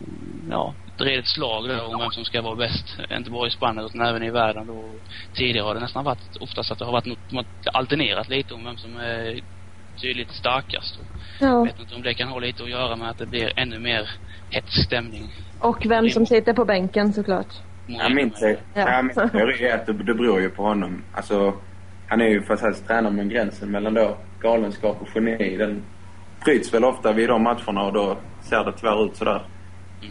ja, 0.50 0.74
ett 0.86 1.00
redigt 1.00 1.28
slag 1.28 1.68
där 1.68 1.84
om 1.84 1.98
vem 1.98 2.10
som 2.10 2.24
ska 2.24 2.42
vara 2.42 2.56
bäst. 2.56 2.86
Inte 3.10 3.30
bara 3.30 3.48
i 3.48 3.50
Spanien 3.50 3.86
utan 3.86 4.00
även 4.00 4.22
i 4.22 4.30
världen 4.30 4.66
då. 4.66 4.94
Tidigare 5.34 5.64
har 5.64 5.74
det 5.74 5.80
nästan 5.80 6.04
varit 6.04 6.36
oftast 6.40 6.70
att 6.70 6.78
det 6.78 6.84
har 6.84 6.92
varit 6.92 7.06
något, 7.06 7.32
något 7.32 7.66
alternerat 7.72 8.28
lite 8.28 8.54
om 8.54 8.64
vem 8.64 8.76
som 8.76 8.96
är 8.96 9.40
tydligt 10.02 10.32
starkast. 10.32 10.98
Ja. 11.40 11.46
jag 11.46 11.64
vet 11.64 11.80
inte 11.80 11.94
om 11.94 12.02
det 12.02 12.14
kan 12.14 12.28
ha 12.28 12.38
lite 12.38 12.62
att 12.62 12.70
göra 12.70 12.96
med 12.96 13.10
att 13.10 13.18
det 13.18 13.26
blir 13.26 13.52
ännu 13.56 13.78
mer 13.78 14.10
hetsk 14.50 14.84
stämning. 14.84 15.32
Och 15.60 15.86
vem 15.86 16.10
som 16.10 16.26
sitter 16.26 16.52
på 16.52 16.64
bänken 16.64 17.12
såklart. 17.12 17.67
Ja, 17.90 18.08
min, 18.08 18.30
te- 18.30 18.56
Ja. 18.74 18.90
ja. 18.90 19.02
min 19.02 19.14
teori 19.30 19.64
är 19.64 19.74
att 19.74 19.86
det, 19.86 19.92
det 19.92 20.14
beror 20.14 20.40
ju 20.40 20.50
på 20.50 20.62
honom. 20.62 21.02
Alltså, 21.12 21.54
han 22.08 22.20
är 22.20 22.28
ju 22.28 22.42
fantastisk 22.42 22.86
tränare 22.86 23.12
men 23.12 23.28
gränsen 23.28 23.70
mellan 23.70 23.94
då 23.94 24.16
galenskap 24.40 24.96
och 25.02 25.08
geni 25.14 25.56
den 25.56 25.82
bryts 26.44 26.74
väl 26.74 26.84
ofta 26.84 27.12
vid 27.12 27.28
de 27.28 27.42
matcherna 27.42 27.82
och 27.82 27.92
då 27.92 28.16
ser 28.40 28.64
det 28.64 28.72
tyvärr 28.72 29.04
ut 29.06 29.16
sådär. 29.16 29.42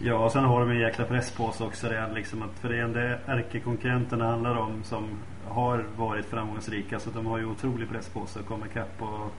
Ja, 0.01 0.15
och 0.15 0.31
sen 0.31 0.43
har 0.43 0.59
de 0.59 0.69
en 0.71 0.79
jäkla 0.79 1.05
press 1.05 1.31
på 1.31 1.51
sig 1.51 1.65
också 1.67 1.87
redan 1.87 2.13
liksom 2.13 2.41
att 2.41 2.59
för 2.61 2.69
det 2.69 2.77
är 2.79 2.87
det 2.87 3.19
ärkekonkurrenterna 3.25 4.25
handlar 4.31 4.55
om 4.55 4.83
som 4.83 5.03
har 5.47 5.85
varit 5.97 6.25
framgångsrika 6.25 6.99
så 6.99 7.09
att 7.09 7.15
de 7.15 7.25
har 7.25 7.37
ju 7.37 7.45
otrolig 7.45 7.89
press 7.89 8.09
på 8.09 8.25
sig 8.25 8.39
att 8.39 8.47
komma 8.47 8.65
ikapp 8.65 9.01
och 9.01 9.33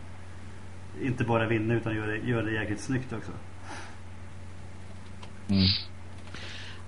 inte 1.03 1.25
bara 1.25 1.47
vinna 1.47 1.75
utan 1.75 1.97
göra 1.97 2.07
det, 2.07 2.17
göra 2.19 2.43
det 2.43 2.53
jäkligt 2.53 2.81
snyggt 2.81 3.13
också. 3.13 3.33
Mm. 5.51 5.63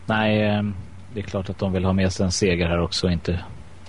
Nej, 0.07 0.43
eh, 0.43 0.63
det 1.15 1.21
är 1.21 1.25
klart 1.25 1.51
att 1.51 1.59
de 1.59 1.73
vill 1.73 1.85
ha 1.85 1.93
med 1.93 2.13
sig 2.13 2.25
en 2.25 2.33
seger 2.33 2.69
här 2.69 2.81
också. 2.81 3.09
Inte, 3.09 3.41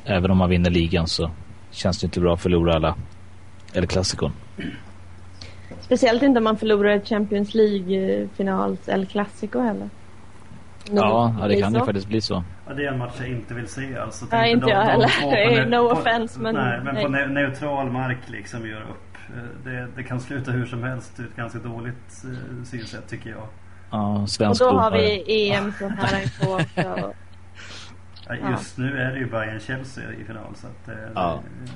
även 0.06 0.32
om 0.32 0.38
man 0.38 0.50
vinner 0.50 0.70
ligan 0.70 1.08
så 1.08 1.32
känns 1.72 2.00
det 2.00 2.06
inte 2.06 2.20
bra 2.20 2.34
att 2.34 2.42
förlora 2.42 2.74
alla. 2.76 2.96
Eller 3.74 3.88
klassikon. 3.88 4.32
Speciellt 5.80 6.24
inte 6.24 6.38
om 6.38 6.44
man 6.44 6.58
förlorar 6.58 6.90
ett 6.90 7.08
Champions 7.08 7.54
League-finals 7.54 8.90
El 8.90 9.06
Clasico 9.06 9.60
heller. 9.60 9.90
Ja, 10.92 11.36
ja, 11.42 11.48
det 11.48 11.62
kan 11.62 11.74
ju 11.74 11.80
faktiskt 11.80 12.08
bli 12.08 12.22
så. 12.22 12.44
Ja, 12.68 12.74
det 12.74 12.86
är 12.86 12.92
en 12.92 12.98
match 12.98 13.14
jag 13.20 13.30
inte 13.30 13.54
vill 13.54 13.68
se 13.68 13.98
alltså. 13.98 14.26
Nej, 14.32 14.52
inte 14.52 14.66
de- 14.66 14.72
jag 14.72 14.82
heller. 14.84 15.66
no 15.66 15.90
på- 15.90 16.00
offense, 16.00 16.40
men 16.40 16.56
Nej, 16.56 16.80
men 16.84 16.96
nej. 16.96 17.06
på 17.06 17.12
ne- 17.12 17.28
neutral 17.28 17.92
mark 17.92 18.18
liksom 18.28 18.68
göra 18.68 18.84
upp. 18.84 19.18
Eh, 19.36 19.44
Det, 19.72 19.88
det 19.96 20.04
kan 20.04 20.20
sluta 20.20 20.52
hur 20.52 20.66
som 20.66 20.84
helst. 20.84 21.20
Ett 21.20 21.36
ganska 21.36 21.60
dåligt 21.60 22.24
eh, 22.26 22.64
synsätt 22.64 23.08
tycker 23.10 23.30
jag. 23.30 23.44
Ja, 23.92 24.22
Och 24.22 24.30
svensk 24.30 24.62
då 24.62 24.70
har 24.70 24.92
vi 24.92 25.24
EM 25.52 25.74
så 25.80 25.88
nära 25.90 26.22
inpå 26.24 26.54
också. 26.56 26.68
Ja, 26.76 27.14
Ja. 28.42 28.52
Just 28.52 28.78
nu 28.78 28.98
är 28.98 29.12
det 29.12 29.20
ju 29.20 29.26
Bayern-Chelsea 29.26 30.04
i 30.22 30.24
final 30.24 30.56
så 30.56 30.68
att... 30.68 30.88
eh, 30.88 30.94
Ja. 31.16 31.40
det- 31.66 31.72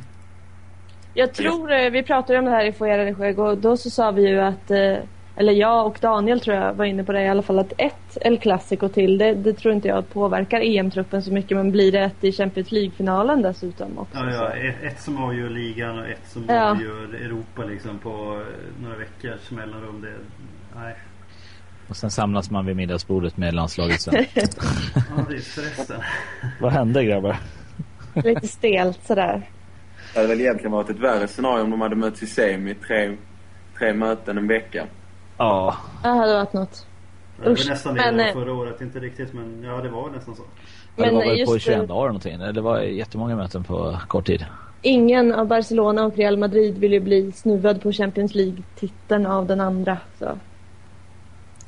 Jag 1.14 1.34
tror, 1.34 1.72
eh, 1.74 1.90
vi 1.90 2.04
pratade 2.04 2.40
om 2.40 2.46
det 2.46 2.52
här 2.52 2.66
i 2.66 2.72
Foyer 2.74 3.40
och 3.40 3.58
då 3.58 3.78
så 3.78 3.90
sa 3.90 4.12
vi 4.12 4.28
ju 4.30 4.40
att, 4.42 4.72
eh, 4.72 4.98
eller 5.38 5.54
jag 5.54 5.86
och 5.88 5.98
Daniel 6.02 6.40
tror 6.40 6.56
jag 6.56 6.74
var 6.74 6.86
inne 6.86 7.04
på 7.04 7.12
det 7.12 7.22
i 7.24 7.28
alla 7.28 7.42
fall, 7.42 7.60
att 7.60 7.74
ett 7.78 8.18
El 8.22 8.38
Clasico 8.38 8.90
till, 8.90 9.18
det, 9.18 9.34
det 9.34 9.54
tror 9.54 9.74
inte 9.74 9.88
jag 9.88 10.10
påverkar 10.10 10.62
EM-truppen 10.62 11.22
så 11.24 11.32
mycket 11.34 11.58
men 11.58 11.72
blir 11.72 11.92
det 11.92 12.00
ett 12.00 12.24
i 12.24 12.32
Champions 12.32 12.72
League-finalen 12.72 13.42
dessutom 13.42 13.98
också? 14.00 14.18
Ja, 14.18 14.32
ja, 14.32 14.38
så. 14.40 14.46
ett, 14.48 14.84
ett 14.84 15.02
som 15.02 15.24
avgör 15.24 15.50
ligan 15.50 16.00
och 16.00 16.08
ett 16.08 16.28
som 16.28 16.46
Ja. 16.48 16.70
avgör 16.72 17.14
Europa 17.16 17.64
liksom 17.64 18.00
på 18.00 18.44
några 18.84 18.96
veckors 18.98 19.52
mellanrum. 19.52 20.02
Det, 20.02 20.14
nej. 20.80 20.96
Och 21.90 21.96
sen 21.98 22.12
samlas 22.12 22.50
man 22.52 22.66
vid 22.66 22.76
middagsbordet 22.76 23.38
med 23.38 23.54
landslaget 23.54 24.02
sen. 24.02 24.14
Ja, 24.16 24.22
det 25.30 25.36
är 25.36 25.40
förresten. 25.40 26.02
Vad 26.62 26.72
hände 26.72 27.04
grabbar? 27.06 27.38
Lite 28.24 28.48
stelt 28.48 29.00
sådär. 29.06 29.42
Det 30.14 30.20
hade 30.20 30.28
väl 30.30 30.42
egentligen 30.42 30.72
varit 30.72 30.90
ett 30.90 31.00
värre 31.00 31.28
scenario 31.28 31.64
om 31.64 31.70
de 31.72 31.82
hade 31.82 31.96
mötts 31.96 32.24
i 32.24 32.28
semi 32.28 32.76
tre, 32.76 33.18
tre 33.80 33.94
möten 33.94 34.38
en 34.38 34.48
vecka. 34.48 34.86
Ja, 35.38 35.76
Det 36.02 36.08
hade 36.08 36.34
varit 36.34 36.54
något. 36.54 36.86
Det 37.38 37.44
var 37.46 37.52
Usch, 37.52 37.70
nästan 37.70 37.94
men, 37.94 38.18
det 38.18 38.28
eh, 38.28 38.34
förra 38.34 38.54
året. 38.54 38.82
Inte 38.82 39.00
riktigt 39.00 39.34
men 39.34 39.64
ja 39.64 39.82
det 39.82 39.90
var 39.90 40.10
nästan 40.10 40.36
så. 40.36 40.44
det 40.96 41.12
var 41.12 41.26
väl 41.26 41.40
just 41.40 41.54
på 41.54 41.60
21 41.60 41.80
det- 41.80 41.86
dagar 41.86 42.08
någonting. 42.08 42.40
Det 42.40 42.62
var 42.62 42.80
jättemånga 42.82 43.36
möten 43.36 43.64
på 43.64 44.00
kort 44.08 44.26
tid. 44.26 44.46
Ingen 44.82 45.34
av 45.34 45.48
Barcelona 45.48 46.06
och 46.06 46.16
Real 46.18 46.38
Madrid 46.38 46.78
vill 46.78 46.94
ju 46.94 47.00
bli 47.00 47.32
snuvad 47.32 47.82
på 47.82 47.92
Champions 47.92 48.36
League-titeln 48.36 49.26
av 49.26 49.46
den 49.46 49.62
andra. 49.62 49.98
Så. 50.20 50.38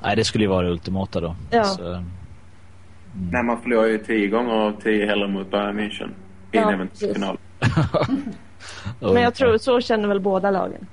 Nej, 0.02 0.16
det 0.16 0.24
skulle 0.24 0.44
ju 0.44 0.50
vara 0.50 0.66
det 0.66 0.72
ultimata 0.72 1.22
då. 1.22 1.36
Ja. 1.52 1.64
Så, 1.64 2.04
Nej, 3.32 3.44
man 3.44 3.62
förlorar 3.62 3.88
ju 3.88 3.98
tio 3.98 4.28
gånger 4.28 4.54
av 4.54 4.82
tio 4.82 5.06
hellre 5.06 5.28
mot 5.28 5.52
Bayern 5.52 5.80
München 5.80 6.10
i 6.52 6.58
Ja, 6.58 6.72
en 6.72 6.90
final. 7.14 7.38
Men 9.00 9.22
jag 9.22 9.36
tror 9.36 9.58
så 9.58 9.82
känner 9.82 10.08
väl 10.08 10.20
båda 10.20 10.52
lagen. 10.52 10.88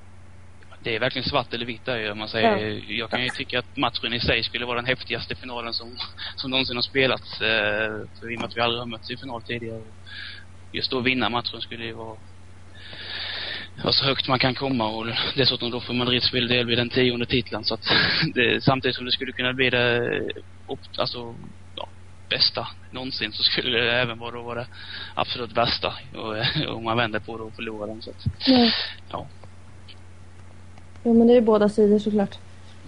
Det 0.83 0.95
är 0.95 0.99
verkligen 0.99 1.29
svart 1.29 1.53
eller 1.53 1.65
vitt 1.65 1.85
där 1.85 2.11
om 2.11 2.17
man 2.17 2.27
säger. 2.27 2.81
Jag 2.91 3.09
kan 3.09 3.23
ju 3.23 3.29
tycka 3.29 3.59
att 3.59 3.77
matchen 3.77 4.13
i 4.13 4.19
sig 4.19 4.43
skulle 4.43 4.65
vara 4.65 4.75
den 4.75 4.85
häftigaste 4.85 5.35
finalen 5.35 5.73
som, 5.73 5.87
som 6.35 6.51
någonsin 6.51 6.75
har 6.75 6.81
spelats. 6.81 7.41
Eh, 7.41 8.07
för 8.19 8.33
i 8.33 8.35
och 8.35 8.39
med 8.39 8.47
att 8.47 8.57
vi 8.57 8.61
aldrig 8.61 8.79
har 8.79 8.85
mötts 8.85 9.11
i 9.11 9.17
final 9.17 9.41
tidigare. 9.41 9.81
Just 10.71 10.91
då 10.91 10.99
vinna 10.99 11.29
matchen 11.29 11.61
skulle 11.61 11.85
ju 11.85 11.93
vara, 11.93 12.17
vara 13.83 13.93
så 13.93 14.05
högt 14.05 14.27
man 14.27 14.39
kan 14.39 14.55
komma 14.55 14.87
och 14.87 15.05
dessutom 15.35 15.71
då 15.71 15.79
får 15.79 15.93
Madrid 15.93 16.23
spela 16.23 16.47
del 16.47 16.65
vid 16.65 16.77
den 16.77 16.89
tionde 16.89 17.25
titeln. 17.25 17.63
Så 17.63 17.73
att 17.73 17.81
det, 18.33 18.63
samtidigt 18.63 18.95
som 18.95 19.05
det 19.05 19.11
skulle 19.11 19.31
kunna 19.31 19.53
bli 19.53 19.69
det 19.69 19.99
upp, 20.67 20.79
alltså, 20.97 21.35
ja, 21.75 21.87
bästa 22.29 22.67
någonsin 22.91 23.31
så 23.31 23.43
skulle 23.43 23.77
det 23.79 23.91
även 24.01 24.19
vara, 24.19 24.31
då 24.31 24.41
vara 24.41 24.59
det 24.59 24.67
absolut 25.15 25.57
värsta. 25.57 25.93
Och, 26.15 26.37
eh, 26.37 26.45
om 26.75 26.83
man 26.83 26.97
vänder 26.97 27.19
på 27.19 27.37
det 27.37 27.43
och 27.43 27.53
förlorar 27.53 27.87
den. 27.87 28.01
Så 28.01 28.09
att, 28.09 28.25
Ja. 28.47 28.69
ja. 29.11 29.27
ja, 31.03 31.13
men 31.13 31.27
det 31.27 31.33
är 31.33 31.35
ju 31.35 31.41
båda 31.41 31.69
sidor 31.69 31.99
såklart. 31.99 32.35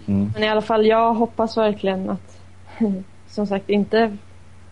Mm. 0.08 0.32
Men 0.34 0.44
i 0.44 0.48
alla 0.50 0.62
fall, 0.62 0.86
jag 0.86 1.14
hoppas 1.14 1.58
verkligen 1.58 2.10
att, 2.10 2.40
som 3.28 3.48
sagt, 3.48 3.70
inte 3.70 4.18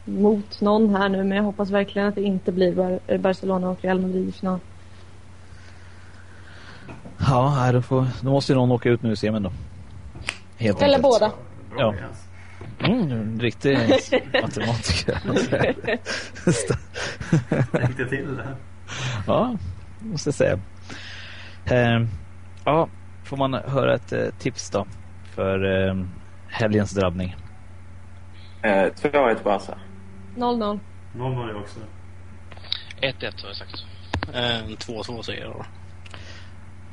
mot 0.06 0.62
någon 0.62 0.96
här 0.96 1.10
nu, 1.10 1.24
men 1.24 1.38
jag 1.38 1.44
hoppas 1.44 1.70
verkligen 1.72 2.08
att 2.08 2.16
det 2.16 2.22
inte 2.24 2.52
blir 2.52 2.76
Bar- 2.76 3.18
Barcelona 3.18 3.70
och 3.70 3.82
Real 3.82 4.02
Madrid 4.02 4.30
i 4.30 4.32
final. 4.32 4.60
Ja, 7.20 7.70
då, 7.74 7.82
får, 7.82 8.08
då 8.22 8.32
måste 8.32 8.52
ju 8.54 8.58
någon 8.58 8.72
åka 8.72 8.90
ut 8.90 9.04
nu 9.04 9.12
i 9.12 9.16
semin 9.16 9.44
då. 9.44 9.52
Helt 10.58 10.82
Eller 10.82 10.96
enkelt. 10.96 11.04
båda. 11.04 11.32
Ja. 11.78 11.94
Mm, 12.80 13.40
riktig 13.40 13.78
matematiker. 14.42 15.20
Tänkte 17.72 18.06
till 18.06 18.36
det. 18.38 18.56
ja, 19.28 19.56
måste 20.00 20.28
jag 20.28 20.34
säga. 20.36 20.60
Eh, 21.66 22.08
ja, 22.66 22.90
får 23.24 23.38
man 23.38 23.54
höra 23.54 23.96
ett 23.96 24.14
eh, 24.14 24.28
tips 24.40 24.70
då 24.70 24.86
för 25.36 25.88
eh, 25.90 26.06
helgens 26.48 26.92
drabbning? 26.92 27.36
Eh, 28.62 28.70
2-1 28.70 29.44
Barca. 29.44 29.78
0-0. 30.36 30.80
0-0 31.16 31.50
är 31.50 31.56
också. 31.60 31.80
1-1 33.02 33.24
har 33.42 33.48
jag 33.50 33.56
sagt. 33.56 33.84
Eh, 34.34 34.68
2-2 34.94 35.22
säger 35.22 35.42
jag 35.44 35.52
då. 35.54 35.66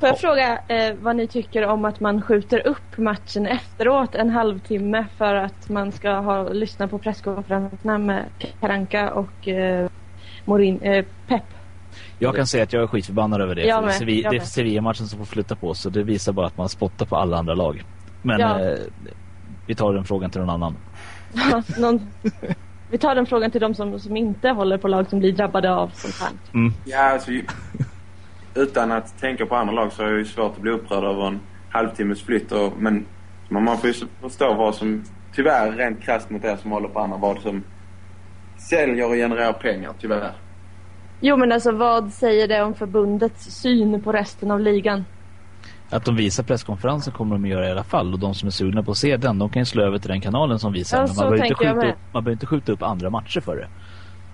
Får 0.03 0.09
jag 0.09 0.19
fråga 0.19 0.59
eh, 0.67 0.95
vad 1.01 1.15
ni 1.15 1.27
tycker 1.27 1.65
om 1.65 1.85
att 1.85 1.99
man 1.99 2.21
skjuter 2.21 2.67
upp 2.67 2.97
matchen 2.97 3.45
efteråt 3.45 4.15
en 4.15 4.29
halvtimme 4.29 5.05
för 5.17 5.35
att 5.35 5.69
man 5.69 5.91
ska 5.91 6.11
ha 6.11 6.49
lyssna 6.49 6.87
på 6.87 6.97
presskonferenserna 6.97 7.97
med 7.97 8.25
Karanka 8.59 9.11
och 9.13 9.47
eh, 9.47 9.89
Morin, 10.45 10.81
eh, 10.81 11.05
Pep? 11.27 11.43
Jag 12.19 12.35
kan 12.35 12.47
säga 12.47 12.63
att 12.63 12.73
jag 12.73 12.83
är 12.83 12.87
skitförbannad 12.87 13.41
över 13.41 13.55
det. 13.55 13.81
Med, 13.81 14.07
det 14.07 14.37
är. 14.37 14.39
Sevilla-matchen 14.39 15.07
som 15.07 15.19
får 15.19 15.25
flytta 15.25 15.55
på 15.55 15.73
så 15.73 15.89
det 15.89 16.03
visar 16.03 16.33
bara 16.33 16.47
att 16.47 16.57
man 16.57 16.69
spottar 16.69 17.05
på 17.05 17.15
alla 17.15 17.37
andra 17.37 17.53
lag. 17.53 17.83
Men 18.21 18.39
Ja. 18.39 18.59
eh, 18.59 18.77
vi 19.67 19.75
tar 19.75 19.93
den 19.93 20.05
frågan 20.05 20.29
till 20.31 20.41
någon 20.41 20.49
annan. 20.49 20.75
Någon, 21.77 22.07
vi 22.91 22.97
tar 22.97 23.15
den 23.15 23.25
frågan 23.25 23.51
till 23.51 23.61
de 23.61 23.75
som, 23.75 23.99
som 23.99 24.17
inte 24.17 24.49
håller 24.49 24.77
på 24.77 24.87
lag 24.87 25.09
som 25.09 25.19
blir 25.19 25.31
drabbade 25.31 25.73
av 25.73 25.91
sånt 25.93 26.15
här. 26.21 26.59
Mm. 26.59 26.73
Ja, 26.85 27.13
alltså, 27.13 27.31
utan 28.55 28.91
att 28.91 29.19
tänka 29.19 29.45
på 29.45 29.55
andra 29.55 29.73
lag 29.73 29.91
så 29.91 30.03
är 30.03 30.11
det 30.11 30.17
ju 30.17 30.25
svårt 30.25 30.51
att 30.51 30.61
bli 30.61 30.71
upprörd 30.71 31.03
över 31.03 31.27
en 31.27 31.39
halvtimmes 31.69 32.21
flytt. 32.21 32.51
Och, 32.51 32.73
men 32.77 33.05
man 33.49 33.77
får 33.77 33.87
ju 33.87 33.93
förstå 34.21 34.53
vad 34.53 34.75
som, 34.75 35.03
tyvärr 35.35 35.71
rent 35.71 36.01
krasst 36.03 36.29
mot 36.29 36.43
er 36.43 36.55
som 36.55 36.71
håller 36.71 36.87
på 36.87 36.99
andra, 36.99 37.17
vad 37.17 37.39
som 37.39 37.63
säljer 38.57 39.07
och 39.09 39.15
genererar 39.15 39.53
pengar, 39.53 39.93
tyvärr. 40.01 40.31
Jo 41.19 41.37
men 41.37 41.51
alltså 41.51 41.71
vad 41.71 42.13
säger 42.13 42.47
det 42.47 42.63
om 42.63 42.73
förbundets 42.73 43.43
syn 43.61 44.01
på 44.03 44.11
resten 44.11 44.51
av 44.51 44.59
ligan? 44.59 45.05
Att 45.89 46.05
de 46.05 46.15
visar 46.15 46.43
presskonferensen 46.43 47.13
kommer 47.13 47.35
de 47.35 47.43
att 47.43 47.49
göra 47.49 47.67
i 47.67 47.71
alla 47.71 47.83
fall 47.83 48.13
och 48.13 48.19
de 48.19 48.33
som 48.35 48.47
är 48.47 48.51
sugna 48.51 48.83
på 48.83 48.91
att 48.91 48.97
se 48.97 49.17
den 49.17 49.39
de 49.39 49.49
kan 49.49 49.61
ju 49.61 49.65
slå 49.65 49.83
över 49.83 49.97
till 49.97 50.09
den 50.09 50.21
kanalen 50.21 50.59
som 50.59 50.73
visar 50.73 50.97
Ja, 50.97 51.07
Man 51.07 51.15
behöver, 51.15 51.35
inte 51.35 51.47
tänker 51.47 51.65
jag 51.65 51.73
skjuta 51.75 51.85
med. 51.85 51.93
upp, 51.93 51.99
man 52.13 52.23
behöver 52.23 52.33
inte 52.35 52.45
skjuta 52.45 52.71
upp 52.71 52.83
andra 52.83 53.09
matcher 53.09 53.39
för 53.39 53.55
det. 53.55 53.67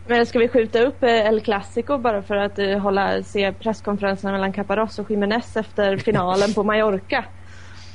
Men 0.10 0.26
ska 0.26 0.39
vi 0.39 0.47
skjuta 0.47 0.82
upp 0.82 1.03
eh, 1.03 1.28
El 1.28 1.41
Clasico 1.41 1.97
bara 1.97 2.22
för 2.22 2.36
att 2.36 2.60
eh, 2.60 2.78
hålla, 2.80 3.24
se 3.24 3.53
presskonferenserna 3.53 4.32
mellan 4.32 4.53
Caparros 4.53 4.99
och 4.99 5.12
Jiménez 5.12 5.57
efter 5.57 5.97
finalen 6.05 6.53
på 6.53 6.64
Mallorca? 6.64 7.26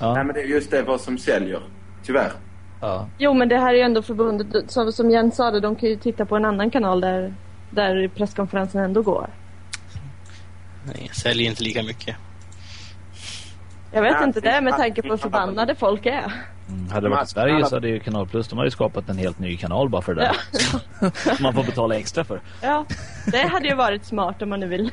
Ja. 0.01 0.15
Nej, 0.15 0.25
men 0.25 0.35
det 0.35 0.41
är 0.41 0.45
just 0.45 0.71
det 0.71 0.83
vad 0.83 1.01
som 1.01 1.19
säljer, 1.19 1.61
tyvärr. 2.05 2.33
Ja. 2.81 3.09
Jo 3.19 3.35
men 3.35 3.49
det 3.49 3.59
här 3.59 3.75
är 3.75 3.77
ju 3.77 3.83
ändå 3.83 4.03
förbundet, 4.03 4.71
som, 4.71 4.93
som 4.93 5.11
Jens 5.11 5.37
sa 5.37 5.51
det, 5.51 5.61
de 5.61 5.77
kan 5.77 5.89
ju 5.89 5.97
titta 5.97 6.25
på 6.27 6.37
en 6.37 6.45
annan 6.45 6.71
kanal 6.71 7.01
där, 7.01 7.35
där 7.71 8.09
presskonferensen 8.09 8.81
ändå 8.81 9.03
går. 9.03 9.31
Nej, 10.87 11.11
säljer 11.13 11.51
inte 11.51 11.63
lika 11.63 11.83
mycket. 11.83 12.17
Jag 13.95 14.03
vet 14.03 14.13
Ja, 14.13 14.25
inte 14.25 14.41
det 14.41 14.61
med 14.61 14.77
tanke 14.77 15.03
på 15.03 15.09
hur 15.09 15.17
förbannade 15.17 15.75
folk 15.75 16.07
är. 16.07 16.33
Mm. 16.69 16.89
Hade 16.91 17.07
det 17.07 17.11
varit 17.15 17.29
Sverige 17.29 17.65
så 17.65 17.77
hade 17.77 17.89
ju 17.89 18.01
Kanal 18.01 18.29
Plus, 18.29 18.49
de 18.49 18.57
hade 18.59 18.67
ju 18.67 18.71
skapat 18.71 19.09
en 19.09 19.19
helt 19.19 19.39
ny 19.39 19.57
kanal 19.57 19.89
bara 19.89 20.03
för 20.03 20.15
det 20.15 20.21
där. 20.21 20.37
Som 21.37 21.43
man 21.43 21.55
får 21.55 21.65
betala 21.65 21.95
extra 21.97 22.25
för. 22.25 22.41
Ja, 22.63 22.85
det 23.33 23.39
hade 23.49 23.69
ju 23.69 23.75
varit 23.75 24.05
smart 24.05 24.43
om 24.43 24.49
man 24.51 24.61
nu 24.61 24.67
vill 24.69 24.91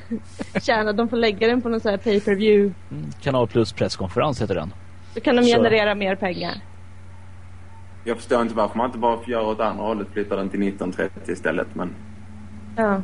tjäna. 0.61 0.93
De 0.93 1.09
får 1.09 1.17
lägga 1.17 1.47
den 1.47 1.61
på 1.61 1.69
någon 1.69 1.79
sån 1.79 1.89
här 1.91 1.97
pay 1.97 2.19
per 2.21 2.35
view 2.35 2.73
Mm. 2.91 3.11
Kanal 3.21 3.47
Plus 3.47 3.73
presskonferens 3.73 4.41
heter 4.41 4.55
den. 4.55 4.73
Så 5.13 5.21
kan 5.21 5.35
de 5.35 5.43
Så. 5.43 5.55
generera 5.57 5.95
mer 5.95 6.15
pengar. 6.15 6.53
Jag 8.03 8.17
förstår 8.17 8.41
inte 8.41 8.55
varför 8.55 8.77
man 8.77 8.85
inte 8.85 8.97
bara 8.97 9.17
göra 9.27 9.43
åt 9.43 9.59
andra 9.59 9.83
hållet, 9.83 10.07
flytta 10.13 10.35
den 10.35 10.49
till 10.49 10.59
19.30 10.59 11.09
istället. 11.31 11.67
Men 11.73 11.95
Ja. 12.77 13.01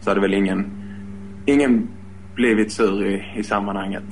så 0.00 0.10
hade 0.10 0.20
väl 0.20 0.34
ingen, 0.34 0.72
ingen 1.46 1.88
blivit 2.34 2.72
sur 2.72 3.06
i, 3.06 3.32
i 3.36 3.42
sammanhanget. 3.44 4.04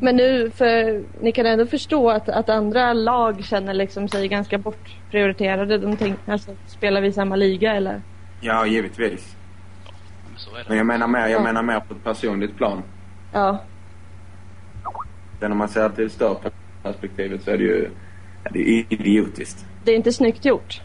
Men 0.00 0.16
nu, 0.16 0.50
för 0.50 1.02
ni 1.20 1.32
kan 1.32 1.46
ändå 1.46 1.66
förstå 1.66 2.10
att, 2.10 2.28
att 2.28 2.48
andra 2.48 2.92
lag 2.92 3.44
känner 3.44 3.74
liksom 3.74 4.08
sig 4.08 4.28
ganska 4.28 4.58
bortprioriterade. 4.58 5.78
De 5.78 5.96
tänker 5.96 6.32
alltså, 6.32 6.50
spelar 6.66 7.00
vi 7.00 7.12
samma 7.12 7.36
liga 7.36 7.74
eller? 7.74 8.02
Ja, 8.40 8.66
givetvis. 8.66 9.36
Men 10.68 10.76
jag 10.76 10.86
menar 10.86 11.06
mer, 11.08 11.20
jag 11.20 11.30
Ja. 11.30 11.42
menar 11.42 11.62
mer 11.62 11.80
på 11.80 11.94
ett 11.94 12.04
personligt 12.04 12.56
plan. 12.56 12.82
Ja. 13.32 13.62
Sen 15.40 15.52
om 15.52 15.58
man 15.58 15.68
ser 15.68 15.88
till 15.88 16.04
det 16.04 16.10
större 16.10 16.50
perspektivet 16.82 17.42
så 17.42 17.50
är 17.50 17.58
det 17.58 17.64
ju 17.64 17.90
det 18.52 18.58
är 18.58 18.84
idiotiskt. 18.88 19.66
Det 19.84 19.92
är 19.92 19.96
inte 19.96 20.12
snyggt 20.12 20.44
gjort. 20.44 20.80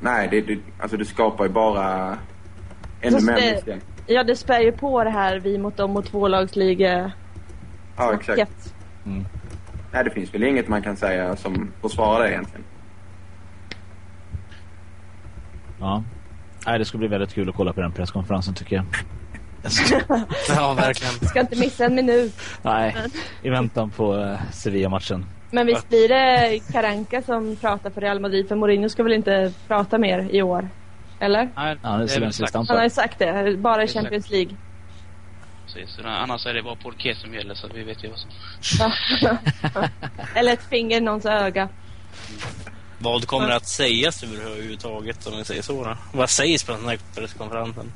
Nej, 0.00 0.28
det, 0.30 0.40
det, 0.40 0.58
alltså 0.78 0.96
det 0.96 1.04
skapar 1.04 1.44
ju 1.44 1.50
bara 1.50 2.18
ännu 3.00 3.20
mer 3.20 3.34
det- 3.40 3.52
misstänk. 3.52 3.82
Ja, 4.06 4.24
det 4.24 4.36
spär 4.36 4.60
ju 4.60 4.72
på 4.72 5.04
det 5.04 5.10
här 5.10 5.38
vi 5.38 5.58
mot 5.58 5.76
dem 5.76 5.96
och 5.96 6.04
tvålagsliga 6.04 7.12
Ja, 7.96 8.14
exakt. 8.14 8.74
Nej, 9.92 10.04
det 10.04 10.10
finns 10.10 10.34
väl 10.34 10.42
inget 10.42 10.68
man 10.68 10.82
kan 10.82 10.96
säga 10.96 11.36
som 11.36 11.72
försvarar 11.80 12.24
det 12.24 12.30
egentligen. 12.30 12.64
Ja. 15.80 16.02
Nej, 16.66 16.78
det 16.78 16.84
ska 16.84 16.98
bli 16.98 17.08
väldigt 17.08 17.34
kul 17.34 17.48
att 17.48 17.54
kolla 17.56 17.72
på 17.72 17.80
den 17.80 17.92
presskonferensen 17.92 18.54
tycker 18.54 18.76
jag. 18.76 18.84
Ja, 20.48 20.74
verkligen. 20.74 21.12
Ska 21.28 21.40
inte 21.40 21.56
missa 21.56 21.84
en 21.84 21.94
minut. 21.94 22.34
Nej, 22.62 22.96
i 23.42 23.50
väntan 23.50 23.90
på 23.90 24.14
uh, 24.14 24.36
Sevilla-matchen. 24.52 25.26
Men 25.50 25.66
visst 25.66 25.88
blir 25.88 26.08
det 26.08 26.60
Karanka 26.72 27.22
som 27.22 27.56
pratar 27.56 27.90
för 27.90 28.00
Real 28.00 28.20
Madrid? 28.20 28.48
För 28.48 28.56
Mourinho 28.56 28.88
ska 28.88 29.02
väl 29.02 29.12
inte 29.12 29.52
prata 29.68 29.98
mer 29.98 30.28
i 30.30 30.42
år? 30.42 30.68
Eller? 31.20 31.48
Nej, 31.56 31.76
Ja, 31.82 31.96
det 31.96 32.04
är 32.04 32.30
sagt. 32.30 32.48
stamp. 32.48 32.68
Han 32.68 32.76
har 32.76 32.84
ju 32.84 32.90
sagt 32.90 33.18
det. 33.18 33.56
Bara 33.58 33.84
i. 33.84 33.88
Champions 33.88 34.30
League. 34.30 34.56
Så 35.86 36.02
Annars 36.08 36.46
är 36.46 36.54
det 36.54 36.62
bara 36.62 36.76
Paul 36.76 36.94
som 37.14 37.34
gäller 37.34 37.54
så 37.54 37.66
att 37.66 37.74
vi 37.74 37.84
vet 37.84 38.04
ju 38.04 38.08
vad 38.08 38.18
som... 38.18 38.30
Eller 40.34 40.52
ett 40.52 40.64
finger 40.64 40.96
i 40.96 41.00
någons 41.00 41.26
öga. 41.26 41.68
Vad 42.98 43.26
kommer 43.26 43.50
att 43.50 43.66
sägas 43.66 44.22
överhuvudtaget 44.22 45.26
om 45.26 45.38
vi 45.38 45.44
säger 45.44 45.62
så 45.62 45.84
då? 45.84 45.96
Vad 46.12 46.30
sägs 46.30 46.64
på 46.64 46.72
den 46.72 46.88
här 46.88 46.98
presskonferensen? 47.14 47.92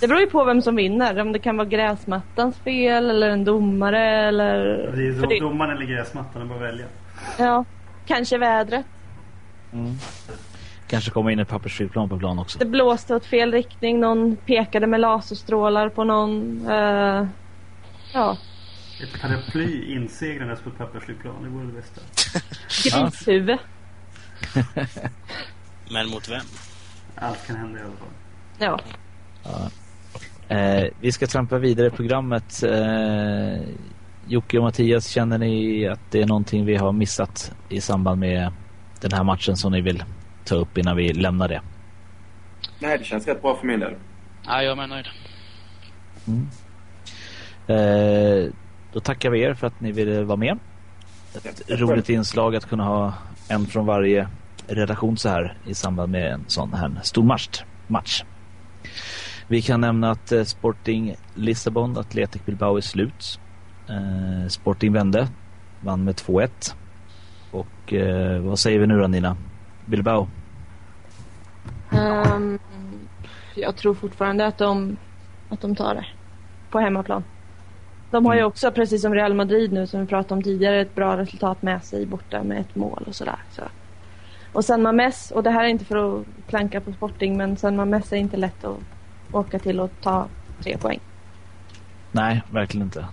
Det 0.00 0.08
beror 0.08 0.20
ju 0.20 0.26
på 0.26 0.44
vem 0.44 0.62
som 0.62 0.76
vinner. 0.76 1.20
Om 1.20 1.32
det 1.32 1.38
kan 1.38 1.56
vara 1.56 1.68
gräsmattans 1.68 2.56
fel 2.56 3.10
eller 3.10 3.28
en 3.28 3.44
domare 3.44 4.28
eller... 4.28 4.58
Det 4.96 5.02
är 5.02 5.26
det- 5.28 5.40
domaren 5.40 5.76
eller 5.76 5.86
gräsmattan, 5.86 6.42
är 6.42 6.46
bara 6.46 6.58
att 6.58 6.64
välja. 6.64 6.86
Ja, 7.38 7.64
kanske 8.06 8.38
vädret. 8.38 8.86
Mm. 9.72 9.98
Kanske 10.90 11.10
komma 11.10 11.32
in 11.32 11.38
ett 11.38 11.48
pappersflygplan 11.48 12.08
på 12.08 12.18
plan 12.18 12.38
också. 12.38 12.58
Det 12.58 12.64
blåste 12.64 13.14
åt 13.14 13.26
fel 13.26 13.52
riktning. 13.52 14.00
Någon 14.00 14.36
pekade 14.36 14.86
med 14.86 15.00
laserstrålar 15.00 15.88
på 15.88 16.04
någon. 16.04 16.66
eh, 16.70 17.26
ja, 18.14 18.36
Ett 19.02 19.20
paraply 19.20 19.94
inseglandes 19.94 20.60
på 20.60 20.68
ett 20.68 20.78
pappersflygplan. 20.78 21.34
Det 21.42 21.48
vore 21.48 21.66
det 21.66 21.72
bästa. 21.72 22.00
grishuvud. 23.00 23.58
Men 25.92 26.08
mot 26.10 26.28
vem? 26.28 26.40
Allt 27.16 27.46
kan 27.46 27.56
hända 27.56 27.78
i 27.78 27.82
alla 27.82 27.92
fall. 27.96 28.08
Ja. 28.58 28.80
Eh, 30.56 30.84
vi 31.00 31.12
ska 31.12 31.26
trampa 31.26 31.58
vidare 31.58 31.86
i 31.86 31.90
programmet. 31.90 32.62
Eh, 32.62 33.60
Jocke 34.26 34.58
och 34.58 34.64
Mattias, 34.64 35.06
känner 35.08 35.38
ni 35.38 35.86
att 35.88 36.00
det 36.10 36.22
är 36.22 36.26
någonting 36.26 36.64
vi 36.64 36.76
har 36.76 36.92
missat 36.92 37.52
i 37.68 37.80
samband 37.80 38.20
med 38.20 38.52
den 39.00 39.12
här 39.12 39.24
matchen 39.24 39.56
som 39.56 39.72
ni 39.72 39.80
vill 39.80 40.04
ta 40.50 40.56
upp 40.56 40.78
innan 40.78 40.96
vi 40.96 41.12
lämnar 41.12 41.48
det? 41.48 41.60
Nej, 42.78 42.98
det 42.98 43.04
känns 43.04 43.26
rätt 43.26 43.42
bra 43.42 43.56
för 43.56 43.66
min 43.66 43.80
del. 43.80 43.94
Ja, 44.46 44.62
jag 44.62 44.72
är 44.72 44.76
med 44.76 44.88
nöjd. 44.88 45.06
Eh, 47.66 48.52
då 48.92 49.00
tackar 49.00 49.30
vi 49.30 49.40
er 49.42 49.54
för 49.54 49.66
att 49.66 49.80
ni 49.80 49.92
ville 49.92 50.22
vara 50.22 50.36
med. 50.36 50.58
Ett 51.44 51.62
roligt 51.68 52.08
inslag 52.08 52.56
att 52.56 52.68
kunna 52.68 52.84
ha 52.84 53.14
en 53.48 53.66
från 53.66 53.86
varje 53.86 54.28
redaktion 54.66 55.16
så 55.16 55.28
här 55.28 55.56
i 55.66 55.74
samband 55.74 56.12
med 56.12 56.32
en 56.32 56.44
sån 56.46 56.74
här 56.74 56.90
stor 57.02 57.22
match. 57.22 57.62
match. 57.86 58.24
Vi 59.48 59.62
kan 59.62 59.80
nämna 59.80 60.10
att 60.10 60.32
eh, 60.32 60.44
Sporting 60.44 61.14
Lissabon, 61.34 61.98
Athletic 61.98 62.42
Bilbao 62.46 62.76
är 62.76 62.80
slut. 62.80 63.40
Eh, 63.88 64.48
Sporting 64.48 64.92
vände, 64.92 65.28
vann 65.80 66.04
med 66.04 66.14
2-1. 66.14 66.74
Och 67.50 67.92
eh, 67.92 68.40
vad 68.40 68.58
säger 68.58 68.78
vi 68.78 68.86
nu 68.86 68.98
då 68.98 69.06
Nina? 69.06 69.36
Bilbao? 69.86 70.28
Ehm, 71.92 72.58
jag 73.54 73.76
tror 73.76 73.94
fortfarande 73.94 74.46
att 74.46 74.58
de, 74.58 74.96
att 75.48 75.60
de 75.60 75.76
tar 75.76 75.94
det. 75.94 76.06
På 76.70 76.78
hemmaplan. 76.78 77.24
De 78.10 78.26
har 78.26 78.34
ju 78.34 78.40
Mm. 78.40 78.48
också, 78.48 78.72
precis 78.72 79.02
som 79.02 79.14
Real 79.14 79.34
Madrid 79.34 79.72
nu 79.72 79.86
som 79.86 80.00
vi 80.00 80.06
pratade 80.06 80.34
om 80.34 80.42
tidigare, 80.42 80.80
ett 80.80 80.94
bra 80.94 81.16
resultat 81.16 81.62
med 81.62 81.84
sig 81.84 82.06
borta 82.06 82.42
med 82.42 82.60
ett 82.60 82.74
mål 82.76 83.04
och 83.06 83.14
sådär. 83.14 83.38
Så. 83.50 83.62
Och 84.52 84.64
San 84.64 84.82
Mames, 84.82 85.30
och 85.30 85.42
det 85.42 85.50
här 85.50 85.64
är 85.64 85.68
inte 85.68 85.84
för 85.84 86.20
att 86.20 86.26
klanka 86.48 86.80
på 86.80 86.92
Sporting, 86.92 87.36
men 87.36 87.56
San 87.56 87.76
Mames 87.76 88.12
är 88.12 88.16
inte 88.16 88.36
lätt 88.36 88.64
att 88.64 88.76
åka 89.32 89.58
till 89.58 89.80
och 89.80 89.90
ta 90.02 90.28
tre 90.62 90.76
poäng. 90.78 91.00
Nej, 92.12 92.42
verkligen 92.50 92.86
inte. 92.86 93.06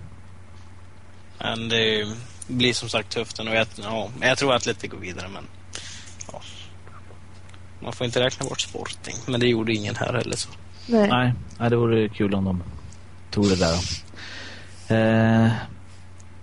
Men 1.38 1.68
det 1.68 2.06
blir 2.48 2.72
som 2.72 2.88
sagt 2.88 3.10
tufft 3.10 3.38
ändå. 3.38 3.52
Jag, 3.52 3.66
ja, 3.82 4.08
jag 4.20 4.38
tror 4.38 4.50
att 4.50 4.56
Atletic 4.56 4.90
går 4.90 4.98
vidare, 4.98 5.28
men... 5.34 5.44
Man 7.80 7.92
får 7.92 8.04
inte 8.04 8.20
räkna 8.20 8.46
bort 8.46 8.60
Sporting, 8.60 9.14
men 9.26 9.40
det 9.40 9.46
gjorde 9.46 9.72
ingen 9.72 9.96
här 9.96 10.12
heller. 10.12 10.36
Så. 10.36 10.48
Nej. 10.86 11.08
Nej, 11.08 11.32
nej, 11.58 11.70
det 11.70 11.76
vore 11.76 12.08
kul 12.08 12.34
om 12.34 12.44
de 12.44 12.62
tog 13.30 13.48
det 13.48 13.56
där. 13.56 13.74
Eh, 14.88 15.50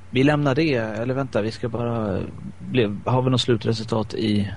vi 0.09 0.23
lämnar 0.23 0.55
det, 0.55 0.73
eller 0.73 1.13
vänta, 1.13 1.41
vi 1.41 1.51
ska 1.51 1.69
bara... 1.69 2.21
Har 3.05 3.21
vi 3.21 3.29
något 3.29 3.41
slutresultat 3.41 4.13
i... 4.13 4.53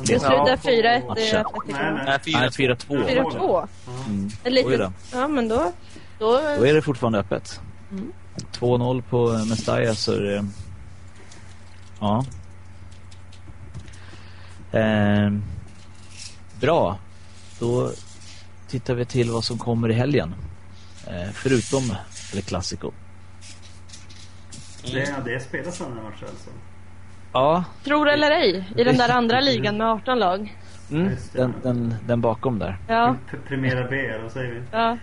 Det 0.00 0.06
slutar 0.06 0.56
4-1 0.56 1.02
i 1.02 1.06
Matchen. 1.08 1.46
Atletico. 1.46 1.60
Nej, 1.66 1.92
nej. 1.94 2.20
Nej, 2.26 2.34
Nej, 2.34 2.52
4 2.52 2.74
4-2. 2.74 3.06
4-2. 3.08 3.68
Mm. 4.06 4.78
Då. 4.78 4.92
Ja, 5.12 5.28
men 5.28 5.48
då... 5.48 5.72
Då, 6.18 6.32
Då 6.58 6.66
är 6.66 6.74
det 6.74 6.82
fortfarande 6.82 7.18
öppet. 7.18 7.60
Mm. 7.90 8.12
2-0 8.52 9.02
på 9.02 9.44
Mestalla 9.48 9.94
så 9.94 10.12
är 10.12 10.20
det... 10.20 10.46
Ja. 12.00 12.24
Eh, 14.72 15.32
bra. 16.60 16.98
Då 17.60 17.90
tittar 18.68 18.94
vi 18.94 19.04
till 19.04 19.30
vad 19.30 19.44
som 19.44 19.58
kommer 19.58 19.88
i 19.90 19.92
helgen. 19.94 20.34
Eh, 21.06 21.30
förutom 21.32 21.82
El 22.34 22.42
Clasico. 22.42 22.90
Det, 24.92 25.14
det 25.24 25.40
spelas 25.40 25.76
sådana 25.76 26.02
matcher 26.02 26.24
alltså. 26.24 26.50
Ja, 27.32 27.64
tror 27.84 28.08
eller 28.08 28.30
ej, 28.30 28.68
i 28.76 28.84
den 28.84 28.96
där 28.96 29.08
andra 29.16 29.40
ligan 29.50 29.76
med 29.76 29.86
18 29.86 30.18
lag. 30.18 30.56
mm, 30.90 31.16
den, 31.32 31.54
den, 31.62 31.94
den 32.06 32.20
bakom 32.20 32.58
där. 32.58 32.78
Ja, 32.88 33.16
P- 33.30 33.36
Primera 33.48 33.88
B, 33.88 34.18
vad 34.22 34.32
säger 34.32 34.50
vi? 34.54 34.60
ja. 34.72 34.98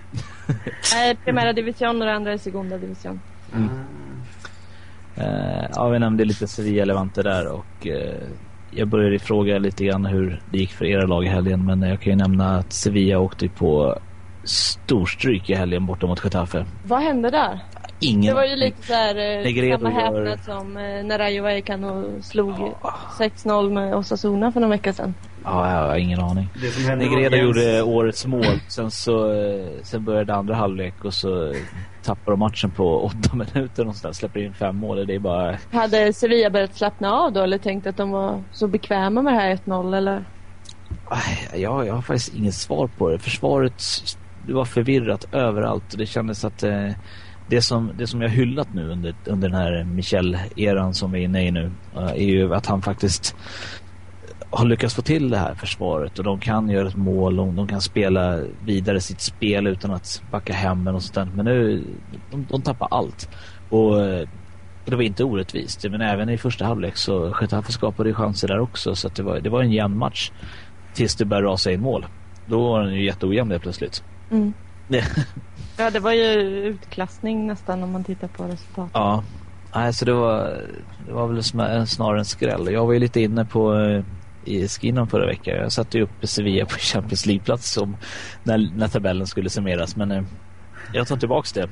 Nej, 0.93 1.15
Primera 1.15 1.53
Division 1.53 2.01
och 2.01 2.07
det 2.07 2.13
andra 2.13 2.33
är 2.33 2.37
Segunda 2.37 2.77
Division. 2.77 3.19
Mm. 3.53 3.69
Eh, 5.15 5.65
ja, 5.75 5.87
vi 5.89 5.99
nämnde 5.99 6.25
lite 6.25 6.47
Sevilla 6.47 6.85
Levante 6.85 7.23
där 7.23 7.47
och 7.47 7.87
eh, 7.87 8.27
jag 8.75 8.87
började 8.87 9.19
fråga 9.19 9.57
lite 9.57 9.85
grann 9.85 10.05
hur 10.05 10.41
det 10.51 10.57
gick 10.57 10.71
för 10.71 10.85
era 10.85 11.05
lag 11.05 11.25
i 11.25 11.27
helgen 11.27 11.65
men 11.65 11.81
jag 11.81 12.01
kan 12.01 12.11
ju 12.13 12.17
nämna 12.17 12.57
att 12.57 12.73
Sevilla 12.73 13.19
åkte 13.19 13.49
på 13.49 13.99
storstryk 14.43 15.49
i 15.49 15.53
helgen 15.53 15.85
borta 15.85 16.07
mot 16.07 16.23
Getafe. 16.23 16.65
Vad 16.87 17.01
hände 17.01 17.29
där? 17.29 17.59
Ingen 17.99 18.25
Det 18.25 18.33
var 18.33 18.45
ju 18.45 18.55
lite 18.55 18.93
här 18.93 19.45
eh, 19.45 19.77
samma 19.77 19.89
häpnad 19.89 20.39
som 20.43 20.77
eh, 20.77 21.03
när 21.03 21.17
Rayo 21.17 21.43
Vallecano 21.43 22.21
slog 22.21 22.53
6-0 23.19 23.73
med 23.73 23.95
Osasuna 23.95 24.51
för 24.51 24.59
någon 24.59 24.69
vecka 24.69 24.93
sedan. 24.93 25.13
Ja, 25.45 25.71
jag 25.71 25.87
har 25.87 25.95
ingen 25.95 26.19
aning. 26.19 26.49
Jens- 26.55 27.35
gjorde 27.37 27.81
årets 27.83 28.25
mål. 28.25 28.59
Sen 28.67 28.91
så 28.91 29.31
eh, 29.33 29.67
sen 29.83 30.03
började 30.03 30.35
andra 30.35 30.55
halvlek 30.55 31.05
och 31.05 31.13
så 31.13 31.53
tappade 32.03 32.31
de 32.31 32.39
matchen 32.39 32.71
på 32.71 33.03
åtta 33.03 33.35
minuter 33.35 33.83
någonstans. 33.83 34.17
Släpper 34.17 34.39
in 34.39 34.53
fem 34.53 34.75
mål. 34.75 35.07
Det 35.07 35.15
är 35.15 35.19
bara... 35.19 35.57
Hade 35.71 36.13
Sevilla 36.13 36.49
börjat 36.49 36.75
slappna 36.75 37.13
av 37.13 37.33
då 37.33 37.41
eller 37.41 37.57
tänkt 37.57 37.87
att 37.87 37.97
de 37.97 38.11
var 38.11 38.43
så 38.51 38.67
bekväma 38.67 39.21
med 39.21 39.33
det 39.33 39.39
här 39.39 39.55
1-0 39.55 39.97
eller? 39.97 40.25
Jag, 41.55 41.87
jag 41.87 41.93
har 41.93 42.01
faktiskt 42.01 42.35
inget 42.35 42.53
svar 42.53 42.89
på 42.97 43.09
det. 43.09 43.19
Försvaret 43.19 43.83
det 44.47 44.53
var 44.53 44.65
förvirrat 44.65 45.27
överallt 45.31 45.93
och 45.93 45.97
det 45.97 46.05
kändes 46.05 46.45
att 46.45 46.63
eh, 46.63 46.89
det, 47.47 47.61
som, 47.61 47.91
det 47.97 48.07
som 48.07 48.21
jag 48.21 48.29
hyllat 48.29 48.73
nu 48.73 48.91
under, 48.91 49.15
under 49.25 49.49
den 49.49 49.57
här 49.57 49.83
Michel-eran 49.83 50.93
som 50.93 51.11
vi 51.11 51.19
är 51.19 51.23
inne 51.23 51.47
i 51.47 51.51
nu 51.51 51.71
eh, 51.95 52.11
är 52.11 52.15
ju 52.15 52.53
att 52.55 52.65
han 52.65 52.81
faktiskt 52.81 53.35
har 54.55 54.65
lyckats 54.65 54.95
få 54.95 55.01
till 55.01 55.29
det 55.29 55.37
här 55.37 55.55
försvaret 55.55 56.19
och 56.19 56.25
de 56.25 56.39
kan 56.39 56.69
göra 56.69 56.87
ett 56.87 56.95
mål 56.95 57.39
och 57.39 57.53
de 57.53 57.67
kan 57.67 57.81
spela 57.81 58.39
vidare 58.65 59.01
sitt 59.01 59.21
spel 59.21 59.67
utan 59.67 59.91
att 59.91 60.21
backa 60.31 60.53
hem 60.53 60.87
och 60.87 61.03
sånt 61.03 61.15
där. 61.15 61.35
Men 61.35 61.45
nu, 61.45 61.83
de, 62.31 62.45
de 62.49 62.61
tappar 62.61 62.87
allt. 62.91 63.29
Och 63.69 64.01
eh, 64.01 64.27
och 64.85 64.91
det 64.91 64.97
var 64.97 65.03
inte 65.03 65.23
orättvist. 65.23 65.85
Men 65.89 66.01
även 66.01 66.29
i 66.29 66.37
första 66.37 66.65
halvlek 66.65 66.97
så 66.97 67.35
Getafe 67.41 67.71
skapade 67.71 68.09
ju 68.09 68.15
chanser 68.15 68.47
där 68.47 68.59
också. 68.59 68.95
Så 68.95 69.09
det, 69.09 69.23
var, 69.23 69.39
det 69.39 69.49
var 69.49 69.61
en 69.61 69.71
jämn 69.71 69.97
match. 69.97 70.31
Tills 70.93 71.15
det 71.15 71.25
började 71.25 71.47
rasa 71.47 71.71
in 71.71 71.81
mål. 71.81 72.05
Då 72.45 72.69
var 72.69 72.83
den 72.83 72.93
ju 72.93 73.05
jätteojämn 73.05 73.51
helt 73.51 73.63
plötsligt. 73.63 74.03
Mm. 74.31 74.53
Det, 74.87 75.03
Ja, 75.77 75.89
det 75.89 75.99
var 75.99 76.11
ju 76.11 76.23
utklassning 76.63 77.47
nästan 77.47 77.83
om 77.83 77.91
man 77.91 78.03
tittar 78.03 78.27
på 78.27 78.43
resultatet. 78.43 78.91
ja. 78.93 79.23
Nej, 79.75 79.93
så 79.93 80.05
det 80.05 80.13
var, 80.13 80.61
det 81.07 81.13
var 81.13 81.27
väl 81.27 81.43
snarare 81.87 82.19
en 82.19 82.25
skräll. 82.25 82.71
Jag 82.71 82.85
var 82.85 82.93
ju 82.93 82.99
lite 82.99 83.21
inne 83.21 83.45
på 83.45 83.73
eh, 84.45 84.53
i 84.53 84.67
Skinnan 84.67 85.07
förra 85.07 85.25
veckan. 85.25 85.55
Jag 85.55 85.71
satte 85.71 85.97
ju 85.97 86.03
upp 86.03 86.09
Sevilla 86.23 86.65
på 86.65 86.77
Champions 86.77 87.25
League-plats 87.25 87.71
som 87.71 87.97
när, 88.43 88.71
när 88.75 88.87
tabellen 88.87 89.27
skulle 89.27 89.49
summeras. 89.49 89.95
Men 89.95 90.11
eh, 90.11 90.23
jag 90.93 91.07
tar 91.07 91.17
tillbaks 91.17 91.53
det. 91.53 91.69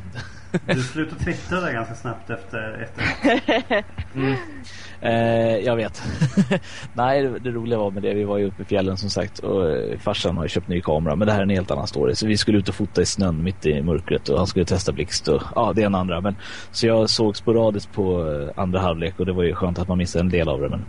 Du 0.66 0.82
slutade 0.82 1.24
twittra 1.24 1.62
där 1.62 1.74
ganska 1.74 1.96
snabbt 1.96 2.30
efter 2.30 2.82
ett 2.82 3.86
Eh, 5.04 5.58
jag 5.58 5.76
vet. 5.76 6.04
Nej, 6.94 7.22
det, 7.22 7.40
det 7.40 7.52
roliga 7.52 7.80
var 7.80 7.92
med 7.92 8.04
det, 8.04 8.14
vi 8.14 8.24
var 8.24 8.38
ju 8.38 8.48
uppe 8.48 8.62
i 8.62 8.66
fjällen 8.66 8.98
som 8.98 9.10
sagt 9.10 9.40
och 9.40 9.70
eh, 9.70 10.00
farsan 10.00 10.38
har 10.38 10.44
ju 10.44 10.50
köpt 10.50 10.68
ny 10.68 10.82
kamera 10.82 11.16
men 11.16 11.28
det 11.28 11.32
här 11.32 11.40
är 11.40 11.44
en 11.44 11.50
helt 11.50 11.72
annan 11.72 11.88
story. 11.88 12.16
Så 12.16 12.28
vi 12.28 12.38
skulle 12.38 12.58
ut 12.58 12.70
och 12.70 12.76
fota 12.76 13.02
i 13.02 13.06
snön 13.06 13.44
mitt 13.44 13.66
i 13.66 13.82
mörkret 13.82 14.30
och 14.30 14.38
han 14.38 14.48
skulle 14.48 14.66
testa 14.66 14.92
blixt 14.92 15.28
och 15.28 15.42
ja, 15.56 15.74
det 15.76 15.82
är 15.82 15.86
en 15.86 15.96
andra. 15.96 16.22
Men, 16.22 16.36
så 16.72 16.88
jag 16.88 17.10
såg 17.10 17.38
sporadiskt 17.38 17.94
på 17.94 18.32
eh, 18.32 18.62
andra 18.62 18.80
halvlek 18.80 19.20
och 19.20 19.26
det 19.26 19.34
var 19.34 19.44
ju 19.44 19.56
skönt 19.56 19.80
att 19.80 19.88
man 19.88 19.98
missade 19.98 20.24
en 20.24 20.30
del 20.30 20.50
av 20.50 20.62
det. 20.62 20.70
Men, 20.70 20.86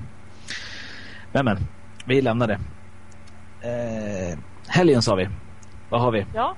men, 1.43 1.45
men 1.45 1.59
vi 2.05 2.20
lämnar 2.22 2.47
det. 2.47 2.59
Eh, 3.61 4.39
helgen 4.68 5.03
sa 5.03 5.14
vi. 5.14 5.28
Vad 5.89 6.01
har 6.01 6.12
vi? 6.12 6.26
Ja. 6.35 6.57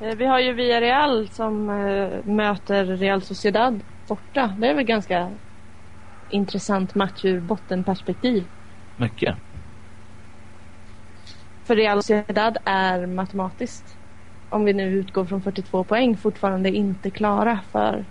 Eh, 0.00 0.14
Vi 0.16 0.26
har 0.26 0.38
ju 0.40 0.52
Villarreal 0.52 1.28
som 1.28 1.70
eh, 1.70 2.24
möter 2.24 2.84
Real 2.84 3.22
Sociedad 3.22 3.80
borta. 4.08 4.54
Det 4.58 4.66
är 4.68 4.74
väl 4.74 4.84
ganska 4.84 5.30
intressant 6.30 6.94
match 6.94 7.24
ur 7.24 7.40
bottenperspektiv. 7.40 8.44
Mycket. 8.96 9.36
För 11.64 11.76
Real 11.76 12.02
Sociedad 12.02 12.56
är 12.64 13.06
matematiskt, 13.06 13.96
om 14.50 14.64
vi 14.64 14.72
nu 14.72 14.84
utgår 14.92 15.24
från 15.24 15.42
42 15.42 15.84
poäng, 15.84 16.16
fortfarande 16.16 16.70
inte 16.70 17.10
klara 17.10 17.60
för... 17.70 18.04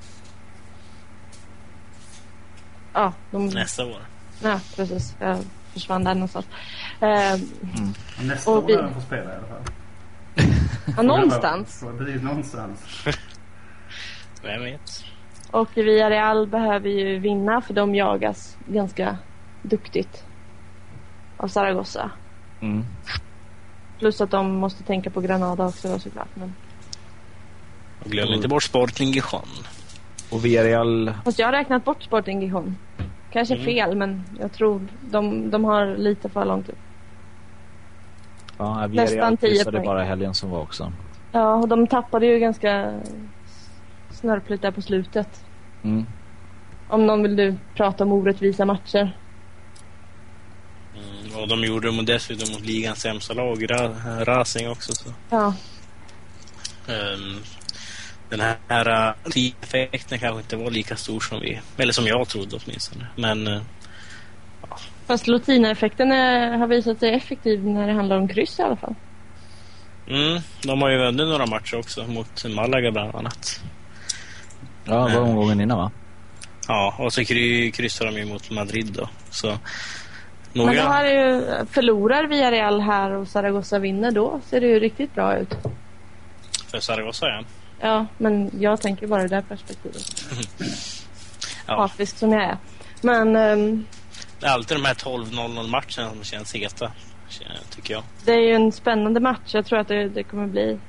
Ja, 2.93 3.13
de... 3.31 3.45
nästa 3.47 3.85
år. 3.85 4.12
Ja, 4.43 4.59
precis. 4.75 5.15
Jag 5.19 5.37
försvann 5.73 6.03
där 6.03 6.13
någonstans. 6.13 6.45
Eh, 7.01 7.39
Nästa 8.25 8.51
Och 8.51 8.57
år 8.57 8.67
vi- 8.67 8.75
lär 8.75 8.83
de 8.83 8.93
få 8.93 9.01
spela 9.01 9.21
i 9.23 9.35
alla 9.35 9.47
fall. 9.47 9.63
ja, 10.97 11.01
någonstans. 11.03 11.83
Precis, 11.97 12.21
någonstans. 12.21 12.79
Vem 14.43 14.63
vet? 14.63 15.03
Och 15.51 15.69
Villarreal 15.77 16.47
behöver 16.47 16.89
ju 16.89 17.19
vinna 17.19 17.61
för 17.61 17.73
de 17.73 17.95
jagas 17.95 18.57
ganska 18.67 19.17
duktigt. 19.61 20.23
av 21.37 21.47
Zaragoza. 21.47 22.11
Mm. 22.61 22.85
Plus 23.99 24.21
att 24.21 24.31
de 24.31 24.51
måste 24.55 24.83
tänka 24.83 25.09
på 25.09 25.21
Granada 25.21 25.65
också 25.65 25.87
då, 25.87 25.99
såklart. 25.99 26.27
Men... 26.33 26.53
Och 28.05 28.11
glöm 28.11 28.33
inte 28.33 28.47
bort 28.47 28.63
Sporting 28.63 29.07
Gijon. 29.11 29.47
Och 30.29 30.45
Villarreal, 30.45 31.13
Fast 31.25 31.39
jag 31.39 31.47
har 31.47 31.51
räknat 31.51 31.85
bort 31.85 32.03
Sporting 32.03 32.41
Gijon. 32.41 32.77
Kanske 33.33 33.53
Mm. 33.53 33.65
fel, 33.65 33.95
men 33.97 34.23
jag 34.39 34.51
tror 34.53 34.87
de, 35.11 35.51
de 35.51 35.63
har 35.65 35.97
lite 35.97 36.29
för 36.29 36.45
långt 36.45 36.69
upp. 36.69 36.77
ja, 38.57 38.73
Nästan 38.87 38.91
Villarreal 38.91 39.37
10 39.37 39.49
kryssade 39.49 39.71
poäng. 39.77 39.85
bara 39.85 40.03
helgen 40.03 40.33
som 40.33 40.49
var 40.49 40.59
också. 40.61 40.91
Ja, 41.31 41.53
och 41.55 41.67
de 41.67 41.87
tappade 41.87 42.25
ju 42.25 42.39
ganska 42.39 42.99
snörpligt 44.11 44.61
där 44.61 44.71
på 44.71 44.81
slutet. 44.81 45.45
Mm. 45.83 46.05
Om 46.89 47.05
någon 47.05 47.23
vill 47.23 47.35
du 47.35 47.55
prata 47.75 48.03
om 48.03 48.11
orättvisa 48.11 48.65
matcher. 48.65 49.17
Mm, 50.95 51.41
och 51.41 51.47
de 51.47 51.63
gjorde 51.63 51.91
det 51.91 52.03
dessutom 52.13 52.53
mot 52.53 52.65
ligans 52.65 52.99
sämsta 53.01 53.33
lag, 53.33 53.57
Ra- 53.63 54.25
Racing 54.25 54.69
också. 54.69 54.93
Så. 54.95 55.09
Ja, 55.29 55.53
Ehm, 56.87 57.39
den 58.37 58.55
här, 58.67 58.87
uh, 58.87 59.37
effekten 59.61 60.19
kanske 60.19 60.39
inte 60.39 60.55
var 60.55 60.71
lika 60.71 60.95
stor 60.95 61.19
som 61.19 61.39
vi, 61.39 61.59
eller 61.77 61.93
som 61.93 62.07
jag 62.07 62.27
trodde 62.27 62.57
åtminstone. 62.65 63.07
Men 63.15 63.47
eh, 63.47 63.61
fast 65.05 65.27
Lotina-effekten 65.27 66.11
är, 66.11 66.57
har 66.57 66.67
visat 66.67 66.99
sig 66.99 67.13
effektiv 67.13 67.65
när 67.65 67.87
det 67.87 67.93
handlar 67.93 68.17
om 68.17 68.27
kryss 68.27 68.59
i 68.59 68.61
alla 68.61 68.75
fall. 68.75 68.95
mm, 70.07 70.41
de 70.63 70.81
har 70.81 70.89
ju 70.89 70.97
vunnit 70.97 71.27
några 71.27 71.45
matcher 71.45 71.79
också 71.79 72.03
mot 72.07 72.45
Malaga 72.45 72.91
bland 72.91 73.15
annat. 73.15 73.61
Ja, 74.85 75.07
det 75.07 75.19
var 75.19 75.21
omgången 75.21 75.61
innan 75.61 75.77
va? 75.77 75.91
Ja, 76.67 76.95
och 76.99 77.13
så 77.13 77.25
kry, 77.25 77.71
kryssar 77.71 78.05
de 78.05 78.17
ju 78.17 78.25
mot 78.25 78.51
Madrid 78.51 78.93
då. 78.97 79.09
Så 79.29 79.47
Men 80.53 80.65
några, 80.65 80.81
här 80.81 81.05
är 81.05 81.33
ju, 81.33 81.65
förlorar 81.65 82.23
Villarreal 82.23 82.81
här 82.81 83.11
och 83.11 83.27
Zaragoza 83.27 83.79
vinner 83.79 84.11
då 84.11 84.41
ser 84.49 84.61
det 84.61 84.67
ju 84.67 84.79
riktigt 84.79 85.15
bra 85.15 85.37
ut. 85.37 85.55
för 86.71 86.79
Zaragoza 86.79 87.27
ja. 87.27 87.43
Ja, 87.83 88.05
men 88.17 88.51
jag 88.59 88.81
tänker 88.81 89.07
bara 89.07 89.27
det 89.27 89.35
här 89.35 89.41
perspektivet. 89.41 90.25
ja. 91.67 91.89
Som 92.05 92.31
jag 92.31 92.43
är. 92.43 92.57
Men 93.01 93.35
ehm, 93.35 93.85
Det 94.39 94.45
är 94.45 94.51
alltid 94.51 94.77
de 94.77 94.85
här 94.85 94.93
12-0 94.93 95.67
matcherna 95.67 96.13
som 96.13 96.23
känns 96.23 96.55
heta, 96.55 96.91
tycker 97.69 97.93
jag. 97.93 98.03
det 98.25 98.31
är 98.31 98.39
ju 98.39 98.53
en 98.53 98.71
spännande 98.71 99.19
match. 99.19 99.53
Jag 99.53 99.65
tror 99.65 99.79
att 99.79 99.87
det, 99.87 100.09
det 100.09 100.23
kommer 100.23 100.47
bli 100.47 100.79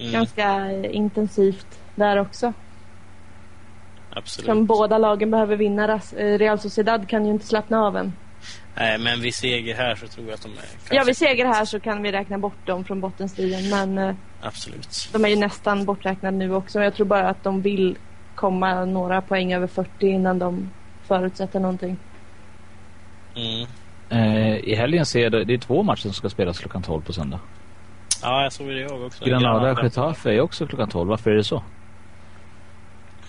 Mm, 0.00 0.12
ganska 0.12 0.70
intensivt 0.90 1.66
där 1.94 2.16
också. 2.16 2.52
absolut. 4.10 4.46
Som 4.46 4.66
båda 4.66 4.98
lagen 4.98 5.30
behöver 5.30 5.56
vinna. 5.56 6.00
Eh, 6.16 6.38
Real 6.38 6.58
Sociedad 6.58 7.08
kan 7.08 7.26
ju 7.26 7.32
inte 7.32 7.46
slappna 7.46 7.80
av 7.80 7.96
än. 7.96 8.12
Nej, 8.74 8.98
men 8.98 9.20
vid 9.20 9.34
seger 9.34 9.74
här 9.74 9.94
så 9.94 10.06
tror 10.06 10.26
jag 10.26 10.34
att 10.34 10.42
de 10.42 10.48
är... 10.48 10.54
Kanske, 10.54 10.96
Ja, 10.96 11.04
vid 11.04 11.16
seger 11.16 11.46
här 11.46 11.64
så 11.64 11.80
kan 11.80 12.02
vi 12.02 12.12
räkna 12.12 12.38
bort 12.38 12.66
dem 12.66 12.84
från 12.84 13.00
bottenstriden. 13.00 13.68
Men 13.68 13.98
eh, 13.98 14.14
Absolut. 14.42 15.08
de 15.12 15.24
är 15.24 15.28
ju 15.28 15.36
nästan 15.36 15.84
borträknade 15.84 16.36
nu 16.36 16.54
också. 16.54 16.80
Jag 16.80 16.94
tror 16.94 17.06
bara 17.06 17.28
att 17.28 17.44
de 17.44 17.62
vill 17.62 17.98
komma 18.34 18.84
några 18.84 19.20
poäng 19.20 19.52
över 19.52 19.66
40 19.66 20.06
innan 20.06 20.38
de 20.38 20.70
förutsätter 21.06 21.60
någonting. 21.60 21.96
Mm. 23.36 23.66
Eh, 24.08 24.56
I 24.56 24.74
helgen 24.74 25.06
ser 25.06 25.20
jag 25.20 25.32
det, 25.32 25.44
det 25.44 25.54
är 25.54 25.58
två 25.58 25.82
matcher 25.82 26.02
som 26.02 26.12
ska 26.12 26.28
spelas 26.28 26.58
klockan 26.58 26.82
12 26.82 27.02
på 27.02 27.12
söndag. 27.12 27.40
Ja, 28.22 28.42
jag 28.42 28.52
såg 28.52 28.68
det 28.68 28.80
jag 28.80 29.02
också. 29.02 29.24
Granada 29.24 29.82
Getafe 29.82 30.30
är 30.30 30.40
också 30.40 30.66
klockan 30.66 30.88
12. 30.88 31.08
Varför 31.08 31.30
är 31.30 31.34
det 31.34 31.44
så? 31.44 31.62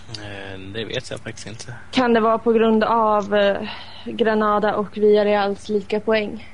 Eh, 0.10 0.60
Det 0.74 0.86
vet 0.86 1.12
jag 1.12 1.20
faktiskt 1.20 1.48
inte. 1.48 1.74
Kan 1.92 2.14
det 2.14 2.20
vara 2.20 2.38
på 2.38 2.52
grund 2.52 2.84
av 2.84 3.36
eh, 3.36 3.58
Granada 4.06 4.76
och 4.76 4.98
Villarreals 4.98 5.70
lika 5.70 6.00
poäng? 6.00 6.48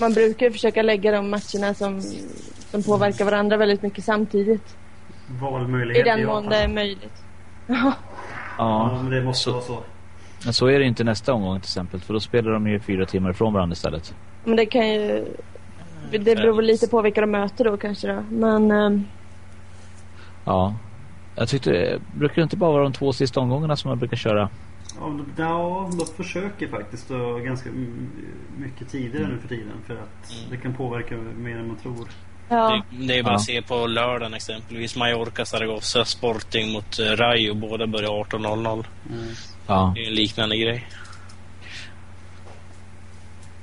Man 0.00 0.12
brukar 0.12 0.46
ju 0.46 0.52
försöka 0.52 0.82
lägga 0.82 1.12
de 1.12 1.30
matcherna 1.30 1.74
som, 1.74 2.00
som 2.70 2.82
påverkar 2.82 3.24
varandra 3.24 3.56
väldigt 3.56 3.82
mycket 3.82 4.04
samtidigt. 4.04 4.76
I 5.30 5.40
Valmöjlighet 5.40 6.04
den 6.04 6.20
i 6.20 6.24
mån 6.26 6.34
Japan. 6.44 6.50
det 6.50 6.56
är 6.56 6.68
möjligt. 6.68 7.22
Ja, 7.66 7.92
Ja, 8.58 8.98
men 9.02 9.10
det 9.10 9.22
måste 9.22 9.44
så- 9.44 9.52
vara 9.52 9.62
så. 9.62 9.82
men 10.44 10.52
så 10.54 10.66
är 10.66 10.78
det 10.78 10.84
inte 10.84 11.04
nästa 11.04 11.32
omgång 11.32 11.60
till 11.60 11.68
exempel. 11.68 12.00
För 12.00 12.14
då 12.14 12.20
spelar 12.20 12.52
de 12.52 12.66
ju 12.66 12.80
fyra 12.80 13.06
timmar 13.06 13.30
ifrån 13.30 13.52
varandra 13.52 13.72
istället. 13.72 14.14
Men 14.44 14.56
det 14.56 14.66
kan 14.66 14.88
ju... 14.88 15.24
Det 16.10 16.18
beror 16.18 16.62
lite 16.62 16.88
på 16.88 17.02
vilka 17.02 17.20
de 17.20 17.30
möter 17.30 17.64
då 17.64 17.76
kanske 17.76 18.08
då. 18.12 18.22
Men 18.30 18.70
ehm, 18.70 19.04
Ja. 20.44 20.74
Jag 21.36 21.48
tyckte, 21.48 21.98
brukar 22.14 22.34
det 22.36 22.42
inte 22.42 22.56
bara 22.56 22.72
vara 22.72 22.82
de 22.82 22.92
två 22.92 23.12
sista 23.12 23.40
omgångarna 23.40 23.76
som 23.76 23.88
man 23.88 23.98
brukar 23.98 24.16
köra? 24.16 24.48
Ja, 25.00 25.06
de, 25.06 25.26
ja, 25.42 25.90
de 25.98 26.06
försöker 26.24 26.68
faktiskt 26.68 27.10
och 27.10 27.40
ganska 27.42 27.68
mm, 27.68 28.10
mycket 28.58 28.88
tidigare 28.88 29.28
nu 29.28 29.38
för 29.38 29.48
tiden. 29.48 29.72
För 29.86 29.94
att 29.94 30.34
det 30.50 30.56
kan 30.56 30.74
påverka 30.74 31.14
mer 31.16 31.56
än 31.56 31.66
man 31.68 31.76
tror. 31.76 32.08
ja. 32.48 32.82
Det, 32.90 33.06
det 33.06 33.18
är 33.18 33.22
bara 33.22 33.30
Ja. 33.30 33.36
att 33.36 33.42
se 33.42 33.62
på 33.62 33.86
lördagen 33.86 34.34
exempelvis. 34.34 34.96
Mallorca, 34.96 35.44
Zaragoza, 35.44 36.04
Sporting 36.04 36.72
mot 36.72 36.98
eh, 36.98 37.04
Rayo. 37.04 37.54
Båda 37.54 37.86
börjar 37.86 38.08
18.00. 38.08 38.84
Ja. 39.66 39.92
Det 39.94 40.02
är 40.02 40.08
en 40.08 40.14
liknande 40.14 40.56
grej. 40.56 40.86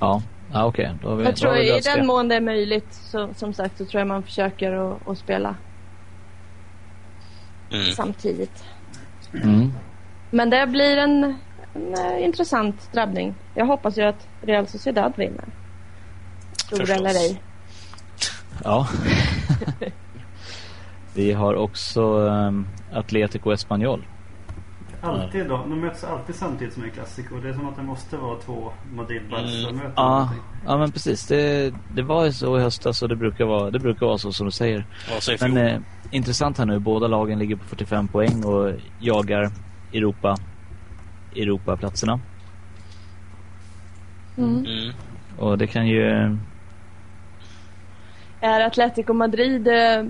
Ja, 0.00 0.22
ja 0.52 0.64
okej. 0.64 0.92
Vi, 1.02 1.24
Jag 1.24 1.36
tror 1.36 1.56
i 1.56 1.80
den 1.84 2.06
mån 2.06 2.28
det 2.28 2.34
är 2.34 2.40
möjligt 2.40 2.86
så, 2.94 3.28
som 3.34 3.54
sagt 3.54 3.78
så 3.78 3.84
tror 3.84 4.00
jag 4.00 4.08
man 4.08 4.22
försöker 4.22 4.96
att 5.10 5.18
spela 5.18 5.56
Mm. 7.74 7.92
samtidigt. 7.92 8.64
Mm. 9.42 9.72
Men 10.30 10.50
det 10.50 10.66
blir 10.66 10.96
en, 10.96 11.24
en 11.74 11.94
eh, 11.94 12.24
intressant 12.24 12.92
drabbning. 12.92 13.34
Jag 13.54 13.66
hoppas 13.66 13.98
ju 13.98 14.02
att 14.02 14.28
Real 14.42 14.66
Sociedad 14.66 15.12
vinner. 15.16 15.44
Tror 16.68 16.90
eller 16.90 17.10
ej. 17.10 17.42
Ja. 18.64 18.88
vi 21.14 21.32
har 21.32 21.54
också 21.54 22.02
um, 22.02 22.66
Atletico 22.92 23.52
Espanyol. 23.52 24.06
Alltid 25.04 25.46
då, 25.48 25.56
de 25.56 25.80
möts 25.80 26.04
alltid 26.04 26.34
samtidigt 26.34 26.74
som 26.74 26.82
en 26.84 26.90
klassiker. 26.90 27.36
Det 27.42 27.48
är 27.48 27.52
som 27.52 27.68
att 27.68 27.76
det 27.76 27.82
måste 27.82 28.16
vara 28.16 28.38
två 28.38 28.72
Madrid-Barca 28.96 29.42
Mm. 29.64 29.76
möten. 29.76 29.92
Ja, 29.96 30.30
ja 30.66 30.78
men 30.78 30.92
precis. 30.92 31.26
Det, 31.26 31.74
det 31.94 32.02
var 32.02 32.24
ju 32.24 32.32
så 32.32 32.58
i 32.58 32.60
höstas 32.62 33.02
och 33.02 33.08
det 33.08 33.16
brukar 33.16 33.44
vara, 33.44 33.70
det 33.70 33.78
brukar 33.78 34.06
vara 34.06 34.18
så 34.18 34.32
som 34.32 34.46
du 34.46 34.52
säger. 34.52 34.86
Fjol. 35.20 35.50
Men 35.50 35.56
eh, 35.66 35.80
intressant 36.10 36.58
här 36.58 36.66
nu. 36.66 36.78
Båda 36.78 37.06
lagen 37.06 37.38
ligger 37.38 37.56
på 37.56 37.64
45 37.64 38.08
poäng 38.08 38.44
och 38.44 38.72
jagar 38.98 39.50
Europa, 39.92 40.36
Europaplatserna. 41.36 42.20
Mm. 44.36 44.58
Mm. 44.66 44.92
Och 45.38 45.58
det 45.58 45.66
kan 45.66 45.86
ju... 45.86 46.10
eh, 46.10 46.34
Är 48.40 48.60
Atletico 48.60 49.12
Madrid 49.12 49.68
eh, 49.68 50.04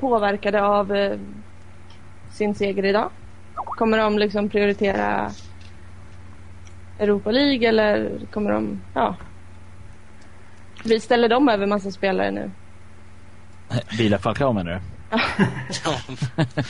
påverkade 0.00 0.62
av 0.62 0.92
eh, 0.94 1.18
sin 2.30 2.54
seger 2.54 2.84
idag? 2.84 3.10
Kommer 3.64 3.98
de 3.98 4.18
liksom 4.18 4.48
prioritera 4.48 5.30
Europa 6.98 7.30
League 7.30 7.68
eller 7.68 8.18
kommer 8.32 8.50
de, 8.52 8.80
ja. 8.94 9.16
Vi 10.84 11.00
ställer 11.00 11.28
dem 11.28 11.48
över 11.48 11.66
massa 11.66 11.90
spelare 11.90 12.30
nu. 12.30 12.50
Bila 13.98 14.18
Falcao 14.18 14.52
menar 14.52 14.72
du? 14.72 14.80
Ja. 15.84 15.94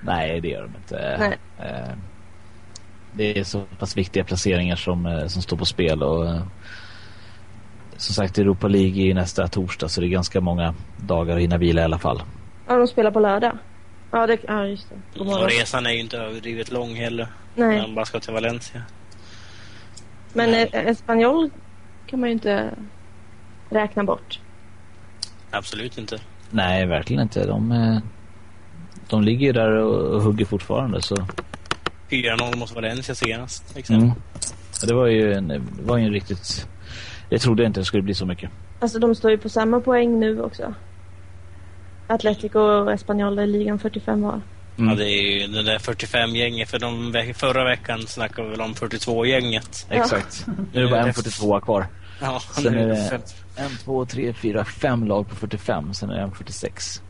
Nej, 0.00 0.40
det 0.40 0.48
gör 0.48 0.62
de 0.62 0.76
inte. 0.76 1.16
Nej. 1.18 1.38
Eh, 1.68 1.92
Det 3.12 3.38
är 3.38 3.44
så 3.44 3.60
pass 3.78 3.96
viktiga 3.96 4.24
placeringar 4.24 4.76
som, 4.76 5.06
eh, 5.06 5.26
som 5.26 5.42
står 5.42 5.56
på 5.56 5.64
spel 5.64 6.02
och 6.02 6.26
eh, 6.26 6.42
som 7.96 8.14
sagt 8.14 8.38
Europa 8.38 8.68
League 8.68 9.10
är 9.10 9.14
nästa 9.14 9.48
torsdag 9.48 9.88
så 9.88 10.00
det 10.00 10.06
är 10.06 10.08
ganska 10.08 10.40
många 10.40 10.74
dagar 10.96 11.36
att 11.36 11.42
hinna 11.42 11.58
vila 11.58 11.80
i 11.80 11.84
alla 11.84 11.98
fall. 11.98 12.22
Ja, 12.68 12.76
de 12.76 12.86
spelar 12.86 13.10
på 13.10 13.20
lördag. 13.20 13.58
Ja, 14.16 14.26
det, 14.26 14.38
ja 14.48 14.66
just 14.66 14.86
det. 14.90 15.20
Och 15.20 15.50
resan 15.50 15.86
är 15.86 15.90
ju 15.90 16.00
inte 16.00 16.18
överdrivet 16.18 16.70
lång 16.70 16.94
heller. 16.94 17.28
Nej. 17.54 17.80
Man 17.80 17.94
bara 17.94 18.04
ska 18.04 18.20
till 18.20 18.32
Valencia. 18.32 18.82
Men 20.32 20.54
eh, 20.54 20.68
Espanyol 20.72 21.50
kan 22.06 22.20
man 22.20 22.28
ju 22.28 22.32
inte 22.32 22.70
räkna 23.70 24.04
bort. 24.04 24.40
Absolut 25.50 25.98
inte. 25.98 26.18
Nej, 26.50 26.86
verkligen 26.86 27.22
inte. 27.22 27.46
De, 27.46 27.72
eh, 27.72 27.98
de 29.08 29.22
ligger 29.22 29.46
ju 29.46 29.52
där 29.52 29.70
och, 29.70 30.22
hugger 30.22 30.44
fortfarande 30.44 31.02
så 31.02 31.16
4-0 32.10 32.56
mot 32.56 32.74
Valencia 32.74 33.14
senast. 33.14 33.76
Exempel. 33.76 34.08
mm. 34.08 34.20
det 34.86 34.94
var 34.94 35.06
ju 35.06 35.32
en, 35.32 35.48
det 35.48 35.62
var 35.82 35.96
ju 35.96 36.04
en 36.04 36.12
riktigt... 36.12 36.68
Jag 37.28 37.40
trodde 37.40 37.64
inte 37.64 37.80
det 37.80 37.84
skulle 37.84 38.02
bli 38.02 38.14
så 38.14 38.26
mycket. 38.26 38.50
Alltså 38.80 38.98
de 38.98 39.14
står 39.14 39.30
ju 39.30 39.38
på 39.38 39.48
samma 39.48 39.80
poäng 39.80 40.20
nu 40.20 40.42
också. 40.42 40.74
Atletico 42.06 42.58
och 42.58 42.92
Espanyol 42.92 43.38
är 43.38 43.46
ligan 43.46 43.78
45 43.78 44.22
var. 44.22 44.40
Mm. 44.78 44.90
Ja, 44.90 44.94
det 44.96 45.10
är 45.10 45.40
ju 45.40 45.46
det 45.46 45.62
där 45.62 45.78
45-gänget. 45.78 46.68
För 46.70 46.78
de, 46.78 47.12
ve- 47.12 47.34
förra 47.34 47.64
veckan 47.64 48.06
snackade 48.06 48.42
vi 48.48 48.50
väl 48.50 48.60
om 48.60 48.74
42-gänget. 48.74 49.86
Exakt. 49.90 50.46
Nu 50.72 50.80
är 50.80 50.84
det 50.84 50.90
bara 50.90 51.06
en 51.06 51.14
42 51.14 51.60
kvar. 51.60 51.86
Ja, 52.20 52.40
Sen 52.40 52.72
nu 52.72 52.80
är 52.82 52.86
det 52.86 53.20
en, 53.56 53.70
två, 53.84 54.04
tre, 54.06 54.32
fyra, 54.32 54.64
fem 54.64 55.04
lag 55.06 55.28
på 55.28 55.34
45. 55.34 55.94
Sen 55.94 56.10
är 56.10 56.14
det 56.14 56.20
en 56.22 56.32
46. 56.32 57.02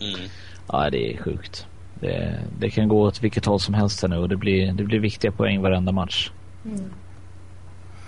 Mm. 0.00 0.20
Ja, 0.68 0.90
det 0.90 1.12
är 1.14 1.22
sjukt. 1.22 1.66
Det, 2.00 2.38
det 2.58 2.70
kan 2.70 2.88
gå 2.88 3.00
åt 3.02 3.22
vilket 3.22 3.44
håll 3.44 3.60
som 3.60 3.74
helst 3.74 4.02
här 4.02 4.08
nu 4.08 4.16
och 4.16 4.28
det 4.28 4.36
blir, 4.36 4.72
det 4.72 4.84
blir 4.84 4.98
viktiga 5.00 5.32
poäng 5.32 5.60
varenda 5.62 5.92
match. 5.92 6.30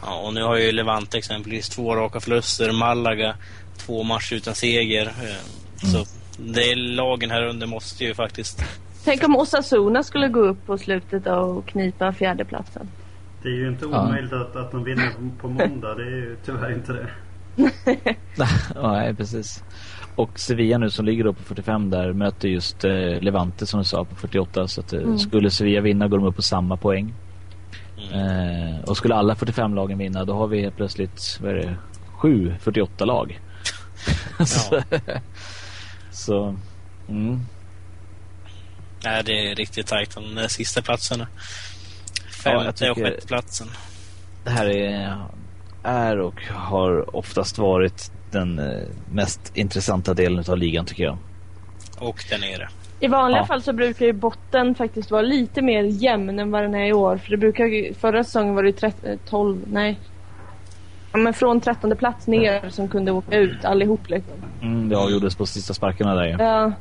Ja, 0.03 0.15
och 0.27 0.35
nu 0.35 0.43
har 0.43 0.57
ju 0.57 0.73
Levante 0.73 1.19
exempelvis 1.19 1.69
två 1.69 1.97
raka 1.97 2.21
förluster. 2.21 2.73
Malaga 2.73 3.35
två 3.77 4.03
matcher 4.03 4.35
utan 4.35 4.55
seger. 4.55 5.13
Så 5.83 6.05
det 6.39 6.61
är 6.73 6.77
lagen 6.77 7.31
här 7.31 7.43
under 7.47 7.67
måste 7.67 8.05
ju 8.05 8.15
faktiskt... 8.15 8.65
Tänk 9.05 9.25
om 9.25 9.37
Osasuna 9.37 10.03
skulle 10.03 10.29
gå 10.29 10.41
upp 10.41 10.67
på 10.67 10.79
slutet 10.79 11.27
och 11.27 11.67
knipa 11.67 12.13
fjärdeplatsen. 12.13 12.89
Det 13.43 13.49
är 13.49 13.53
ju 13.53 13.69
inte 13.69 13.87
Ja. 13.93 14.03
omöjligt 14.07 14.33
att, 14.33 14.57
att 14.57 14.71
de 14.73 14.85
vinner 14.85 15.13
på 15.41 15.49
måndag. 15.49 15.95
Det 15.95 16.03
är 16.03 16.07
ju 16.17 16.37
tyvärr 16.45 16.73
inte 16.73 16.93
det. 16.93 17.07
Ja, 18.37 18.47
Nej, 18.93 19.15
precis. 19.15 19.65
Och 20.15 20.39
Sevilla 20.39 20.79
nu 20.79 20.91
som 20.91 21.05
ligger 21.05 21.25
då 21.25 21.33
på 21.33 21.43
45 21.43 21.91
där 21.91 22.13
möter 22.13 22.49
just 22.49 22.85
eh, 22.85 23.21
Levante 23.21 23.67
som 23.67 23.81
du 23.81 23.85
sa 23.85 24.05
på 24.05 24.15
48. 24.15 24.69
Så 24.69 24.81
att, 24.81 24.93
eh, 24.93 25.17
skulle 25.17 25.51
Sevilla 25.51 25.81
vinna 25.81 26.09
går 26.09 26.19
de 26.19 26.27
upp 26.27 26.37
på 26.37 26.43
samma 26.43 26.77
poäng. 26.77 27.15
Eh, 28.13 28.85
och 28.85 28.97
skulle 28.97 29.15
alla 29.15 29.35
45-lagen 29.35 29.99
vinna 29.99 30.25
då 30.25 30.35
har 30.35 30.47
vi 30.47 30.61
helt 30.61 30.77
plötsligt, 30.77 31.39
vad 31.43 31.51
är 31.51 31.55
det, 31.55 31.75
sju 32.13 32.55
48-lag. 32.65 33.41
så, 34.47 34.75
så 36.21 36.57
mm. 37.09 37.41
Nej, 39.05 39.23
det 39.25 39.33
är 39.51 39.55
riktigt 39.55 39.87
tajt 39.87 40.17
om 40.17 40.35
de 40.35 40.49
sista 40.49 40.83
platserna. 40.83 41.27
Ja, 42.45 42.51
Femte 42.65 42.69
och 42.69 42.77
tycker- 42.97 43.11
sjätte 43.11 43.27
platsen. 43.27 43.67
det 44.45 44.51
här 44.51 44.67
är, 44.67 45.17
är 45.83 46.19
och 46.21 46.43
har 46.51 47.17
oftast 47.17 47.59
varit 47.59 48.13
den 48.31 48.59
eh, 48.59 48.87
mest 49.13 49.53
intressanta 49.57 50.15
delen 50.15 50.45
av 50.49 50.59
ligan 50.59 50.85
tycker 50.87 51.05
jag. 51.05 51.19
Och 51.99 52.25
där 52.31 52.39
nere. 52.39 52.69
I 53.01 53.09
vanliga 53.09 53.41
Ja. 53.41 53.47
fall 53.47 53.63
så 53.63 53.73
brukar 53.73 54.07
ju 54.07 54.13
botten 54.13 54.75
faktiskt 54.75 55.11
vara 55.11 55.23
lite 55.23 55.63
mer 55.63 55.83
jämn 55.83 56.39
än 56.39 56.51
vad 56.51 56.63
den 56.63 56.75
är 56.75 56.87
i 56.87 56.93
år. 56.93 57.17
För 57.17 57.31
det 57.31 57.37
brukar 57.37 57.65
ju, 57.65 57.95
förra 57.95 58.25
säsongen 58.25 58.55
var 58.55 58.63
det 58.63 58.69
ju 58.69 58.73
13, 58.77 59.19
12, 59.29 59.59
nej. 59.67 59.99
Ja, 61.13 61.19
men 61.19 61.35
från 61.35 61.61
trettonde 61.61 61.97
plats 61.97 62.27
ner 62.27 62.71
som 62.71 62.89
kunde 62.89 63.13
åka 63.13 63.37
ut 63.39 63.65
allihop 63.65 64.09
liksom. 64.09 64.35
Mm, 64.63 64.89
det 64.89 64.97
avgjordes 64.97 65.37
på 65.37 65.47
sista 65.47 65.75
sparkarna 65.75 66.15
där 66.15 66.25
ja. 66.25 66.37
Ja, 66.39 66.73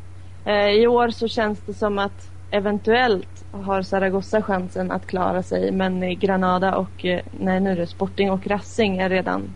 eh, 0.52 0.70
I 0.70 0.88
år 0.88 1.10
så 1.10 1.28
känns 1.28 1.60
det 1.60 1.74
som 1.74 2.00
att 2.00 2.30
eventuellt 2.52 3.46
har 3.52 3.82
Zaragoza 3.82 4.42
chansen 4.42 4.92
att 4.92 5.08
klara 5.08 5.44
sig. 5.44 5.72
Men 5.72 6.20
Granada 6.20 6.76
och, 6.76 7.06
eh, 7.06 7.22
nej 7.32 7.60
nu 7.60 7.72
är 7.72 7.76
det 7.76 7.88
Sporting 7.88 8.32
och 8.32 8.48
Racing 8.48 9.02
är 9.02 9.10
redan, 9.10 9.54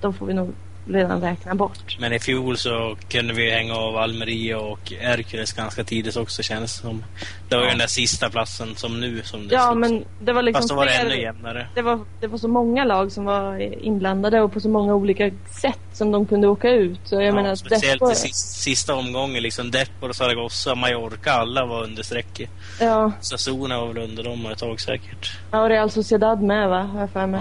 de 0.00 0.14
får 0.14 0.26
vi 0.26 0.34
nog 0.34 0.54
redan 0.88 1.20
räkna 1.20 1.54
bort. 1.54 1.96
Men 2.00 2.12
i 2.12 2.18
fjol 2.18 2.56
så 2.56 2.96
kunde 3.08 3.34
vi 3.34 3.50
hänga 3.50 3.74
av 3.74 3.96
Almeria 3.96 4.58
och 4.58 4.92
Hercules 5.00 5.52
ganska 5.52 5.84
tidigt 5.84 6.16
också 6.16 6.42
känns 6.42 6.76
det 6.76 6.82
som. 6.82 7.04
Det 7.48 7.56
var 7.56 7.62
ju 7.62 7.68
den 7.68 7.78
där 7.78 7.86
sista 7.86 8.30
platsen 8.30 8.76
som 8.76 9.00
nu 9.00 9.22
som 9.22 9.48
det 9.48 9.54
Ja 9.54 9.60
såg 9.68 9.76
men 9.76 10.04
det 10.20 10.32
var 10.32 10.42
liksom 10.42 10.58
Fast 10.60 10.68
då 10.68 10.74
var 10.74 10.86
det 10.86 10.92
ännu 10.94 11.20
jämnare. 11.20 11.66
det 11.74 11.82
var, 11.82 12.00
det 12.20 12.26
var 12.26 12.38
så 12.38 12.48
många 12.48 12.84
lag 12.84 13.12
som 13.12 13.24
var 13.24 13.58
inblandade 13.84 14.40
och 14.40 14.52
på 14.52 14.60
så 14.60 14.68
många 14.68 14.94
olika 14.94 15.30
sätt 15.60 15.78
som 15.92 16.12
de 16.12 16.26
kunde 16.26 16.48
åka 16.48 16.70
ut. 16.70 17.00
Så 17.04 17.14
jag 17.14 17.24
Ja, 17.24 17.34
menar, 17.34 17.54
speciellt 17.54 18.00
Depor- 18.02 18.12
i 18.12 18.14
sista, 18.14 18.58
sista 18.60 18.94
omgången 18.94 19.42
liksom. 19.42 19.70
Depor, 19.70 20.12
Zaragoza, 20.12 20.74
Mallorca, 20.74 21.32
alla 21.32 21.66
var 21.66 21.82
under 21.84 22.02
strecket. 22.02 22.50
Ja, 22.80 23.12
Sassona 23.20 23.80
var 23.80 23.86
väl 23.88 23.98
under 24.04 24.22
dem 24.22 24.46
ett 24.46 24.58
tag 24.58 24.80
säkert. 24.80 25.38
ja, 25.50 25.62
och 25.62 25.68
Real 25.68 25.90
Sociedad 25.90 26.42
med 26.42 26.68
va, 26.68 26.82
har 26.82 27.00
jag 27.00 27.10
för 27.10 27.26
mig. 27.26 27.40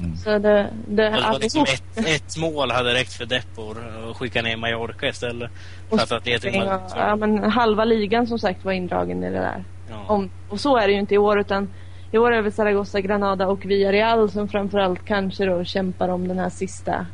Mm. 0.00 0.16
Så 0.16 0.30
det, 0.30 0.38
det, 0.38 0.70
Det 0.88 1.10
var 1.10 1.38
liksom 1.40 1.62
ett, 1.62 2.06
ett 2.06 2.36
mål 2.36 2.70
hade 2.70 2.94
räckt 2.94 3.12
för 3.12 3.26
Depor 3.26 3.76
och 4.08 4.16
skicka 4.16 4.42
ner 4.42 4.56
Mallorca 4.56 5.08
istället. 5.08 5.50
För 5.88 5.96
att 5.96 6.10
Ja, 6.26 6.32
Madrid- 6.50 6.80
ja, 6.96 7.16
men 7.16 7.50
halva 7.50 7.84
ligan 7.84 8.26
som 8.26 8.38
sagt 8.38 8.64
var 8.64 8.72
indragen 8.72 9.24
i 9.24 9.30
det 9.30 9.38
där. 9.40 9.64
Ja. 9.90 10.04
Om, 10.06 10.30
och 10.48 10.60
så 10.60 10.76
är 10.76 10.86
det 10.86 10.92
ju 10.92 10.98
inte 11.00 11.14
i 11.14 11.18
år 11.18 11.38
utan 11.40 11.68
i 12.12 12.18
år 12.18 12.32
är 12.32 12.42
det 12.42 12.50
Zaragoza, 12.50 13.00
Granada 13.00 13.46
och 13.46 13.64
Villarreal 13.64 14.30
som 14.30 14.48
framförallt 14.48 15.04
kanske 15.04 15.44
då 15.44 15.64
kämpar 15.64 16.08
om 16.08 16.28
den 16.28 16.38
här 16.38 16.50
sista. 16.50 17.06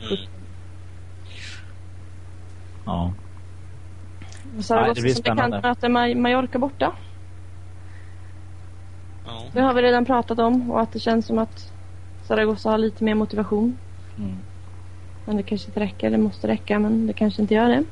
Mm. 0.00 0.16
ja. 2.86 3.12
Och 4.58 4.64
Zaragoza 4.64 4.94
det 4.94 5.00
blir 5.00 5.14
som 5.14 5.22
bekant 5.22 5.54
Ma- 5.82 6.14
Mallorca 6.14 6.58
borta. 6.58 6.92
Ja. 9.26 9.42
Det 9.52 9.60
har 9.60 9.74
vi 9.74 9.82
redan 9.82 10.04
pratat 10.04 10.38
om 10.38 10.70
och 10.70 10.80
att 10.80 10.92
det 10.92 10.98
känns 11.00 11.26
som 11.26 11.38
att 11.38 11.72
Zaragoza 12.28 12.70
har 12.70 12.78
lite 12.78 13.04
mer 13.04 13.14
motivation. 13.14 13.76
Mm. 14.18 14.36
Men 15.24 15.36
det 15.36 15.42
kanske 15.42 15.66
inte 15.66 15.80
räcker, 15.80 16.10
det 16.10 16.18
måste 16.18 16.48
räcka 16.48 16.78
men 16.78 17.06
det 17.06 17.12
kanske 17.12 17.42
inte 17.42 17.54
gör 17.54 17.68
det. 17.68 17.84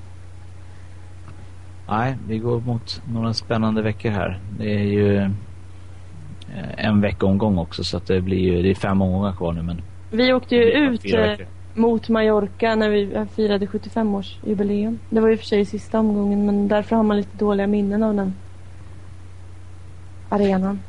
Nej, 1.89 2.16
vi 2.28 2.39
går 2.39 2.61
mot 2.61 3.03
några 3.12 3.34
spännande 3.34 3.82
veckor 3.82 4.11
här. 4.11 4.41
Det 4.59 4.74
är 4.74 4.84
ju 4.84 5.16
eh, 5.16 5.28
en 6.76 7.01
veckomgång 7.01 7.59
också 7.59 7.84
så 7.84 7.97
att 7.97 8.07
det 8.07 8.20
blir 8.20 8.39
ju, 8.39 8.62
det 8.62 8.70
är 8.70 8.74
fem 8.74 9.03
omgångar 9.03 9.32
kvar 9.32 9.53
nu 9.53 9.62
men 9.62 9.82
Vi 10.11 10.32
åkte 10.32 10.57
ju 10.57 10.62
ut 10.62 11.14
eh, 11.14 11.47
mot 11.74 12.09
Mallorca 12.09 12.74
när 12.74 12.89
vi 12.89 13.26
firade 13.34 13.66
75-årsjubileum. 13.66 14.99
Det 15.11 15.20
var 15.20 15.28
ju 15.28 15.37
för 15.37 15.47
sig 15.47 15.64
sista 15.64 16.01
omgången 16.01 16.47
men 16.47 16.68
därför 16.68 16.97
har 16.97 17.03
man 17.03 17.16
lite 17.16 17.37
dåliga 17.37 17.66
minnen 17.66 18.03
av 18.03 18.14
den 18.14 18.34
arenan. 20.28 20.80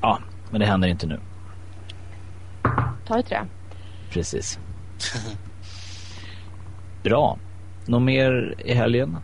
Ja, 0.00 0.18
men 0.50 0.60
det 0.60 0.66
händer 0.66 0.88
inte 0.88 1.06
nu. 1.06 1.18
Ta 3.06 3.18
i 3.18 3.22
trä. 3.22 3.46
Precis. 4.10 4.58
Bra. 7.02 7.38
Något 7.86 8.02
mer 8.02 8.54
i 8.58 8.74
helgen? 8.74 9.16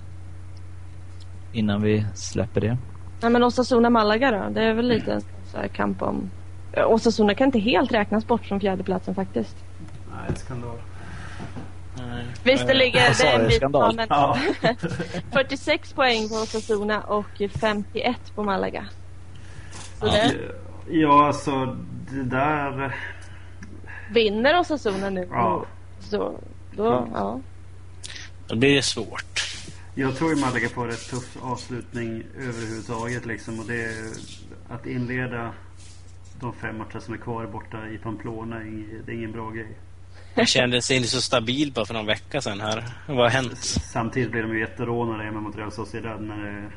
Innan 1.52 1.82
vi 1.82 2.06
släpper 2.14 2.60
det. 2.60 2.76
Nej 3.20 3.30
men 3.30 3.44
Osasuna 3.44 3.90
Malaga 3.90 4.30
då? 4.30 4.48
Det 4.54 4.62
är 4.64 4.74
väl 4.74 4.88
lite 4.88 5.12
en 5.12 5.20
så 5.44 5.56
här 5.56 5.68
kamp 5.68 6.02
om... 6.02 6.30
Eh, 6.72 6.86
Osasuna 6.86 7.34
kan 7.34 7.46
inte 7.46 7.58
helt 7.58 7.92
räknas 7.92 8.26
bort 8.26 8.44
från 8.44 8.60
fjärdeplatsen 8.60 9.14
faktiskt. 9.14 9.56
Nej, 10.12 10.36
skandal. 10.36 10.76
Nej. 11.96 12.24
Visst 12.44 12.66
det 12.66 12.74
ligger 12.74 13.00
det 13.18 13.26
är 13.28 13.40
en 13.40 13.48
bit 13.48 13.58
ja, 13.62 13.92
men 13.96 14.06
Ja. 14.10 14.38
46 15.32 15.92
poäng 15.92 16.28
på 16.28 16.34
Osasuna 16.34 17.00
och 17.00 17.42
51 17.60 18.16
på 18.34 18.42
Malaga. 18.42 18.86
Så 20.00 20.06
Ja. 20.06 20.12
det, 20.12 20.34
Ja, 20.90 21.26
alltså 21.26 21.76
det 22.10 22.22
där... 22.22 22.94
vinner 24.10 24.60
Osasuna 24.60 25.10
nu 25.10 25.28
Ja. 25.30 25.64
så 26.00 26.40
då, 26.76 27.08
ja. 27.14 27.40
Då 28.46 28.56
blir 28.56 28.74
det 28.74 28.82
svårt. 28.82 29.40
Jag 29.94 30.16
tror 30.16 30.30
ju 30.34 30.40
Malaga 30.40 30.68
får 30.68 30.88
ett 30.88 31.10
tuff 31.10 31.36
avslutning 31.42 32.22
överhuvudtaget 32.38 33.26
liksom. 33.26 33.60
Och 33.60 33.66
det 33.66 33.84
är 33.84 33.94
att 34.68 34.86
inleda 34.86 35.52
de 36.40 36.52
fem 36.52 36.78
matcher 36.78 36.98
som 36.98 37.14
är 37.14 37.18
kvar 37.18 37.46
borta 37.46 37.88
i 37.88 37.98
Pamplona. 37.98 38.56
Det 39.06 39.12
är 39.12 39.16
ingen 39.16 39.32
bra 39.32 39.50
grej. 39.50 39.68
Jag 40.34 40.48
kände 40.48 40.82
sig 40.82 40.96
inte 40.96 41.08
så 41.08 41.20
stabil 41.20 41.72
bara 41.72 41.84
för 41.86 41.94
någon 41.94 42.06
vecka 42.06 42.40
sedan 42.40 42.60
här. 42.60 42.84
Vad 43.08 43.16
har 43.18 43.28
hänt? 43.28 43.58
Samtidigt 43.92 44.30
blir 44.30 44.42
de 44.42 44.52
ju 44.52 44.60
jätterånade 44.60 45.24
hemma 45.24 45.40
mot 45.40 45.56
Real 45.56 45.72
Sociedad 45.72 46.22
när 46.22 46.36
det 46.44 46.70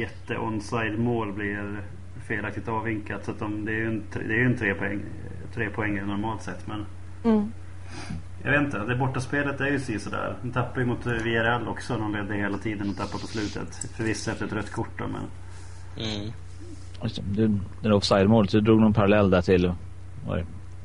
jätte 0.00 0.36
onside 0.38 0.98
mål 0.98 1.32
blir 1.32 1.82
felaktigt 2.28 2.68
avvinkat. 2.68 3.24
Så 3.24 3.30
att 3.30 3.38
de, 3.38 3.64
det 3.64 3.72
är 3.72 3.76
ju 3.76 3.86
en, 3.86 4.02
tre- 4.12 4.22
det 4.26 4.34
är 4.34 4.38
ju 4.38 4.46
en 4.46 4.58
tre, 4.58 4.74
poäng, 4.74 5.00
tre 5.54 5.70
poäng 5.70 6.06
normalt 6.06 6.42
sett. 6.42 6.66
Men 6.66 6.86
Mm. 7.24 7.52
jag 8.42 8.50
vet 8.52 8.60
inte, 8.60 8.78
det 8.78 8.96
bortaspelet 8.96 9.60
är 9.60 9.66
ju 9.90 9.98
sådär. 9.98 10.36
De 10.42 10.50
tappade 10.50 10.80
ju 10.80 10.86
mot 10.86 11.06
eh, 11.06 11.12
Villarreal 11.12 11.68
också. 11.68 11.96
De 11.98 12.12
ledde 12.12 12.34
hela 12.34 12.58
tiden 12.58 12.90
och 12.90 12.96
tappade 12.96 13.20
på 13.20 13.26
slutet. 13.26 13.74
Förvisso 13.96 14.30
efter 14.30 14.46
ett 14.46 14.52
rött 14.52 14.72
kort 14.72 14.98
då, 14.98 15.04
men... 15.06 15.22
Mm. 16.06 16.32
Det, 17.02 17.22
Du, 17.48 17.58
det 17.82 17.94
offside-målet, 17.94 18.50
du 18.50 18.60
drog 18.60 18.80
någon 18.80 18.92
parallell 18.92 19.30
där 19.30 19.42
till 19.42 19.72
vad 20.26 20.38
är 20.38 20.44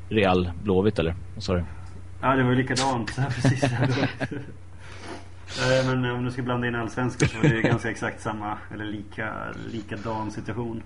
det, 0.09 0.15
Real 0.15 0.51
Blåvitt 0.63 0.99
eller? 0.99 1.15
Vad 1.33 1.43
sa 1.43 1.53
du? 1.53 1.63
Ja, 2.21 2.35
det 2.35 2.43
var 2.43 2.49
ju 2.51 2.55
likadant. 2.57 3.15
Precis. 3.35 3.63
Eh, 5.59 5.85
Men 5.87 6.05
om 6.11 6.25
du 6.25 6.31
ska 6.31 6.41
blanda 6.41 6.67
in 6.67 6.75
allsvenskan 6.75 7.29
så 7.29 7.37
var 7.37 7.43
det 7.43 7.55
ju 7.55 7.61
ganska 7.61 7.89
exakt 7.91 8.21
samma, 8.21 8.57
eller 8.73 8.85
lika, 8.85 9.33
likadan 9.71 10.31
situation. 10.31 10.83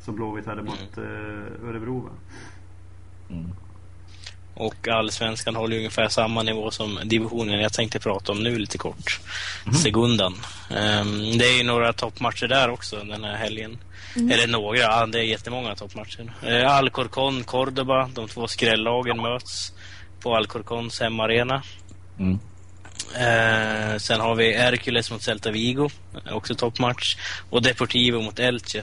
Som 0.00 0.16
Blåvitt 0.16 0.46
hade 0.46 0.62
mot 0.62 0.98
eh, 0.98 1.68
Örebro 1.68 2.00
va? 2.00 2.10
Mm. 3.30 3.50
Och 4.54 4.88
allsvenskan 4.88 5.56
håller 5.56 5.76
ungefär 5.76 6.08
samma 6.08 6.42
nivå 6.42 6.70
som 6.70 7.00
divisionen 7.04 7.60
jag 7.60 7.72
tänkte 7.72 7.98
prata 7.98 8.32
om 8.32 8.42
nu 8.42 8.58
lite 8.58 8.78
kort. 8.78 9.20
Segundan. 9.82 10.34
Ehm, 10.70 11.38
det 11.38 11.44
är 11.44 11.58
ju 11.58 11.64
några 11.64 11.92
toppmatcher 11.92 12.48
där 12.48 12.70
också 12.70 12.96
den 12.96 13.24
här 13.24 13.36
helgen. 13.36 13.78
Eller 14.14 14.46
några, 14.46 14.78
ja, 14.78 15.06
det 15.06 15.18
är 15.18 15.22
jättemånga 15.22 15.74
toppmatcher. 15.74 16.32
Uh, 16.46 16.70
Alcorcon, 16.70 17.44
Cordoba, 17.44 18.10
de 18.14 18.28
två 18.28 18.48
skrällagen 18.48 19.22
möts 19.22 19.72
på 20.20 20.36
Alcorcons 20.36 21.00
hemmaarena. 21.00 21.62
Mm. 22.18 22.38
Eh, 23.14 23.98
sen 23.98 24.20
har 24.20 24.34
vi 24.34 24.56
Hercules 24.56 25.10
mot 25.10 25.22
Celta 25.22 25.50
Vigo, 25.50 25.90
också 26.30 26.54
toppmatch. 26.54 27.16
Och 27.50 27.62
Deportivo 27.62 28.22
mot 28.22 28.38
Elche. 28.38 28.82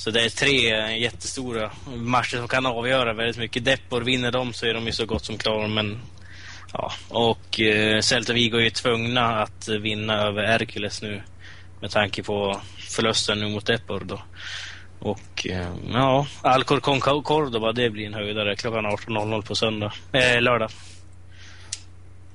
Så 0.00 0.10
det 0.10 0.24
är 0.24 0.28
tre 0.28 0.74
eh, 0.74 0.98
jättestora 0.98 1.70
matcher 1.96 2.36
som 2.36 2.48
kan 2.48 2.66
avgöra 2.66 3.12
väldigt 3.12 3.38
mycket. 3.38 3.64
Depor, 3.64 4.00
vinner 4.00 4.32
de 4.32 4.52
så 4.52 4.66
är 4.66 4.74
de 4.74 4.86
ju 4.86 4.92
så 4.92 5.06
gott 5.06 5.24
som 5.24 5.38
klara. 5.38 5.68
Men, 5.68 6.00
ja. 6.72 6.92
Och 7.08 7.60
eh, 7.60 8.00
Celta 8.00 8.32
Vigo 8.32 8.56
är 8.56 8.62
ju 8.62 8.70
tvungna 8.70 9.42
att 9.42 9.68
vinna 9.68 10.14
över 10.14 10.46
Hercules 10.46 11.02
nu. 11.02 11.22
Med 11.80 11.90
tanke 11.90 12.22
på 12.22 12.60
förlusten 12.78 13.40
nu 13.40 13.48
mot 13.48 13.66
Depor 13.66 14.02
då. 14.04 14.22
Och 14.98 15.46
eh, 15.46 15.74
ja, 15.92 16.26
Alcorcon 16.42 17.00
Cordoba 17.00 17.72
det 17.72 17.90
blir 17.90 18.06
en 18.06 18.14
höjdare 18.14 18.56
klockan 18.56 18.86
18.00 18.86 19.42
på 19.42 19.54
söndag. 19.54 19.92
Eh, 20.12 20.42
lördag. 20.42 20.70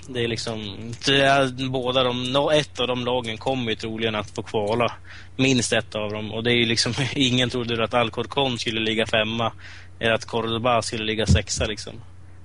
Det 0.08 0.24
är 0.24 0.28
liksom, 0.28 0.92
det 1.06 1.22
är 1.22 1.70
båda 1.70 2.04
de, 2.04 2.50
ett 2.54 2.80
av 2.80 2.88
de 2.88 3.06
lagen 3.06 3.38
kommer 3.38 3.70
ju 3.70 3.76
troligen 3.76 4.16
att 4.16 4.30
få 4.30 4.44
kvala. 4.44 4.92
Minst 5.36 5.74
ett 5.74 5.96
av 5.96 6.12
dem. 6.12 6.32
Och 6.32 6.44
det 6.44 6.52
är 6.52 6.56
ju 6.56 6.66
liksom, 6.66 6.94
ingen 7.16 7.50
trodde 7.50 7.84
att 7.84 7.94
Alcorcon 7.94 8.60
skulle 8.60 8.80
ligga 8.80 9.06
femma. 9.06 9.52
Eller 10.00 10.14
att 10.14 10.26
Cordoba 10.26 10.82
skulle 10.82 11.04
ligga 11.04 11.26
sexa 11.26 11.66
liksom. 11.66 11.94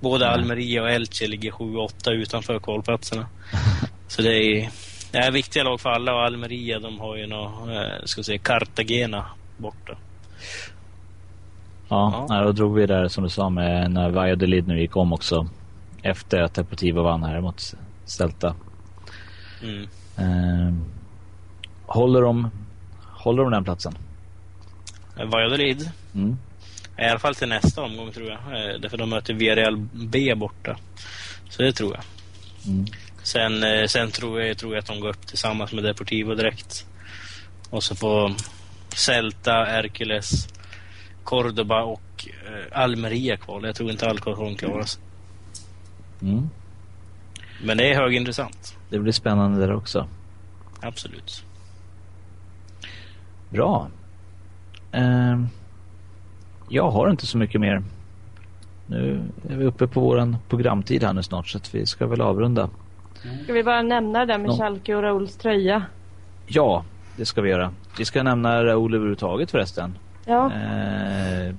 Både 0.01 0.25
Nej. 0.25 0.35
Almeria 0.35 0.83
och 0.83 0.91
Elche 0.91 1.27
ligger 1.27 1.51
sju 1.51 1.77
och 1.77 1.85
åtta 1.85 2.13
utanför 2.13 2.59
kvalplatserna. 2.59 3.27
Så 4.09 4.23
det 4.23 4.35
är, 4.35 4.71
det 5.13 5.19
är 5.19 5.31
viktiga 5.31 5.63
lag 5.63 5.81
för 5.81 5.91
alla 5.91 6.15
och 6.15 6.23
Almeria 6.23 6.79
de 6.79 7.01
har 7.01 7.17
ju 7.17 7.27
nå, 7.27 7.45
eh, 7.71 8.05
ska 8.05 8.23
säga, 8.23 8.39
Cartagena 8.39 9.27
borta. 9.57 9.97
Ja, 11.89 12.27
Ja. 12.29 12.43
Då 12.43 12.53
drog 12.53 12.75
vi 12.75 12.87
där 12.87 13.09
som 13.09 13.25
du 13.25 13.31
sa 13.31 13.51
med 13.51 13.91
när 13.91 14.11
Valladolid 14.11 14.69
nu 14.69 14.81
gick 14.81 14.97
om 14.97 15.13
också. 15.13 15.49
Efter 16.03 16.41
att 16.41 16.55
Deportivo 16.55 17.03
vann 17.03 17.23
här 17.25 17.41
mot 17.41 17.75
Celta. 18.05 18.55
Mm. 19.63 19.89
Eh, 20.17 20.75
håller, 21.87 22.23
de, 22.23 22.51
håller 23.01 23.43
de 23.43 23.53
den 23.53 23.65
platsen? 23.65 23.95
Valladolid. 25.17 25.91
Mm. 26.15 26.37
I 26.99 27.05
alla 27.05 27.19
fall 27.19 27.35
till 27.35 27.49
nästa 27.49 27.83
omgång 27.83 28.13
tror 28.13 28.29
jag. 28.29 28.39
Eh, 28.39 28.81
Därför 28.81 28.97
de 28.97 29.11
möter 29.11 29.35
Villarreal 29.35 29.89
B 29.93 30.35
borta. 30.35 30.77
Så 31.49 31.63
det 31.63 31.73
tror 31.73 31.95
jag. 31.95 32.05
Mm. 32.73 32.87
Sen, 33.23 33.63
eh, 33.63 33.87
sen 33.87 34.11
tror, 34.11 34.43
jag, 34.43 34.59
tror 34.59 34.75
jag 34.75 34.79
att 34.81 34.87
de 34.87 35.01
går 35.01 35.09
upp 35.09 35.27
tillsammans 35.27 35.73
med 35.73 35.85
Deportivo 35.85 36.35
direkt. 36.35 36.87
Och 37.71 37.83
så 37.83 37.95
får 37.95 38.33
Celta, 38.95 39.53
Hercules, 39.53 40.49
Cordoba 41.25 41.83
och 41.83 42.29
eh, 42.47 42.81
Almeria 42.83 43.37
kval. 43.37 43.65
Jag 43.65 43.75
tror 43.77 43.91
inte 43.91 44.09
Alcorcon 44.11 44.57
klarar 44.57 44.83
sig. 44.83 45.03
Mm. 46.23 46.49
Men 47.65 47.77
det 47.77 47.93
är 47.93 48.01
högintressant. 48.01 48.77
Det 48.89 48.99
blir 48.99 49.13
spännande 49.13 49.61
där 49.61 49.75
också. 49.75 50.07
Absolut. 50.81 51.45
Bra. 53.51 53.89
Eh, 54.93 55.41
jag 56.69 56.91
har 56.91 57.11
inte 57.11 57.27
så 57.27 57.39
mycket 57.39 57.61
mer. 57.61 57.83
Nu 58.87 59.23
är 59.49 59.57
vi 59.57 59.65
uppe 59.65 59.87
på 59.87 60.01
våran 60.01 60.37
programtid 60.49 61.05
här 61.05 61.13
nu 61.13 61.23
snart 61.23 61.49
så 61.49 61.59
att 61.59 61.75
vi 61.75 61.87
ska 61.87 62.07
väl 62.07 62.21
avrunda. 62.21 62.71
Ska 63.45 63.53
vi 63.53 63.63
bara 63.63 63.83
nämna 63.83 64.19
det 64.19 64.27
där 64.27 64.39
med. 64.39 64.51
Schalke 64.51 64.95
och 64.95 65.03
Rauls 65.03 65.37
tröja? 65.37 65.83
Ja, 66.47 66.85
det 67.17 67.25
ska 67.27 67.41
vi 67.43 67.51
göra. 67.51 67.73
Vi 67.99 68.05
ska 68.05 68.23
nämna 68.23 68.65
Raoul 68.65 68.95
överhuvudtaget 68.95 69.51
förresten. 69.51 69.99
Ja, 70.25 70.53
Eh, 70.53 71.55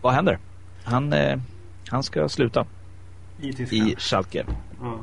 vad 0.00 0.12
händer? 0.12 0.38
Han, 0.84 1.12
eh, 1.12 1.38
han 1.88 2.02
ska 2.02 2.28
sluta 2.28 2.66
I 3.40 3.52
Tyskland. 3.52 3.88
i 3.90 3.96
Schalke. 3.98 4.46
Ja. 4.82 4.98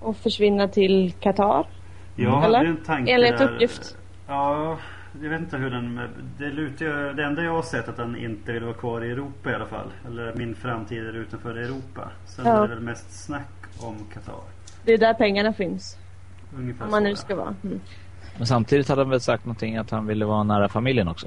och 0.00 0.16
försvinna 0.16 0.68
till 0.68 1.12
Qatar. 1.20 1.66
Jag 2.16 2.44
Eller? 2.44 2.58
hade 2.58 2.68
en 2.70 2.76
tanke 2.84 3.12
Enligt 3.12 3.40
uppgift. 3.40 3.96
Ja, 4.26 4.78
jag 5.22 5.30
vet 5.30 5.40
inte 5.40 5.56
hur 5.56 5.70
den... 5.70 6.00
Det, 6.38 6.50
lutar 6.50 7.12
det 7.14 7.24
enda 7.24 7.42
jag 7.42 7.52
har 7.52 7.62
sett 7.62 7.88
är 7.88 7.92
att 7.92 7.98
han 7.98 8.16
inte 8.16 8.52
vill 8.52 8.62
vara 8.64 8.74
kvar 8.74 9.04
i 9.04 9.10
Europa 9.10 9.50
i 9.50 9.54
alla 9.54 9.66
fall. 9.66 9.86
Eller 10.06 10.34
min 10.34 10.54
framtid 10.54 10.98
är 11.06 11.12
utanför 11.16 11.56
Europa. 11.56 12.10
Sen 12.26 12.46
Ja. 12.46 12.56
är 12.64 12.68
det 12.68 12.74
väl 12.74 12.80
mest 12.84 13.24
snack 13.24 13.48
om 13.80 13.94
Qatar. 14.14 14.34
Det 14.84 14.92
är 14.92 14.98
där 14.98 15.14
pengarna 15.14 15.52
finns. 15.52 15.96
Ungefär 16.56 16.84
Om 16.84 16.90
man 16.90 17.02
nu 17.04 17.10
ja. 17.10 17.16
ska 17.16 17.36
vara. 17.36 17.54
Mm. 17.64 17.80
Men 18.36 18.46
samtidigt 18.46 18.88
hade 18.88 19.00
han 19.02 19.10
väl 19.10 19.20
sagt 19.20 19.44
någonting 19.44 19.76
att 19.76 19.90
han 19.90 20.06
ville 20.06 20.24
vara 20.24 20.42
nära 20.42 20.68
familjen 20.68 21.08
också. 21.08 21.26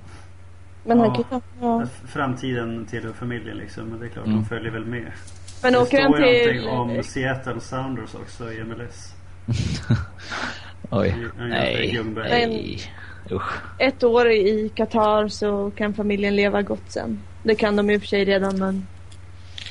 Men 0.86 0.97
Ja. 0.99 1.06
han 1.06 1.16
kan 1.16 1.24
ta, 1.24 1.41
ja. 1.62 1.86
Framtiden 2.06 2.86
tillhör 2.86 3.14
familjen 3.14 3.58
liksom. 3.58 3.86
Men 3.88 3.99
det 3.99 4.06
är 4.06 4.10
klart, 4.10 4.26
Mm. 4.26 4.38
de 4.39 4.45
följer 4.45 4.72
väl 4.72 4.86
med. 4.86 5.12
Men 5.64 5.74
det 5.74 5.80
åker 5.80 6.01
han 6.01 6.14
står 6.14 6.24
till... 6.24 6.66
någonting 6.66 6.97
om 6.97 7.03
Seattle 7.03 7.62
Sounders 7.62 8.16
också 8.16 8.51
i 8.53 8.64
MLS. 8.64 9.14
Oj. 10.89 11.16
Nej. 11.39 11.99
Nej. 12.16 12.82
Usch. 13.32 13.53
ett 13.80 14.03
år 14.03 14.32
i 14.32 14.72
Qatar 14.76 15.28
så 15.28 15.72
kan 15.76 15.93
familjen 15.93 16.36
leva 16.36 16.62
gott 16.62 16.91
sen. 16.91 17.20
Det 17.43 17.55
kan 17.55 17.76
de 17.76 17.89
i 17.89 17.97
och 17.97 18.01
för 18.01 18.07
sig 18.07 18.26
redan 18.26 18.59
men 18.59 18.88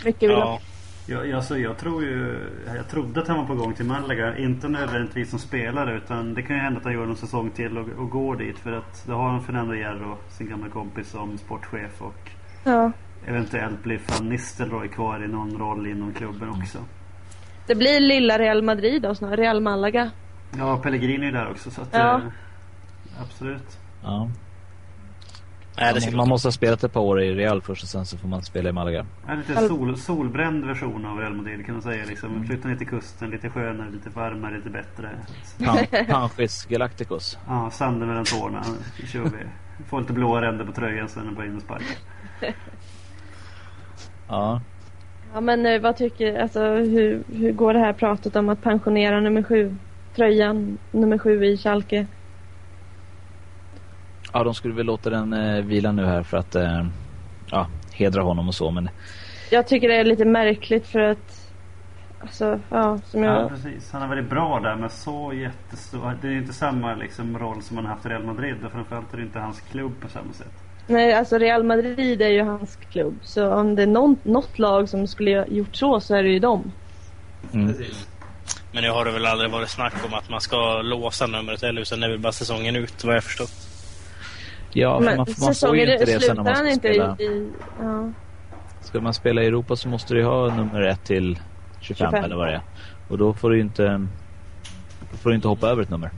mycket 0.04 0.22
vill 0.22 0.30
Ja, 0.30 0.60
Jag, 1.06 1.32
alltså, 1.32 1.58
jag 1.58 1.78
tror 1.78 2.02
ju... 2.02 2.48
Jag 2.76 2.88
trodde 2.88 3.20
att 3.20 3.28
han 3.28 3.36
var 3.36 3.44
på 3.44 3.54
gång 3.54 3.74
till 3.74 3.84
Malaga. 3.84 4.38
Inte 4.38 4.68
nödvändigtvis 4.68 5.30
som 5.30 5.38
spelare 5.38 5.96
utan 5.96 6.34
det 6.34 6.42
kan 6.42 6.56
ju 6.56 6.62
hända 6.62 6.78
att 6.78 6.84
han 6.84 6.92
gör 6.92 7.06
någon 7.06 7.16
säsong 7.16 7.50
till 7.50 7.78
och, 7.78 7.88
och 7.98 8.10
går 8.10 8.36
dit. 8.36 8.58
För 8.58 8.72
att 8.72 9.04
då 9.06 9.12
har 9.12 9.28
han 9.30 9.42
Fernando 9.42 9.74
Hierro, 9.74 10.16
sin 10.28 10.48
gamla 10.48 10.68
kompis, 10.68 11.10
som 11.10 11.38
sportchef 11.38 12.02
och 12.02 12.30
Ja. 12.64 12.92
Eventuellt 13.26 13.82
blir 13.82 14.00
Van 14.08 14.28
Nistelrooy 14.28 14.88
kvar 14.88 15.24
i 15.24 15.28
någon 15.28 15.58
roll 15.58 15.86
inom 15.86 16.12
klubben 16.12 16.48
också. 16.48 16.78
Det 17.66 17.74
blir 17.74 18.00
lilla 18.00 18.38
Real 18.38 18.62
Madrid 18.62 19.02
då 19.02 19.14
snart. 19.14 19.38
Real 19.38 19.60
Malaga. 19.60 20.10
Ja, 20.58 20.76
Pellegrini 20.76 21.26
är 21.26 21.32
där 21.32 21.50
också 21.50 21.70
så 21.70 21.82
att... 21.82 21.88
Ja. 21.92 22.14
Eh, 22.14 23.22
absolut. 23.22 23.78
Ja. 24.02 24.30
nej, 25.76 26.14
Man, 26.14 26.28
måste 26.28 26.48
ha 26.48 26.52
spelat 26.52 26.84
ett 26.84 26.92
par 26.92 27.00
år 27.00 27.22
i 27.22 27.34
Real 27.34 27.62
först 27.62 27.82
och 27.82 27.88
sen 27.88 28.06
så 28.06 28.18
får 28.18 28.28
man 28.28 28.42
spela 28.42 28.68
i 28.68 28.72
Malaga. 28.72 29.06
En 29.28 29.38
lite 29.38 29.68
sol, 29.68 29.96
solbränd 29.96 30.64
version 30.64 31.06
av 31.06 31.18
Real 31.18 31.34
Madrid 31.34 31.66
kan 31.66 31.74
man 31.74 31.82
säga. 31.82 32.04
Liksom. 32.04 32.44
Flytta 32.46 32.68
ner 32.68 32.76
till 32.76 32.88
kusten, 32.88 33.30
lite 33.30 33.50
skönare, 33.50 33.90
lite 33.90 34.10
varmare, 34.10 34.56
lite 34.56 34.70
bättre. 34.70 35.10
Pan, 35.64 36.04
Panchis 36.08 36.64
Galacticos. 36.64 37.38
Ja, 37.48 37.70
sanden 37.70 38.08
mellan 38.08 38.24
tårna. 38.24 38.64
Kör 39.06 39.24
vi. 39.24 39.46
Får 39.88 40.00
lite 40.00 40.12
blåa 40.12 40.42
ränder 40.42 40.64
på 40.64 40.72
tröjan 40.72 41.08
sen 41.08 41.34
bara 41.34 41.46
in 41.46 41.56
och 41.56 41.62
sparka. 41.62 41.94
Ja. 44.30 44.60
Ja 45.34 45.40
men 45.40 45.66
eh, 45.66 45.80
vad 45.80 45.96
tycker, 45.96 46.38
alltså 46.40 46.60
hur, 46.74 47.22
hur 47.32 47.52
går 47.52 47.72
det 47.74 47.78
här 47.78 47.92
pratet 47.92 48.36
om 48.36 48.48
att 48.48 48.62
pensionera 48.62 49.20
nummer 49.20 49.42
sju? 49.42 49.76
Tröjan 50.14 50.78
nummer 50.90 51.18
sju 51.18 51.44
i 51.44 51.56
Schalke. 51.56 52.06
ja, 54.32 54.44
de 54.44 54.54
skulle 54.54 54.74
väl 54.74 54.86
låta 54.86 55.10
den 55.10 55.32
eh, 55.32 55.64
vila 55.64 55.92
nu 55.92 56.04
här 56.04 56.22
för 56.22 56.36
att 56.36 56.54
eh, 56.54 56.86
ja, 57.50 57.66
hedra 57.92 58.22
honom 58.22 58.48
och 58.48 58.54
så. 58.54 58.70
Men 58.70 58.88
Jag 59.50 59.66
tycker 59.66 59.88
det 59.88 59.96
är 59.96 60.04
lite 60.04 60.24
märkligt 60.24 60.86
för 60.86 61.00
att 61.00 61.50
Alltså 62.20 62.60
ja, 62.70 62.98
som 62.98 63.22
Ja, 63.22 63.40
jag 63.40 63.48
precis. 63.48 63.92
Han 63.92 64.02
är 64.02 64.08
väldigt 64.08 64.30
bra 64.30 64.60
där 64.60 64.76
men 64.76 64.90
så 64.90 65.32
jättestor. 65.32 66.18
Det 66.22 66.28
är 66.28 66.32
inte 66.32 66.52
samma 66.52 66.94
liksom, 66.94 67.38
roll 67.38 67.62
som 67.62 67.76
han 67.76 67.86
haft 67.86 68.06
i 68.06 68.08
Real 68.08 68.24
Madrid. 68.24 68.64
Och 68.64 68.72
framförallt 68.72 69.12
är 69.12 69.16
det 69.16 69.22
inte 69.22 69.38
hans 69.38 69.60
klubb 69.60 69.92
på 70.00 70.08
samma 70.08 70.32
sätt. 70.32 70.69
Nej 70.90 71.12
alltså 71.12 71.38
Real 71.38 71.64
Madrid 71.64 72.22
är 72.22 72.28
ju 72.28 72.42
hans 72.42 72.78
klubb. 72.90 73.18
Så 73.22 73.54
om 73.54 73.74
det 73.74 73.82
är 73.82 73.86
någon, 73.86 74.16
något 74.22 74.58
lag 74.58 74.88
som 74.88 75.06
skulle 75.06 75.46
gjort 75.48 75.76
så 75.76 76.00
så 76.00 76.14
är 76.14 76.22
det 76.22 76.28
ju 76.28 76.38
dem. 76.38 76.72
mm. 77.52 77.74
Men 78.72 78.82
nu 78.82 78.90
har 78.90 79.04
det 79.04 79.10
väl 79.10 79.26
aldrig 79.26 79.50
varit 79.50 79.68
snack 79.68 79.94
om 80.06 80.14
att 80.14 80.30
man 80.30 80.40
ska 80.40 80.82
låsa 80.82 81.26
numret 81.26 81.62
eller 81.62 81.80
utan 81.80 82.00
det 82.00 82.06
är 82.06 82.10
väl 82.10 82.18
bara 82.18 82.32
säsongen 82.32 82.76
ut 82.76 83.04
vad 83.04 83.16
jag 83.16 83.24
förstått. 83.24 83.52
ja, 84.72 84.98
för 84.98 85.04
Men 85.04 85.16
man, 85.16 85.26
man 85.40 85.54
får 85.54 85.76
ju 85.76 85.92
inte 85.92 86.04
det 86.04 86.20
sen 86.20 86.38
om 86.38 86.44
man 86.44 86.56
ska 86.56 86.68
inte 86.68 86.78
spela. 86.78 87.16
i, 87.18 87.48
ja. 87.80 88.12
Ska 88.80 89.00
man 89.00 89.14
spela 89.14 89.42
i 89.42 89.46
Europa 89.46 89.76
så 89.76 89.88
måste 89.88 90.14
du 90.14 90.24
ha 90.24 90.56
nummer 90.56 90.82
1 90.82 91.04
till 91.04 91.38
25, 91.80 92.10
25. 92.10 92.24
eller 92.24 92.36
vad 92.36 92.46
det 92.46 92.54
är. 92.54 92.62
Och 93.08 93.18
då 93.18 93.34
får 93.34 93.50
du 93.50 93.60
inte 93.60 94.06
får 95.22 95.30
du 95.30 95.36
inte 95.36 95.48
hoppa 95.48 95.68
över 95.68 95.82
ett 95.82 95.90
nummer. 95.90 96.10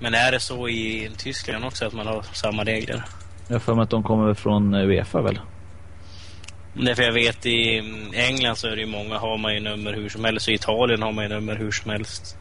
Men 0.00 0.14
är 0.14 0.32
det 0.32 0.40
så 0.40 0.68
i 0.68 1.10
Tyskland 1.16 1.64
också 1.64 1.86
att 1.86 1.92
man 1.92 2.06
har 2.06 2.22
samma 2.22 2.64
regler? 2.64 3.04
Jag 3.48 3.54
har 3.54 3.60
för 3.60 3.74
mig 3.74 3.82
att 3.82 3.90
de 3.90 4.02
kommer 4.02 4.34
från 4.34 4.74
Uefa 4.74 5.22
väl? 5.22 5.38
Därför 6.74 7.02
jag 7.02 7.12
vet 7.12 7.46
i 7.46 7.78
England 8.14 8.56
så 8.56 8.68
är 8.68 8.70
det 8.70 8.80
ju 8.80 8.86
många 8.86 9.18
har 9.18 9.38
man 9.38 9.54
ju 9.54 9.60
nummer 9.60 9.92
hur 9.92 10.08
som 10.08 10.24
helst 10.24 10.48
och 10.48 10.52
i 10.52 10.54
Italien 10.54 11.02
har 11.02 11.12
man 11.12 11.24
ju 11.24 11.30
nummer 11.30 11.56
hur 11.56 11.70
som 11.70 11.90
helst. 11.90 12.38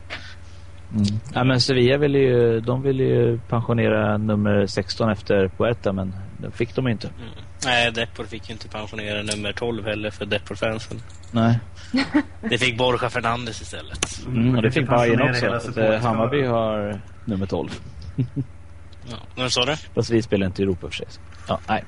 Mm. 0.92 1.06
Ja, 1.34 1.44
men 1.44 1.62
Sevilla 1.62 1.98
ville 1.98 2.20
ju, 2.20 2.60
de 2.60 2.82
ville 2.82 3.04
ju 3.04 3.40
pensionera 3.50 4.18
nummer 4.18 4.68
16 4.68 5.10
efter 5.10 5.48
Puerta 5.48 5.94
men 5.94 6.16
det 6.38 6.52
fick 6.52 6.76
de 6.76 6.88
inte. 6.88 7.08
Mm. 7.08 7.30
Nej, 7.66 7.92
Depor 7.92 8.24
fick 8.24 8.50
ju 8.50 8.54
inte 8.54 8.68
pensionera 8.70 9.22
nummer 9.22 9.54
12 9.54 9.86
heller 9.86 10.12
för 10.12 10.26
Depor-fansen. 10.26 10.98
Nej. 11.32 11.60
Det 12.50 12.58
fick 12.58 12.78
Borja 12.78 13.10
Fernandes 13.10 13.62
istället. 13.62 14.26
Mm, 14.28 14.56
och 14.56 14.62
det 14.62 14.72
fick 14.72 14.90
Bayern 14.90 15.30
också. 15.30 15.48
att, 15.48 15.78
eh. 15.78 16.00
Hammarby 16.00 16.44
har 16.44 17.02
nummer 17.26 17.46
12. 17.46 17.70
Ja. 19.12 19.18
Vem 19.36 19.50
sa 19.50 19.66
det? 19.66 19.76
Fast 19.78 20.10
vi 20.10 20.22
spelar 20.22 20.46
inte 20.48 20.62
i 20.62 20.66
Europa 20.66 20.88
för 20.88 20.94
sig. 20.96 21.08
Ja, 21.48 21.60
nej, 21.68 21.84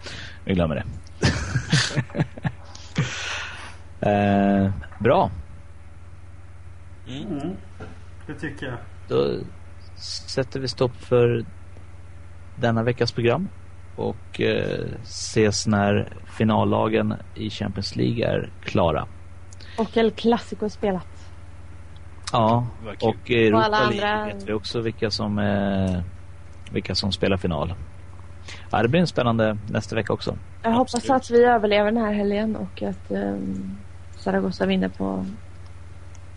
vi 0.45 0.53
glömmer 0.53 0.75
det. 0.75 0.83
eh, 4.09 4.71
bra, 4.99 5.31
Mm. 7.07 7.39
Mm, 7.39 7.55
det 8.27 8.33
tycker 8.33 8.65
jag. 8.65 8.77
då 9.07 9.39
sätter 10.27 10.59
vi 10.59 10.67
stopp 10.67 10.95
för 10.95 11.45
denna 12.55 12.83
veckas 12.83 13.11
program 13.11 13.49
och 13.95 14.41
eh, 14.41 14.85
ses 15.03 15.67
när 15.67 16.13
finallagen 16.37 17.13
i 17.35 17.49
Champions 17.49 17.95
League 17.95 18.25
är 18.27 18.49
klara. 18.63 19.07
Och 19.77 19.97
El 19.97 20.11
Clasico 20.11 20.69
spelat. 20.69 21.07
Ja, 22.31 22.67
och 23.01 23.31
Europa 23.31 23.67
League 23.67 24.07
andra- 24.07 24.25
vet 24.33 24.49
vi 24.49 24.53
också 24.53 24.81
vilka 24.81 25.11
som, 25.11 25.39
eh, 25.39 25.99
vilka 26.71 26.95
som 26.95 27.11
spelar 27.11 27.37
final. 27.37 27.73
Ja, 28.71 28.81
det 28.81 28.87
blir 28.87 28.99
en 29.01 29.07
spännande 29.07 29.57
nästa 29.69 29.95
vecka 29.95 30.13
också. 30.13 30.37
Jag 30.63 30.71
hoppas 30.71 30.95
Absolut. 30.95 31.21
att 31.21 31.31
vi 31.31 31.43
överlever 31.43 31.91
den 31.91 32.03
här 32.03 32.13
helgen 32.13 32.55
och 32.55 32.83
att 32.83 33.11
um, 33.11 33.77
Zaragoza 34.17 34.65
vinner 34.65 34.89
på 34.89 35.25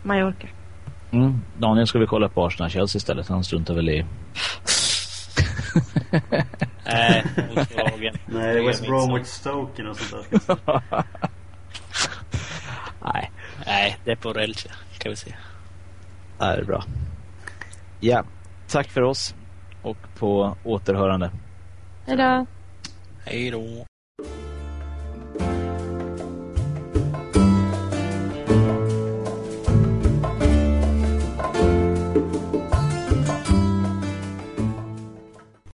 Mallorca. 0.02 0.48
Mm. 1.10 1.40
Daniel 1.58 1.86
ska 1.86 1.98
vi 1.98 2.06
kolla 2.06 2.28
på 2.28 2.46
Arsenal-Chelsea 2.46 2.98
istället. 2.98 3.28
Han 3.28 3.44
struntar 3.44 3.74
väl 3.74 3.88
i... 3.88 4.04
Nej, 6.84 7.24
Volkswagen. 7.54 8.14
Nej, 8.26 8.66
West 8.66 8.86
Bromwich 8.86 9.26
Stoke 9.26 9.82
eller 9.82 9.88
något 9.88 9.98
sånt 10.00 10.30
där. 10.30 10.38
säga. 10.38 10.82
Nej, 13.04 13.30
Nej, 13.66 13.98
det 14.04 14.10
är 14.12 14.16
på 14.16 14.32
Relce 14.32 14.68
kan 14.98 15.10
vi 15.10 15.16
se. 15.16 15.34
det 16.38 16.44
är 16.44 16.64
bra. 16.64 16.84
Ja, 18.00 18.24
tack 18.68 18.88
för 18.88 19.02
oss 19.02 19.34
och 19.88 19.96
på 20.18 20.56
återhörande. 20.64 21.30
Hejdå! 22.06 22.46
Hej 23.24 23.50
då. 23.50 23.87